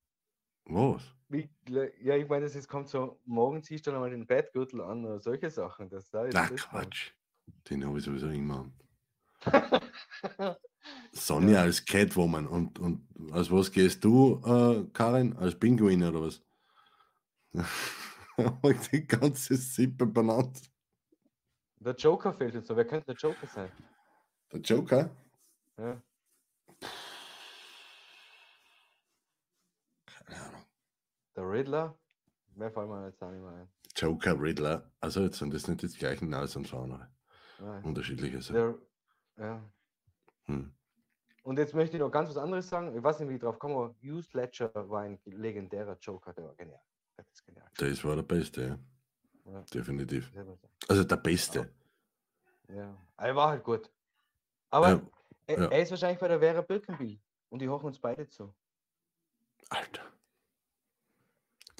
Was? 0.66 1.02
Wie, 1.28 1.48
ja, 1.68 2.16
ich 2.16 2.28
meine, 2.28 2.46
es 2.46 2.68
kommt 2.68 2.88
so, 2.88 3.18
morgen 3.24 3.62
ziehst 3.62 3.86
du 3.86 3.90
dann 3.90 3.96
einmal 3.96 4.10
den 4.10 4.26
Bettgürtel 4.26 4.80
an 4.80 5.04
oder 5.04 5.18
solche 5.18 5.50
Sachen. 5.50 5.88
Das, 5.88 6.10
da 6.10 6.24
ist 6.24 6.34
Na 6.34 6.46
das 6.46 6.68
kommt. 6.68 6.84
Quatsch. 6.84 7.12
Den 7.68 7.84
habe 7.86 7.98
ich 7.98 8.04
sowieso 8.04 8.28
immer 8.28 8.60
an. 8.60 8.72
Sonja 11.12 11.62
als 11.62 11.84
Catwoman 11.84 12.46
und, 12.46 12.78
und 12.78 13.06
als 13.32 13.50
was 13.50 13.70
gehst 13.70 14.04
du, 14.04 14.40
äh, 14.44 14.90
Karin? 14.92 15.36
Als 15.36 15.58
Pinguin 15.58 16.02
oder 16.02 16.22
was? 16.22 16.42
die 18.92 19.06
ganze 19.06 19.56
Sippe 19.56 20.06
benannt. 20.06 20.60
Der 21.80 21.94
Joker 21.94 22.32
fehlt 22.32 22.54
jetzt 22.54 22.68
so. 22.68 22.76
Wer 22.76 22.86
könnte 22.86 23.06
der 23.06 23.16
Joker 23.16 23.46
sein? 23.46 23.70
Der 24.52 24.60
Joker? 24.60 25.10
Ja. 25.78 26.02
Keine 30.32 30.46
Ahnung. 30.46 30.64
Der 31.36 31.50
Riddler? 31.50 31.98
Mehr 32.54 32.70
fällt 32.70 32.88
mir 32.88 33.06
jetzt 33.06 33.22
auch 33.22 33.30
nicht 33.30 33.42
mehr 33.42 33.52
ein. 33.52 33.68
Joker, 33.96 34.40
Riddler. 34.40 34.90
Also 35.00 35.20
jetzt 35.22 35.38
sind 35.38 35.52
das 35.54 35.68
nicht 35.68 35.82
die 35.82 35.88
gleichen 35.88 36.28
und. 36.28 37.10
Nein. 37.58 37.84
Unterschiedliche 37.84 38.42
Sachen. 38.42 38.54
Der, 39.36 39.46
ja. 39.46 39.70
Hm. 40.44 40.74
Und 41.44 41.58
jetzt 41.58 41.74
möchte 41.74 41.96
ich 41.96 42.00
noch 42.00 42.10
ganz 42.10 42.30
was 42.30 42.36
anderes 42.36 42.68
sagen. 42.68 42.96
Ich 42.96 43.02
weiß 43.02 43.20
nicht, 43.20 43.28
wie 43.28 43.34
ich 43.34 43.40
drauf 43.40 43.58
komme, 43.58 43.74
aber 43.74 43.94
Hugh 44.02 44.24
Ledger 44.32 44.70
war 44.88 45.02
ein 45.02 45.18
legendärer 45.24 45.96
Joker, 46.00 46.32
der 46.32 46.44
war 46.44 46.54
genial. 46.54 46.80
Das 47.16 47.26
ist 47.32 47.44
genial. 47.44 47.68
Das 47.76 48.04
war 48.04 48.16
der 48.16 48.22
Beste, 48.22 48.62
ja. 48.62 49.52
Ja. 49.52 49.60
Definitiv. 49.74 50.32
Also 50.88 51.04
der 51.04 51.16
Beste. 51.16 51.72
Ja, 52.68 52.96
er 53.16 53.36
war 53.36 53.50
halt 53.50 53.64
gut. 53.64 53.90
Aber 54.70 54.88
Ja, 54.88 55.02
er, 55.46 55.72
er 55.72 55.82
ist 55.82 55.90
wahrscheinlich 55.90 56.20
bei 56.20 56.28
der 56.28 56.38
Vera 56.38 56.60
Birkenbiel 56.62 57.20
und 57.50 57.60
die 57.60 57.68
hochen 57.68 57.86
uns 57.86 57.98
beide 57.98 58.28
zu. 58.28 58.54
Alter. 59.68 60.02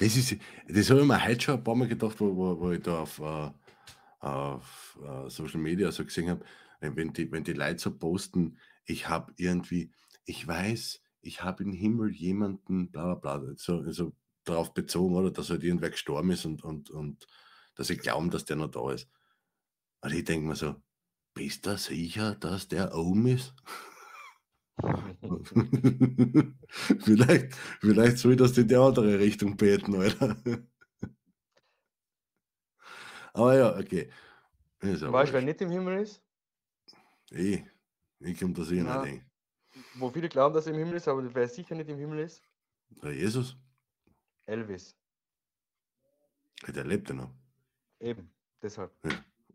Das 0.02 0.16
ist, 0.16 0.36
das 0.66 0.90
habe 0.90 1.02
ich 1.02 1.06
mir 1.06 1.24
heute 1.24 1.40
schon 1.40 1.54
ein 1.54 1.62
paar 1.62 1.76
Mal 1.76 1.86
gedacht, 1.86 2.18
wo, 2.18 2.36
wo, 2.36 2.58
wo 2.58 2.72
ich 2.72 2.82
da 2.82 3.02
auf, 3.02 3.20
äh, 3.20 3.50
auf 4.18 4.98
äh, 5.00 5.30
Social 5.30 5.60
Media 5.60 5.92
so 5.92 6.04
gesehen 6.04 6.28
habe, 6.28 6.44
wenn, 6.80 6.96
wenn, 6.96 7.12
die, 7.12 7.30
wenn 7.30 7.44
die 7.44 7.52
Leute 7.52 7.78
so 7.78 7.96
posten, 7.96 8.58
ich 8.84 9.08
habe 9.08 9.32
irgendwie, 9.36 9.92
ich 10.24 10.44
weiß, 10.44 11.00
ich 11.20 11.44
habe 11.44 11.62
im 11.62 11.72
Himmel 11.72 12.10
jemanden, 12.10 12.90
bla 12.90 13.14
bla 13.14 13.38
bla, 13.38 13.52
so, 13.54 13.92
so 13.92 14.12
darauf 14.42 14.74
bezogen, 14.74 15.14
oder 15.14 15.30
dass 15.30 15.50
halt 15.50 15.62
irgendwer 15.62 15.90
gestorben 15.90 16.32
ist 16.32 16.46
und, 16.46 16.64
und, 16.64 16.90
und 16.90 17.28
dass 17.76 17.86
sie 17.86 17.96
glauben, 17.96 18.28
dass 18.28 18.44
der 18.44 18.56
noch 18.56 18.72
da 18.72 18.90
ist. 18.90 19.08
Und 20.00 20.12
ich 20.12 20.24
denke 20.24 20.48
mir 20.48 20.56
so, 20.56 20.74
bist 21.32 21.64
du 21.64 21.78
sicher, 21.78 22.34
dass 22.34 22.66
der 22.66 22.92
oben 22.96 23.28
ist? 23.28 23.54
vielleicht, 27.00 27.54
vielleicht 27.80 28.18
soll 28.18 28.32
ich 28.32 28.38
das 28.38 28.56
in 28.58 28.68
die 28.68 28.76
andere 28.76 29.18
Richtung 29.18 29.56
beten, 29.56 29.94
Alter. 29.96 30.36
Aber 33.34 33.56
ja, 33.56 33.78
okay. 33.78 34.10
Weißt 34.80 35.02
du, 35.02 35.12
wer 35.12 35.42
nicht 35.42 35.60
im 35.60 35.70
Himmel 35.70 36.02
ist? 36.02 36.22
ich, 37.30 37.64
ich 38.20 38.38
komme 38.38 38.52
das 38.52 38.70
eh 38.70 38.76
Ja. 38.78 39.02
nicht. 39.04 39.24
Wo 39.94 40.10
viele 40.10 40.28
glauben, 40.28 40.54
dass 40.54 40.66
er 40.66 40.74
im 40.74 40.78
Himmel 40.80 40.96
ist, 40.96 41.08
aber 41.08 41.34
wer 41.34 41.48
sicher 41.48 41.74
nicht 41.74 41.88
im 41.88 41.98
Himmel 41.98 42.18
ist? 42.20 42.42
Der 43.02 43.12
Jesus, 43.12 43.56
Elvis. 44.44 44.94
der 46.68 46.84
lebt 46.84 47.08
ja 47.08 47.14
noch. 47.14 47.30
Eben. 48.00 48.30
Deshalb. 48.60 48.92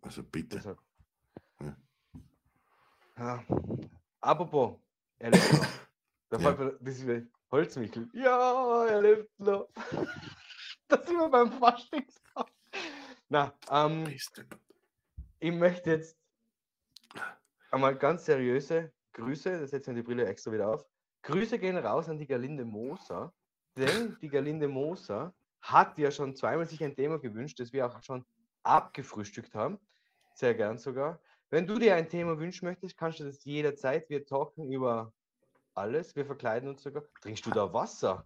Also 0.01 0.23
bitte. 0.23 0.57
deshalb. 0.57 0.79
Ja. 1.61 1.77
Ja. 3.17 3.45
Apropos, 4.21 4.79
er 5.19 5.31
lebt 5.31 5.53
noch. 5.53 5.67
Da 6.29 6.37
Ja. 6.37 6.55
fällt 6.55 6.81
mir, 6.81 7.21
das 7.21 7.23
Holzmichel. 7.51 8.09
Ja, 8.13 8.85
er 8.85 9.01
lebt 9.01 9.39
noch. 9.39 9.69
da 10.87 11.01
sind 11.03 11.17
wir 11.17 11.29
beim 11.29 11.51
Faschingstag. 11.51 12.47
Na, 13.29 13.53
ähm, 13.71 14.07
ich 15.39 15.51
möchte 15.51 15.91
jetzt 15.91 16.17
einmal 17.71 17.95
ganz 17.95 18.25
seriöse 18.25 18.91
Grüße, 19.13 19.59
das 19.61 19.71
setzen 19.71 19.95
wir 19.95 20.01
die 20.03 20.05
Brille 20.07 20.25
extra 20.25 20.51
wieder 20.51 20.69
auf. 20.69 20.85
Grüße 21.23 21.59
gehen 21.59 21.77
raus 21.77 22.07
an 22.09 22.17
die 22.17 22.27
Gerlinde 22.27 22.63
Moser, 22.65 23.33
denn 23.75 24.17
die 24.21 24.29
Gerlinde 24.29 24.67
Moser 24.67 25.33
hat 25.61 25.97
ja 25.97 26.11
schon 26.11 26.35
zweimal 26.35 26.67
sich 26.67 26.83
ein 26.83 26.95
Thema 26.95 27.19
gewünscht, 27.19 27.59
das 27.59 27.73
wir 27.73 27.85
auch 27.85 28.01
schon 28.03 28.25
abgefrühstückt 28.63 29.55
haben. 29.55 29.79
Sehr 30.33 30.53
gern 30.53 30.77
sogar. 30.77 31.19
Wenn 31.49 31.65
du 31.65 31.79
dir 31.79 31.95
ein 31.95 32.09
Thema 32.09 32.37
wünschen 32.37 32.65
möchtest, 32.65 32.97
kannst 32.97 33.19
du 33.19 33.23
das 33.23 33.43
jederzeit. 33.45 34.09
Wir 34.09 34.25
talken 34.25 34.69
über 34.71 35.13
alles. 35.75 36.15
Wir 36.15 36.25
verkleiden 36.25 36.69
uns 36.69 36.83
sogar. 36.83 37.03
Trinkst 37.21 37.45
du 37.45 37.51
da 37.51 37.71
Wasser? 37.73 38.25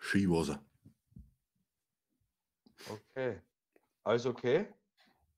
Skiwasser. 0.00 0.62
Okay. 2.88 3.40
Alles 4.04 4.24
okay? 4.24 4.66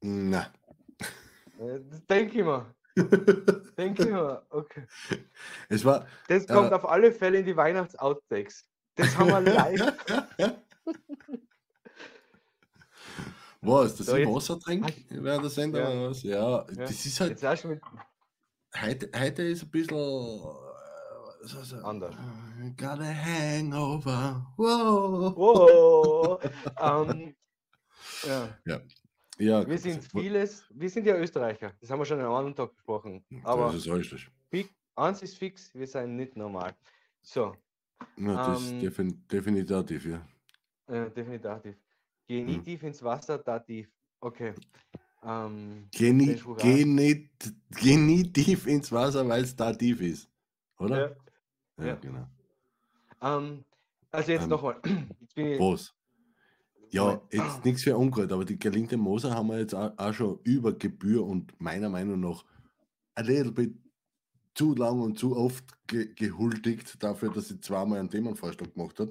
Na. 0.01 0.53
Äh, 1.59 1.81
denke 2.09 2.39
ich 2.39 2.45
mir. 2.45 2.75
Denke 3.77 4.03
ich 4.05 4.11
mir. 4.11 4.47
Okay. 4.51 4.87
es 5.69 5.85
war. 5.85 6.07
Das 6.29 6.47
kommt 6.47 6.71
Äh. 6.71 6.75
auf 6.75 6.89
alle 6.89 7.11
Fälle 7.11 7.39
in 7.41 7.47
die 7.47 7.57
Weihnachts-Outtakes. 7.57 8.69
Das 8.95 9.17
haben 9.17 9.29
wir 9.31 9.41
live. 9.41 9.97
Was, 13.63 13.97
dass 13.97 14.07
So, 14.07 14.17
ich 14.17 14.25
jetzt- 14.27 14.35
Wasser 14.35 14.59
trinke 14.59 14.93
während 15.11 15.45
der 15.45 15.51
Sendung 15.51 15.81
Ja. 15.83 15.89
oder 15.91 16.11
was? 16.11 16.23
Ja, 16.25 16.65
das 16.65 17.07
ist 17.07 17.21
halt. 17.21 17.41
Heute, 17.43 19.11
heute 19.17 19.43
ist 19.43 19.63
ein 19.63 19.71
bisschen. 19.71 19.97
äh, 19.99 21.47
So, 21.47 21.63
so, 21.63 21.77
Anders. 21.79 22.15
Got 22.77 23.01
a 23.01 23.13
hangover. 23.13 24.47
Wow. 24.57 25.37
Wow. 25.37 26.41
ähm, 26.81 27.35
ja. 28.25 28.49
Ja, 29.39 29.67
Wir 29.67 29.75
gut, 29.75 29.79
sind 29.81 29.99
das- 30.05 30.07
vieles. 30.13 30.65
Wir 30.71 30.89
sind 30.91 31.05
ja 31.07 31.17
Österreicher. 31.17 31.73
Das 31.81 31.91
haben 31.91 31.99
wir 32.01 32.05
schon 32.05 32.21
am 32.21 32.33
anderen 32.33 32.55
Tag 32.55 32.73
besprochen. 32.75 33.25
Aber 33.45 33.67
Das 33.73 33.77
ist 33.87 33.89
richtig. 33.89 34.29
eins 34.95 35.23
ist 35.23 35.37
fix: 35.37 35.75
wir 35.75 35.87
sind 35.87 36.17
nicht 36.17 36.37
normal. 36.37 36.75
So, 37.23 37.55
Ja, 38.17 38.35
das 38.49 38.71
Ähm, 38.71 38.77
ist 38.77 38.83
defin 38.83 39.27
definitiv, 39.29 40.07
ja. 40.07 40.27
äh, 40.89 41.11
definitiv. 41.11 41.77
Geh 42.33 42.45
nie 42.45 42.63
tief 42.63 42.83
ins 42.83 43.03
Wasser, 43.03 43.37
da 43.37 43.59
tief. 43.59 43.91
Okay. 44.19 44.55
Ähm, 45.23 45.87
Geh, 45.91 46.15
nie, 46.15 46.41
geh, 46.57 46.85
nicht, 46.87 47.29
geh 47.71 47.97
nie 47.97 48.33
tief 48.33 48.67
ins 48.67 48.91
Wasser, 48.91 49.29
weil 49.29 49.43
es 49.43 49.55
da 49.55 49.71
tief 49.71 50.01
ist. 50.01 50.31
Oder? 50.79 51.15
ja. 51.77 51.85
ja. 51.85 51.95
genau. 51.97 52.27
ähm, 53.21 53.65
also 54.11 54.33
jetzt 54.33 54.45
Ähm, 54.45 54.49
nochmal. 54.49 54.81
Was? 55.37 55.95
Ja, 56.91 57.21
jetzt 57.31 57.65
nichts 57.67 57.83
für 57.83 57.99
ungut, 57.99 58.33
aber 58.33 58.47
die 58.47 58.59
gelingte 58.59 58.97
Moser 58.97 59.35
haben 59.35 59.49
wir 59.49 59.59
jetzt 59.59 59.75
auch, 59.75 59.93
auch 59.99 60.15
schon 60.15 60.41
über 60.45 60.73
Gebühr 60.73 61.27
und 61.27 61.61
meiner 61.61 61.91
Meinung 61.91 62.19
nach 62.19 62.47
ein 63.15 63.27
little 63.27 63.53
bit 63.53 63.75
zu 64.55 64.75
lang 64.75 65.01
und 65.01 65.19
zu 65.19 65.37
oft 65.37 65.65
ge 65.87 66.15
gehuldigt 66.15 67.03
dafür, 67.03 67.31
dass 67.31 67.49
sie 67.49 67.61
zweimal 67.61 67.99
einen 67.99 68.09
Themenvorschlag 68.09 68.73
gemacht 68.73 68.99
hat. 69.01 69.11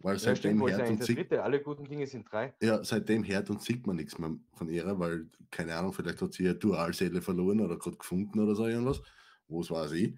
Weil 0.00 0.14
Ja, 0.14 0.18
seitdem 0.20 0.60
hört 0.60 0.88
und 0.88 1.02
sieht? 1.04 1.32
Alle 1.32 1.60
guten 1.60 1.84
Dinge 1.84 2.06
sind 2.06 2.30
drei. 2.30 2.54
ja, 2.62 2.84
seitdem 2.84 3.24
hört 3.24 3.50
und 3.50 3.62
sieht 3.62 3.86
man 3.86 3.96
nichts 3.96 4.16
mehr 4.18 4.30
von 4.54 4.68
ihr, 4.68 4.98
weil, 4.98 5.28
keine 5.50 5.74
Ahnung, 5.74 5.92
vielleicht 5.92 6.22
hat 6.22 6.32
sie 6.34 6.44
ihre 6.44 6.54
Dualseele 6.54 7.20
verloren 7.20 7.60
oder 7.60 7.76
gerade 7.78 7.96
gefunden 7.96 8.38
oder 8.38 8.54
so 8.54 8.66
irgendwas. 8.66 9.02
Was 9.48 9.70
weiß 9.70 9.92
ich. 9.92 10.16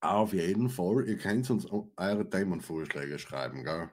Auf 0.00 0.32
jeden 0.32 0.68
Fall, 0.68 1.08
ihr 1.08 1.16
könnt 1.16 1.48
uns 1.48 1.66
eure 1.70 2.28
Themenvorschläge 2.28 3.18
schreiben, 3.18 3.62
gell? 3.64 3.88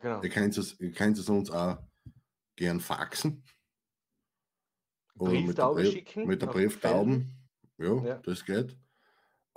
Genau. 0.00 0.22
Ihr 0.22 0.30
könnt 0.30 0.56
es, 0.56 0.78
ihr 0.80 0.92
könnt 0.92 1.18
es 1.18 1.28
uns 1.28 1.50
auch 1.50 1.78
gern 2.56 2.80
faxen. 2.80 3.42
Oder 5.18 5.32
mit 5.32 5.58
der, 5.58 5.84
schicken. 5.84 6.26
mit 6.26 6.40
der 6.40 6.46
Brieftauben. 6.46 7.36
Ja, 7.76 8.04
Ja. 8.04 8.18
das 8.18 8.44
geht. 8.44 8.78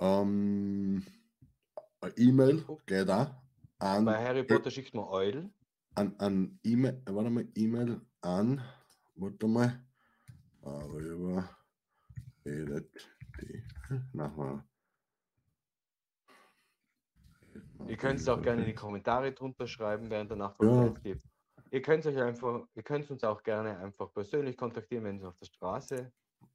Ähm, 0.00 1.04
E-Mail 2.16 2.64
geht 2.86 3.08
auch. 3.08 3.30
Felden. 3.84 4.04
Bei 4.04 4.16
An, 4.16 4.24
Harry 4.24 4.44
Potter 4.44 4.70
schickst 4.70 4.94
du 4.94 4.98
mir 4.98 5.08
Eulen. 5.10 5.52
an, 5.94 6.14
an 6.18 6.58
E-Mail, 6.64 7.02
warte 7.06 7.30
mal, 7.30 7.46
E-Mail 7.54 8.00
an, 8.22 8.62
warte 9.16 9.46
mal, 9.46 9.80
darüber 10.62 11.48
redet 12.44 13.08
die, 13.40 13.62
nachher. 14.12 14.64
Ihr 17.86 17.96
könnt 17.96 18.20
es 18.20 18.28
auch 18.28 18.40
gerne 18.40 18.62
in 18.62 18.68
die 18.68 18.74
Kommentare 18.74 19.32
drunter 19.32 19.66
schreiben, 19.66 20.08
während 20.08 20.30
der 20.30 20.38
Nacht 20.38 20.56
Ja. 20.62 20.88
gibt. 21.02 21.22
Ihr 21.70 21.82
könnt 21.82 22.06
euch 22.06 22.16
einfach, 22.20 22.66
ihr 22.74 22.82
könnt 22.82 23.10
uns 23.10 23.22
auch 23.24 23.42
gerne 23.42 23.78
einfach 23.78 24.12
persönlich 24.12 24.56
kontaktieren, 24.56 25.04
wenn 25.04 25.16
es 25.16 25.24
auf 25.24 25.36
der 25.36 25.46
Straße. 25.46 26.12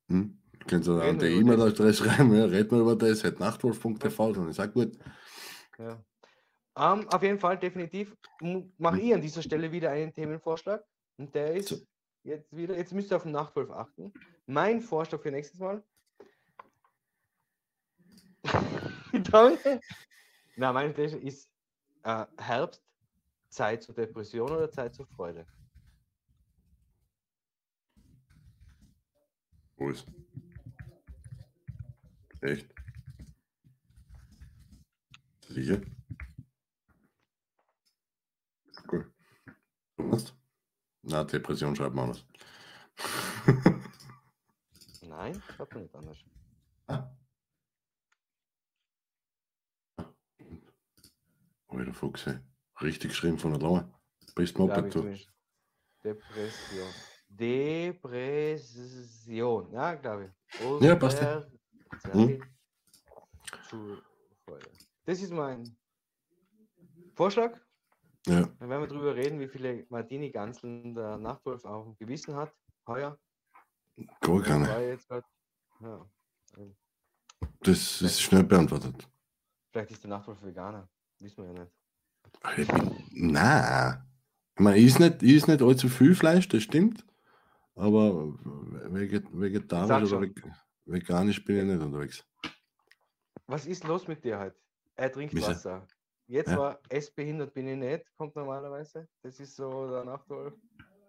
Hm? 0.08 0.42
Könnt 0.68 0.88
ihr 0.88 1.02
an 1.02 1.20
die. 1.20 1.28
E-Mail-Adresse 1.28 2.04
schreiben, 2.06 2.34
ja, 2.36 2.46
reden 2.46 2.72
wir 2.72 2.80
über 2.80 2.96
das, 2.96 3.24
hat 3.24 3.40
nachtwolf.tv, 3.40 4.34
dann 4.34 4.50
ist 4.50 4.60
auch 4.60 4.72
gut. 4.74 4.98
Ja. 5.78 6.04
Ähm, 6.80 7.10
auf 7.10 7.22
jeden 7.22 7.40
Fall 7.40 7.58
definitiv 7.58 8.16
mache 8.78 8.98
Hm. 8.98 9.04
ich 9.04 9.14
an 9.14 9.22
dieser 9.22 9.42
Stelle 9.42 9.72
wieder 9.72 9.92
einen 9.92 10.14
Themenvorschlag. 10.14 10.82
Und 11.18 11.36
der 11.36 11.54
ist 11.56 11.86
jetzt 12.24 12.56
wieder, 12.56 12.78
jetzt 12.78 12.94
müsst 12.94 13.12
ihr 13.12 13.18
auf 13.18 13.24
den 13.24 13.34
Nachtwolf 13.34 13.70
achten. 13.70 14.14
Mein 14.46 14.80
Vorschlag 14.80 15.22
für 15.22 15.30
nächstes 15.30 15.60
Mal. 15.60 15.84
Danke. 19.32 19.82
Na, 20.56 20.72
mein 20.72 20.94
Vorschlag 20.94 21.22
ist 21.22 21.50
äh, 22.04 22.26
Herbst, 22.38 22.82
Zeit 23.50 23.84
zur 23.84 23.96
Depression 23.96 24.50
oder 24.50 24.72
Zeit 24.72 24.96
zur 24.96 25.06
Freude. 25.08 25.46
Wo 29.76 29.90
ist? 29.90 30.08
Echt? 32.42 32.74
Sicher? 35.50 35.82
Was? 40.00 40.34
Na, 41.04 41.24
Depression 41.24 41.76
schreibt 41.76 41.96
man 41.96 42.06
anders. 42.06 42.26
Nein, 45.02 45.42
ich 45.50 45.60
habe 45.60 45.80
nicht 45.80 45.96
anders. 45.96 46.18
ah. 46.88 47.10
Alter 51.68 51.94
Fuchs, 51.94 52.26
ey. 52.28 52.40
Richtig 52.82 53.10
geschrieben 53.12 53.38
von 53.38 53.52
der 53.52 53.62
Lauer. 53.62 53.88
Bist 54.36 54.58
Moped 54.58 54.96
du. 54.96 55.14
Depression. 56.04 56.88
Depression, 57.28 58.42
ja, 59.72 59.94
glaube 59.96 60.26
ich. 60.26 60.32
Ja, 60.82 60.96
passt 60.96 61.22
ja. 61.22 61.42
Zeit 61.42 61.52
Hm. 62.14 62.42
Das 65.06 65.22
ist 65.22 65.32
mein 65.32 65.78
Vorschlag. 67.16 67.60
Ja, 68.30 68.42
Dann 68.60 68.70
werden 68.70 68.82
wir 68.82 68.88
darüber 68.88 69.16
reden, 69.16 69.40
wie 69.40 69.48
viele 69.48 69.86
Martini-Ganzeln 69.90 70.94
der 70.96 71.18
Nachtwolf 71.18 71.64
auf 71.66 71.86
dem 71.86 71.98
Gewissen 71.98 72.36
hat. 72.36 72.54
Heuer. 72.88 73.18
gar 74.22 74.38
Das 74.40 74.48
keine. 74.48 74.98
grad, 75.08 75.26
ja. 75.82 76.06
Das 77.62 78.02
ist 78.02 78.22
schnell 78.22 78.44
beantwortet. 78.44 79.08
Vielleicht 79.72 79.92
ist 79.92 80.04
der 80.04 80.10
Nachtwolf 80.10 80.42
Veganer. 80.44 80.90
Wissen 81.20 81.44
wir 81.46 81.54
ja 81.54 81.60
nicht. 81.64 82.68
Bin, 83.12 83.32
nein. 83.32 84.04
Meine, 84.58 84.78
ist 84.80 85.00
nicht, 85.00 85.24
ist 85.24 85.48
nicht 85.48 85.62
allzu 85.62 85.88
viel 85.90 86.16
Fleisch, 86.16 86.48
das 86.50 86.64
stimmt. 86.64 87.06
Aber 87.76 88.34
veget, 88.92 89.26
vegetarisch 89.32 90.12
oder 90.12 90.22
veg- 90.22 90.52
veganisch 90.86 91.44
bin 91.46 91.58
ich 91.60 91.64
nicht 91.66 91.82
unterwegs. 91.82 92.26
Was 93.48 93.66
ist 93.66 93.86
los 93.86 94.08
mit 94.08 94.24
dir 94.24 94.38
heute? 94.40 94.58
Er 94.96 95.12
trinkt? 95.12 95.34
Wasser. 95.42 95.88
Jetzt 96.30 96.52
Ja. 96.52 96.58
war 96.60 96.80
S 96.90 97.10
behindert 97.10 97.54
bin 97.56 97.68
ich 97.68 97.76
nicht, 97.76 98.06
kommt 98.16 98.36
normalerweise. 98.36 99.08
Das 99.24 99.40
ist 99.40 99.56
so 99.56 99.90
der 99.90 100.06
Nachtwolf. 100.06 100.54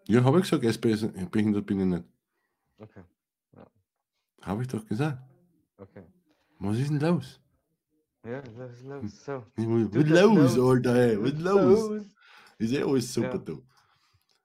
Ja, 0.08 0.24
habe 0.24 0.38
ich 0.40 0.48
gesagt, 0.50 0.64
SPS 0.64 1.06
behindert 1.30 1.66
bin 1.66 1.80
ich 1.80 1.86
nicht. 1.86 2.04
Okay, 2.78 3.04
Habe 4.40 4.62
ich 4.62 4.68
doch 4.68 4.84
gesagt. 4.86 5.18
okay. 5.76 6.04
Was 6.58 6.78
ist 6.78 6.88
denn 6.90 7.00
los? 7.00 7.38
Ja, 8.24 8.42
los, 8.56 8.82
los. 8.82 9.24
So. 9.24 9.44
Was 9.56 10.08
los, 10.08 10.56
los. 10.56 10.58
Alter, 10.58 10.94
ey? 10.96 11.22
Was 11.22 11.38
los? 11.38 12.06
Ist 12.58 12.72
eh 12.72 12.82
alles 12.82 13.12
super, 13.12 13.32
Ja. 13.34 13.38
du. 13.38 13.62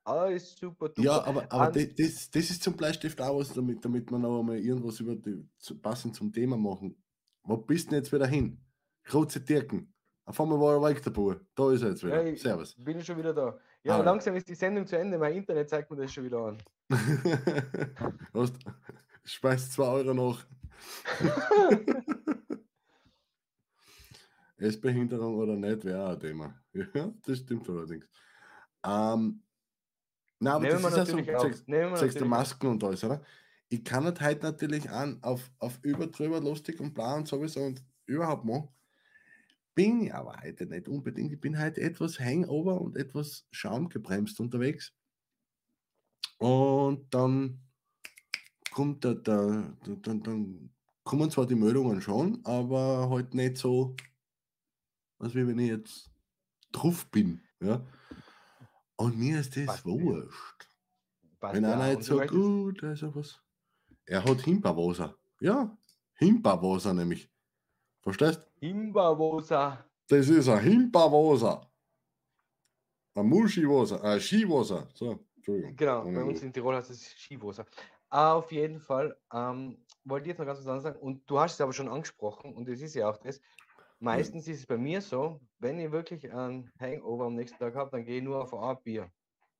Alles 0.03 0.55
super. 0.57 0.89
duper. 0.89 1.01
Ja, 1.01 1.23
aber, 1.23 1.49
aber 1.51 1.71
das, 1.71 1.95
das, 1.95 2.29
das 2.29 2.49
ist 2.51 2.63
zum 2.63 2.75
Bleistift 2.75 3.19
auch 3.21 3.39
was, 3.39 3.53
damit, 3.53 3.83
damit 3.83 4.11
wir 4.11 4.19
noch 4.19 4.39
einmal 4.39 4.57
irgendwas 4.59 4.99
über 4.99 5.15
die, 5.15 5.47
passend 5.81 6.15
zum 6.15 6.31
Thema 6.33 6.57
machen. 6.57 6.95
Wo 7.43 7.55
bist 7.57 7.87
du 7.87 7.91
denn 7.91 7.99
jetzt 7.99 8.11
wieder 8.11 8.27
hin? 8.27 8.59
Kurze 9.09 9.39
Dirken. 9.39 9.93
Auf 10.25 10.41
einmal 10.41 10.59
war 10.59 10.73
er 10.73 10.81
weg, 10.89 11.01
der 11.03 11.11
Bub. 11.11 11.39
Da 11.53 11.71
ist 11.71 11.83
er 11.83 11.89
jetzt 11.89 12.03
wieder. 12.03 12.23
Ja, 12.25 12.35
Servus. 12.35 12.75
Bin 12.83 12.97
ich 12.99 13.05
schon 13.05 13.17
wieder 13.17 13.33
da. 13.33 13.57
Ja, 13.83 13.99
Ah. 13.99 14.01
langsam 14.03 14.35
ist 14.35 14.47
die 14.49 14.55
Sendung 14.55 14.87
zu 14.87 14.97
Ende. 14.97 15.17
Mein 15.19 15.35
Internet 15.35 15.69
zeigt 15.69 15.91
mir 15.91 15.97
das 15.97 16.11
schon 16.11 16.23
wieder 16.23 16.39
an. 16.39 16.57
Hast, 18.33 18.55
schmeißt 19.23 19.73
2 19.73 19.83
Euro 19.87 20.13
nach. 20.13 20.45
Essbehinderung 24.57 25.35
oder 25.37 25.55
nicht, 25.55 25.83
wäre 25.85 26.05
auch 26.05 26.13
ein 26.13 26.19
Thema. 26.19 26.55
Ja, 26.73 27.11
das 27.25 27.39
stimmt 27.39 27.69
allerdings. 27.69 28.05
Ähm, 28.85 29.43
na, 30.39 30.55
aber 30.55 30.67
Nehmen 30.67 30.81
wir 30.83 30.89
das 30.89 30.91
ist 30.91 30.97
ja 30.97 31.05
so, 31.05 31.17
wir 31.17 31.89
natürlich 31.91 32.21
auf. 32.21 32.27
Masken 32.27 32.67
und 32.67 32.83
alles, 32.83 33.03
oder? 33.03 33.21
Ich 33.69 33.83
kann 33.83 34.03
nicht 34.03 34.21
heute 34.21 34.43
natürlich 34.43 34.89
an 34.89 35.19
auf, 35.21 35.51
auf 35.59 35.79
überdrüber 35.83 36.39
lustig 36.39 36.79
und 36.79 36.93
bla 36.93 37.15
und 37.15 37.27
sowieso 37.27 37.61
und 37.61 37.83
überhaupt 38.05 38.45
mal. 38.45 38.67
Bin 39.75 40.03
ich 40.03 40.13
aber 40.13 40.41
heute 40.41 40.65
nicht 40.65 40.87
unbedingt. 40.87 41.33
Ich 41.33 41.39
bin 41.39 41.59
heute 41.59 41.81
etwas 41.81 42.19
Hangover 42.19 42.79
und 42.79 42.95
etwas 42.95 43.45
schaumgebremst 43.51 44.39
unterwegs. 44.39 44.93
Und 46.37 47.13
dann 47.13 47.59
kommt 48.71 49.03
der, 49.03 49.15
der, 49.15 49.77
der 49.85 49.95
dann, 49.97 50.23
dann 50.23 50.69
kommen 51.03 51.29
zwar 51.29 51.45
die 51.45 51.55
Meldungen 51.55 52.01
schon, 52.01 52.39
aber 52.45 53.09
halt 53.09 53.33
nicht 53.33 53.57
so, 53.57 53.95
als 55.19 55.35
wie 55.35 55.45
wenn 55.45 55.59
ich 55.59 55.69
jetzt 55.69 56.09
drauf 56.71 57.05
bin. 57.11 57.41
Ja? 57.59 57.85
Und 58.95 59.17
mir 59.17 59.39
ist 59.41 59.55
das 59.57 59.65
ja. 59.65 59.85
wurscht. 59.85 60.69
Passt 61.39 61.55
Wenn 61.55 61.65
einer 61.65 61.89
jetzt 61.91 62.09
du 62.09 62.15
sagt, 62.17 62.31
möchtest- 62.31 62.39
oh, 62.41 62.71
da 62.71 62.91
ist 62.93 63.01
ja 63.01 63.15
was. 63.15 63.41
Er 64.05 64.23
hat 64.23 64.41
Himbeerwasser. 64.41 65.17
Ja, 65.41 65.77
Himbeerwasser 66.13 66.93
nämlich. 66.93 67.29
Verstehst? 68.01 68.47
Himbeerwasser. 68.65 69.85
Das 70.07 70.27
ist 70.29 70.49
ein 70.49 70.59
Himbeerwasser. 70.59 71.69
Ein 73.15 73.27
Muschiwasser, 73.27 74.03
ein 74.03 74.19
Skiwasser. 74.19 74.87
So, 74.93 75.19
Entschuldigung. 75.35 75.75
Genau, 75.75 76.03
bei 76.03 76.23
uns 76.23 76.41
in 76.41 76.51
Tirol 76.51 76.75
heißt 76.75 76.89
es 76.89 77.05
Skiwasser. 77.11 77.65
Auf 78.09 78.51
jeden 78.51 78.79
Fall 78.79 79.17
ähm, 79.33 79.77
wollte 80.03 80.25
ich 80.25 80.29
jetzt 80.29 80.39
noch 80.39 80.45
ganz 80.45 80.59
was 80.59 80.67
anderes 80.67 80.83
sagen. 80.83 80.99
Und 80.99 81.29
du 81.29 81.39
hast 81.39 81.53
es 81.55 81.61
aber 81.61 81.73
schon 81.73 81.87
angesprochen, 81.87 82.53
und 82.53 82.67
es 82.69 82.81
ist 82.81 82.95
ja 82.95 83.09
auch 83.09 83.17
das. 83.17 83.41
Meistens 83.99 84.47
ist 84.47 84.59
es 84.59 84.65
bei 84.65 84.77
mir 84.77 85.01
so, 85.01 85.39
wenn 85.59 85.79
ich 85.79 85.91
wirklich 85.91 86.31
ein 86.31 86.71
Hangover 86.79 87.25
am 87.25 87.35
nächsten 87.35 87.57
Tag 87.57 87.75
habe, 87.75 87.89
dann 87.91 88.05
gehe 88.05 88.17
ich 88.17 88.23
nur 88.23 88.41
auf 88.41 88.53
ein 88.53 88.83
Bier. 88.83 89.09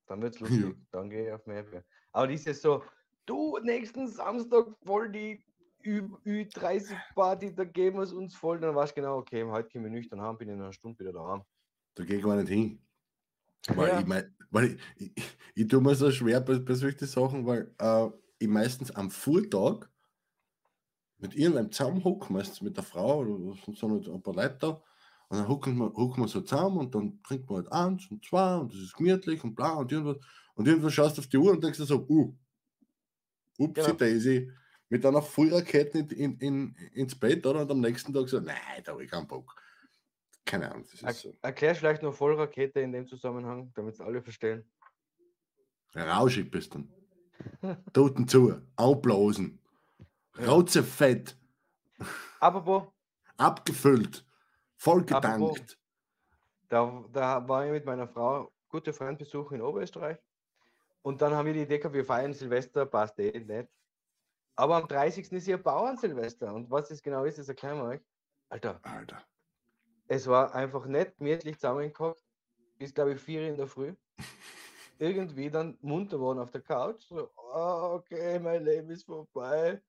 Dann 0.07 0.21
wird 0.21 0.35
es 0.35 0.41
lustig. 0.41 0.61
Ja. 0.61 0.71
Dann 0.91 1.09
gehe 1.09 1.27
ich 1.27 1.31
auf 1.33 1.45
mehr 1.45 1.63
Bier. 1.63 1.83
Aber 2.11 2.27
dieses 2.27 2.61
so, 2.61 2.83
du, 3.25 3.57
nächsten 3.59 4.07
Samstag 4.07 4.67
voll 4.83 5.09
die 5.11 5.43
Ü30-Party, 5.85 7.55
da 7.55 7.63
geben 7.65 7.97
wir 7.97 8.03
es 8.03 8.13
uns 8.13 8.35
voll. 8.35 8.59
Dann 8.59 8.75
weißt 8.75 8.91
du 8.91 9.01
genau, 9.01 9.17
okay, 9.17 9.43
heute 9.45 9.69
können 9.69 9.85
wir 9.85 9.91
nüchtern 9.91 10.21
haben, 10.21 10.37
bin 10.37 10.49
in 10.49 10.61
einer 10.61 10.73
Stunde 10.73 10.99
wieder 10.99 11.13
daheim. 11.13 11.43
Da 11.95 12.03
gehe 12.03 12.17
ich 12.17 12.23
gar 12.23 12.35
nicht 12.35 12.49
hin. 12.49 12.81
Weil 13.67 13.93
Ja. 13.93 13.99
ich 13.99 14.05
mein, 14.05 14.35
weil 14.51 14.77
ich, 14.97 15.11
ich, 15.15 15.37
ich 15.55 15.67
tue 15.67 15.81
mir 15.81 15.95
so 15.95 16.11
schwer 16.11 16.41
bei, 16.41 16.59
bei 16.59 16.73
solchen 16.75 17.07
Sachen, 17.07 17.45
weil 17.45 17.73
äh, 17.79 18.09
ich 18.39 18.47
meistens 18.47 18.91
am 18.91 19.11
Vortag 19.11 19.89
mit 21.17 21.35
irgendeinem 21.35 21.71
zusammenhocken, 21.71 22.35
meistens 22.35 22.61
mit 22.61 22.77
der 22.77 22.83
Frau 22.83 23.19
oder 23.19 23.55
so 23.65 23.73
so 23.73 23.87
mit 23.87 24.07
ein 24.07 24.21
paar 24.21 24.35
Leuten 24.35 24.59
da. 24.59 24.69
Und 25.29 25.37
dann 25.39 25.47
hocken 25.47 25.77
wir, 25.77 25.91
hocken 25.93 26.23
wir 26.23 26.27
so 26.27 26.41
zusammen 26.41 26.77
und 26.77 26.93
dann 26.95 27.21
trinkt 27.23 27.49
man 27.49 27.57
halt 27.63 27.71
eins 27.71 28.09
und 28.11 28.23
zwei 28.23 28.57
und 28.57 28.71
das 28.73 28.79
ist 28.79 28.95
gemütlich 28.95 29.43
und 29.43 29.55
bla 29.55 29.73
und 29.75 29.91
irgendwas. 29.91 30.23
Und 30.55 30.67
irgendwann 30.67 30.91
schaust 30.91 31.17
du 31.17 31.21
auf 31.21 31.27
die 31.27 31.37
Uhr 31.37 31.51
und 31.51 31.63
denkst 31.63 31.79
dir 31.79 31.85
so, 31.85 32.05
uh, 32.07 32.35
upsi 33.57 33.93
Genau. 33.93 33.97
Daisy, 33.97 34.51
mit 34.89 35.05
einer 35.05 35.21
Vollrakette 35.21 35.99
in, 35.99 36.09
in, 36.09 36.37
in, 36.39 36.75
ins 36.93 37.17
Bett 37.17 37.45
oder? 37.45 37.61
und 37.61 37.71
am 37.71 37.79
nächsten 37.81 38.13
Tag 38.13 38.29
so, 38.29 38.39
nein, 38.39 38.55
da 38.83 38.91
habe 38.93 39.03
ich 39.03 39.11
keinen 39.11 39.27
Bock. 39.27 39.55
Keine 40.45 40.71
Ahnung. 40.71 40.85
Das 40.91 41.01
ist 41.15 41.21
so. 41.21 41.33
erklärst 41.41 41.79
vielleicht 41.79 42.03
nur 42.03 42.13
Vollrakete 42.13 42.79
in 42.79 42.91
dem 42.91 43.07
Zusammenhang, 43.07 43.71
damit 43.73 43.95
es 43.95 44.01
alle 44.01 44.21
verstehen. 44.21 44.69
Rauschig 45.95 46.51
bist 46.51 46.75
du. 46.75 46.87
Toten 47.93 48.27
zu, 48.27 48.61
aufblasen, 48.75 49.59
Ja. 50.37 50.45
Rauzefett, 50.45 51.37
Apropos, 52.39 52.83
abgefüllt, 53.37 54.25
vollgetankt. 54.77 55.77
da, 56.69 57.05
da 57.11 57.47
war 57.47 57.65
ich 57.65 57.71
mit 57.71 57.85
meiner 57.85 58.07
Frau 58.07 58.51
gute 58.69 58.93
Freund 58.93 59.17
besuchen 59.17 59.55
in 59.55 59.61
Oberösterreich. 59.61 60.17
Und 61.01 61.21
dann 61.21 61.33
haben 61.33 61.45
wir 61.45 61.53
die 61.53 61.61
Idee 61.61 61.77
gehabt, 61.77 61.95
wir 61.95 62.03
feiern 62.05 62.33
Silvester, 62.33 62.85
passt 62.85 63.19
eh 63.19 63.39
nicht. 63.39 63.69
Aber 64.55 64.77
am 64.77 64.87
30. 64.87 65.31
ist 65.31 65.47
ja 65.47 65.57
Bauernsilvester. 65.57 66.53
Und 66.53 66.69
was 66.71 66.89
das 66.89 67.01
genau 67.01 67.25
ist, 67.25 67.37
das 67.37 67.49
erklären 67.49 67.77
wir 67.77 67.85
euch. 67.85 68.01
Alter, 68.49 68.79
Alter. 68.83 69.21
es 70.07 70.27
war 70.27 70.53
einfach 70.53 70.85
nett, 70.85 71.17
gemütlich 71.17 71.55
zusammengehockt. 71.55 72.23
Bis, 72.77 72.93
glaube 72.93 73.13
ich, 73.13 73.21
vier 73.21 73.47
in 73.47 73.57
der 73.57 73.67
Früh. 73.67 73.93
Irgendwie 74.99 75.49
dann 75.49 75.77
munter 75.81 76.19
worden 76.19 76.39
auf 76.39 76.51
der 76.51 76.61
Couch. 76.61 77.03
So, 77.03 77.29
ah, 77.53 77.93
okay, 77.93 78.39
mein 78.39 78.63
Leben 78.63 78.89
ist 78.91 79.03
vorbei. 79.03 79.81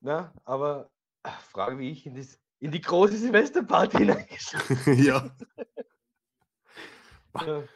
Na, 0.00 0.32
aber 0.44 0.90
ach, 1.22 1.40
Frage, 1.42 1.78
wie 1.78 1.90
ich 1.90 2.06
in, 2.06 2.14
das, 2.14 2.38
in 2.60 2.70
die 2.70 2.80
große 2.80 3.16
Silvesterparty 3.16 3.98
hineingeschaut 3.98 4.86
ja, 4.86 5.30
habe. 7.34 7.68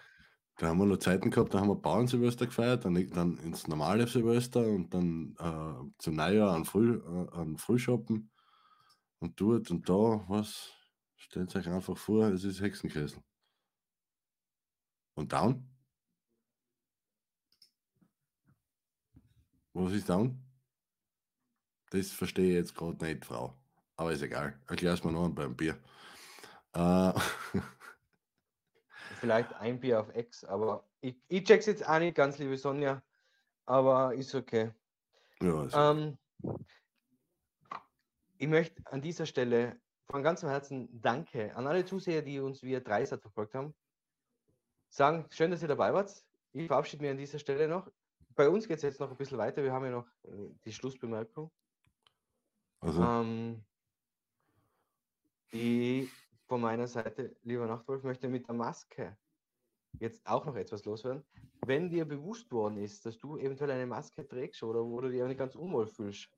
Da 0.57 0.69
haben 0.69 0.79
wir 0.79 0.87
noch 0.87 0.99
Zeiten 0.99 1.31
gehabt, 1.31 1.53
da 1.53 1.61
haben 1.61 1.69
wir 1.69 1.77
Bauernsilvester 1.77 2.47
gefeiert, 2.47 2.85
dann, 2.85 2.95
dann 3.11 3.39
ins 3.39 3.67
normale 3.67 4.07
Silvester 4.07 4.67
und 4.67 4.93
dann 4.95 5.37
äh, 5.39 5.93
zum 5.99 6.15
Neujahr 6.15 6.55
an, 6.55 6.65
Früh, 6.65 6.97
äh, 6.97 7.31
an 7.37 7.59
Frühschoppen 7.59 8.31
und 9.19 9.41
dort 9.41 9.71
und 9.71 9.89
da, 9.89 10.25
was? 10.29 10.73
Stellt 11.17 11.55
euch 11.57 11.69
einfach 11.69 11.97
vor, 11.97 12.29
es 12.29 12.45
ist 12.45 12.61
Hexenkessel. 12.61 13.23
Und 15.15 15.33
down? 15.33 15.69
Was 19.73 19.93
ist 19.93 20.09
down? 20.09 20.43
Das 21.91 22.11
verstehe 22.13 22.51
ich 22.51 22.55
jetzt 22.55 22.75
gerade 22.75 23.05
nicht, 23.05 23.25
Frau. 23.25 23.55
Aber 23.97 24.13
ist 24.13 24.23
egal. 24.23 24.59
Erklär's 24.67 25.05
mir 25.05 25.13
noch 25.13 25.29
beim 25.31 25.57
Bier. 25.57 25.79
Äh, 26.75 27.13
Vielleicht 29.27 29.55
ein 29.55 29.81
Bier 29.81 29.99
auf 29.99 30.15
Ex, 30.15 30.45
aber 30.45 30.85
ich, 31.01 31.17
ich 31.27 31.43
check's 31.43 31.67
jetzt 31.67 31.85
auch 31.85 31.99
nicht 31.99 32.15
ganz, 32.15 32.39
liebe 32.39 32.57
Sonja. 32.57 33.03
Aber 33.65 34.15
ist 34.15 34.33
okay. 34.37 34.71
ja, 35.43 35.53
also, 35.53 35.77
Ähm, 35.77 36.17
ich 38.39 38.47
möchte 38.47 38.81
an 38.87 39.03
dieser 39.03 39.27
Stelle 39.27 39.81
von 40.09 40.23
ganzem 40.23 40.49
Herzen 40.49 40.89
Danke 41.03 41.53
an 41.57 41.67
alle 41.67 41.85
Zuseher, 41.85 42.23
die 42.23 42.39
uns 42.39 42.63
via 42.63 42.79
Dreisat 42.79 43.21
verfolgt 43.21 43.57
haben. 43.57 43.75
Sagen, 44.91 45.27
schön, 45.31 45.51
dass 45.51 45.61
ihr 45.61 45.67
dabei 45.67 45.93
wart. 45.93 46.25
Ich 46.53 46.69
verabschiede 46.69 47.03
mich 47.03 47.11
an 47.11 47.19
dieser 47.19 47.41
Stelle 47.41 47.67
noch. 47.67 47.91
Bei 48.37 48.49
uns 48.49 48.69
geht 48.69 48.77
es 48.77 48.85
jetzt 48.85 49.01
noch 49.01 49.11
ein 49.11 49.17
bisschen 49.17 49.39
weiter. 49.39 49.65
Wir 49.65 49.73
haben 49.73 49.87
ja 49.87 49.91
noch 49.91 50.07
äh, 50.23 50.55
die 50.65 50.73
Schlussbemerkung. 50.73 51.51
also 52.79 53.03
Ähm, 53.03 53.65
ich 55.51 56.13
von 56.47 56.61
meiner 56.61 56.87
Seite, 56.87 57.37
lieber 57.43 57.67
Nachtwolf, 57.67 58.03
möchte 58.05 58.29
mit 58.29 58.47
der 58.47 58.55
Maske 58.55 59.17
jetzt 59.99 60.27
auch 60.27 60.45
noch 60.45 60.57
etwas 60.57 60.85
loswerden. 60.85 61.25
Wenn 61.65 61.89
dir 61.89 62.05
bewusst 62.05 62.51
worden 62.53 62.79
ist, 62.79 63.05
dass 63.07 63.19
du 63.19 63.37
eventuell 63.37 63.71
eine 63.71 63.87
Maske 63.87 64.27
trägst 64.27 64.63
oder 64.63 64.85
wo 64.85 65.01
du 65.01 65.11
dich 65.11 65.23
auch 65.23 65.29
nicht 65.29 65.39
ganz 65.39 65.55
unwohl 65.57 65.87
fühlst, 65.87 66.29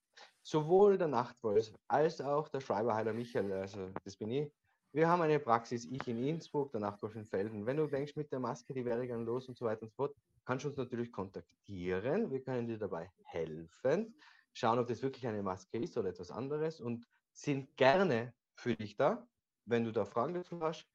sowohl 0.43 0.97
der 0.97 1.09
Nachtwolf 1.09 1.75
als 1.89 2.21
auch 2.21 2.49
der 2.49 2.61
Schreiberheiler 2.61 3.13
Michael, 3.13 3.53
also 3.53 3.91
das 4.05 4.17
bin 4.17 4.31
ich, 4.31 4.53
wir 4.93 5.07
haben 5.09 5.21
eine 5.21 5.39
Praxis, 5.39 5.85
ich 5.85 6.09
in 6.09 6.25
Innsbruck, 6.25 6.73
der 6.73 6.81
Nachtwolf 6.81 7.15
in 7.15 7.27
Felden. 7.27 7.67
Wenn 7.67 7.77
du 7.77 7.87
denkst, 7.87 8.17
mit 8.17 8.33
der 8.33 8.41
Maske, 8.41 8.73
die 8.73 8.87
wäre 8.87 9.07
gern 9.07 9.27
los 9.27 9.47
und 9.47 9.57
so 9.57 9.67
weiter 9.67 9.83
und 9.83 9.91
so 9.91 9.97
fort, 9.97 10.17
kannst 10.47 10.65
du 10.65 10.69
uns 10.71 10.79
natürlich 10.79 11.13
kontaktieren. 11.13 12.31
Wir 12.31 12.43
können 12.43 12.67
dir 12.67 12.79
dabei 12.79 13.11
helfen, 13.25 14.15
schauen, 14.55 14.79
ob 14.79 14.87
das 14.87 15.03
wirklich 15.03 15.27
eine 15.27 15.43
Maske 15.43 15.79
ist 15.79 15.99
oder 15.99 16.09
etwas 16.09 16.31
anderes 16.31 16.81
und 16.81 17.07
sind 17.33 17.77
gerne 17.77 18.33
für 18.55 18.75
dich 18.75 18.97
da, 18.97 19.29
wenn 19.69 19.85
du 19.85 19.93
da 19.93 20.05
Fragen 20.05 20.35
dazu 20.35 20.61
hast. 20.61 20.87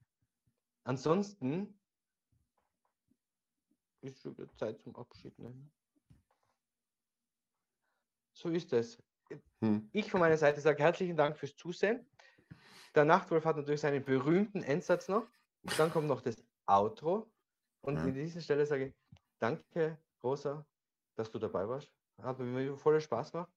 Ansonsten 0.84 1.80
ist 4.02 4.22
schon 4.22 4.36
wieder 4.38 4.54
Zeit 4.56 4.82
zum 4.82 4.96
Abschied 4.96 5.38
nehmen. 5.40 5.72
So 8.34 8.50
ist 8.50 8.74
es. 8.74 9.02
hm, 9.62 9.90
Ich 9.94 10.12
von 10.12 10.20
meiner 10.20 10.38
Seite 10.38 10.60
sage 10.60 10.82
herzlichen 10.84 11.16
Dank 11.16 11.38
fürs 11.38 11.56
Zusehen. 11.56 12.06
Der 12.96 13.06
Nachtwolf 13.06 13.46
hat 13.46 13.56
natürlich 13.56 13.82
seinen 13.82 14.04
berühmten 14.04 14.64
Endsatz 14.64 15.08
noch. 15.08 15.28
Dann 15.78 15.92
kommt 15.92 16.08
noch 16.08 16.22
das 16.22 16.44
Outro. 16.66 17.32
Und 17.82 17.98
Ja. 17.98 18.06
in 18.06 18.14
dieser 18.14 18.42
Stelle 18.42 18.66
sage 18.66 18.88
ich 18.88 18.94
danke, 19.40 19.98
Rosa, 20.22 20.66
dass 21.16 21.32
du 21.32 21.40
dabei 21.40 21.68
warst. 21.68 21.92
Hat 22.22 22.40
mir 22.40 22.76
voller 22.78 23.00
Spaß 23.00 23.32
gemacht. 23.32 23.52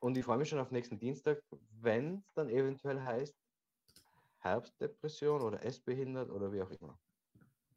Und 0.00 0.16
ich 0.16 0.24
freue 0.24 0.38
mich 0.38 0.48
schon 0.48 0.58
auf 0.58 0.70
nächsten 0.70 0.98
Dienstag, 0.98 1.42
wenn 1.80 2.18
es 2.18 2.32
dann 2.34 2.48
eventuell 2.50 3.00
heißt 3.00 3.34
Herbstdepression 4.44 5.40
oder 5.40 5.64
Essbehindert 5.64 6.30
oder 6.30 6.52
wie 6.52 6.60
auch 6.60 6.70
immer. 6.70 6.98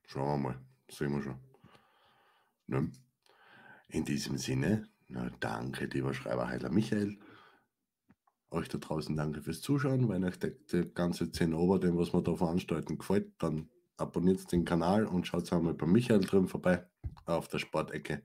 schauen 0.05 0.27
wir 0.27 0.49
mal. 0.49 0.61
Sehen 0.89 1.15
wir 1.15 1.23
schon. 1.23 1.39
Ne? 2.67 2.91
In 3.87 4.03
diesem 4.03 4.37
Sinne, 4.37 4.89
na, 5.07 5.29
danke, 5.39 5.85
lieber 5.85 6.13
Schreiberheiler 6.13 6.69
Michael. 6.69 7.17
Euch 8.49 8.67
da 8.67 8.77
draußen 8.77 9.15
danke 9.15 9.41
fürs 9.41 9.61
Zuschauen. 9.61 10.09
Wenn 10.09 10.25
euch 10.25 10.39
der, 10.39 10.51
der 10.71 10.85
ganze 10.85 11.31
Zinnober, 11.31 11.79
dem 11.79 11.97
was 11.97 12.13
wir 12.13 12.21
da 12.21 12.35
veranstalten, 12.35 12.97
gefällt, 12.97 13.31
dann 13.41 13.69
abonniert 13.95 14.51
den 14.51 14.65
Kanal 14.65 15.05
und 15.05 15.25
schaut 15.25 15.51
einmal 15.53 15.73
bei 15.73 15.85
Michael 15.85 16.21
drin 16.21 16.47
vorbei 16.47 16.85
auf 17.25 17.47
der 17.47 17.59
Sportecke. 17.59 18.23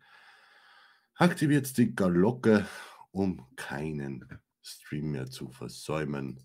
Aktiviert 1.14 1.76
die 1.78 1.94
Glocke, 1.94 2.66
um 3.12 3.46
keinen 3.54 4.40
Stream 4.60 5.12
mehr 5.12 5.26
zu 5.26 5.50
versäumen. 5.50 6.40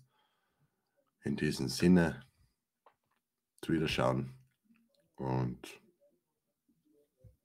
In 1.24 1.36
diesem 1.36 1.68
Sinne, 1.68 2.20
zu 3.62 3.72
Wiederschauen 3.72 4.34
und 5.16 5.80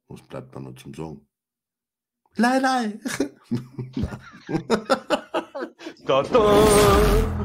was 0.08 0.22
bleibt 0.22 0.56
dann 0.56 0.64
noch 0.64 0.76
zum 0.76 0.94
Sagen? 0.94 1.28
Lei, 2.36 2.60
lei! 2.60 3.00
Da, 6.06 6.22
da. 6.22 7.40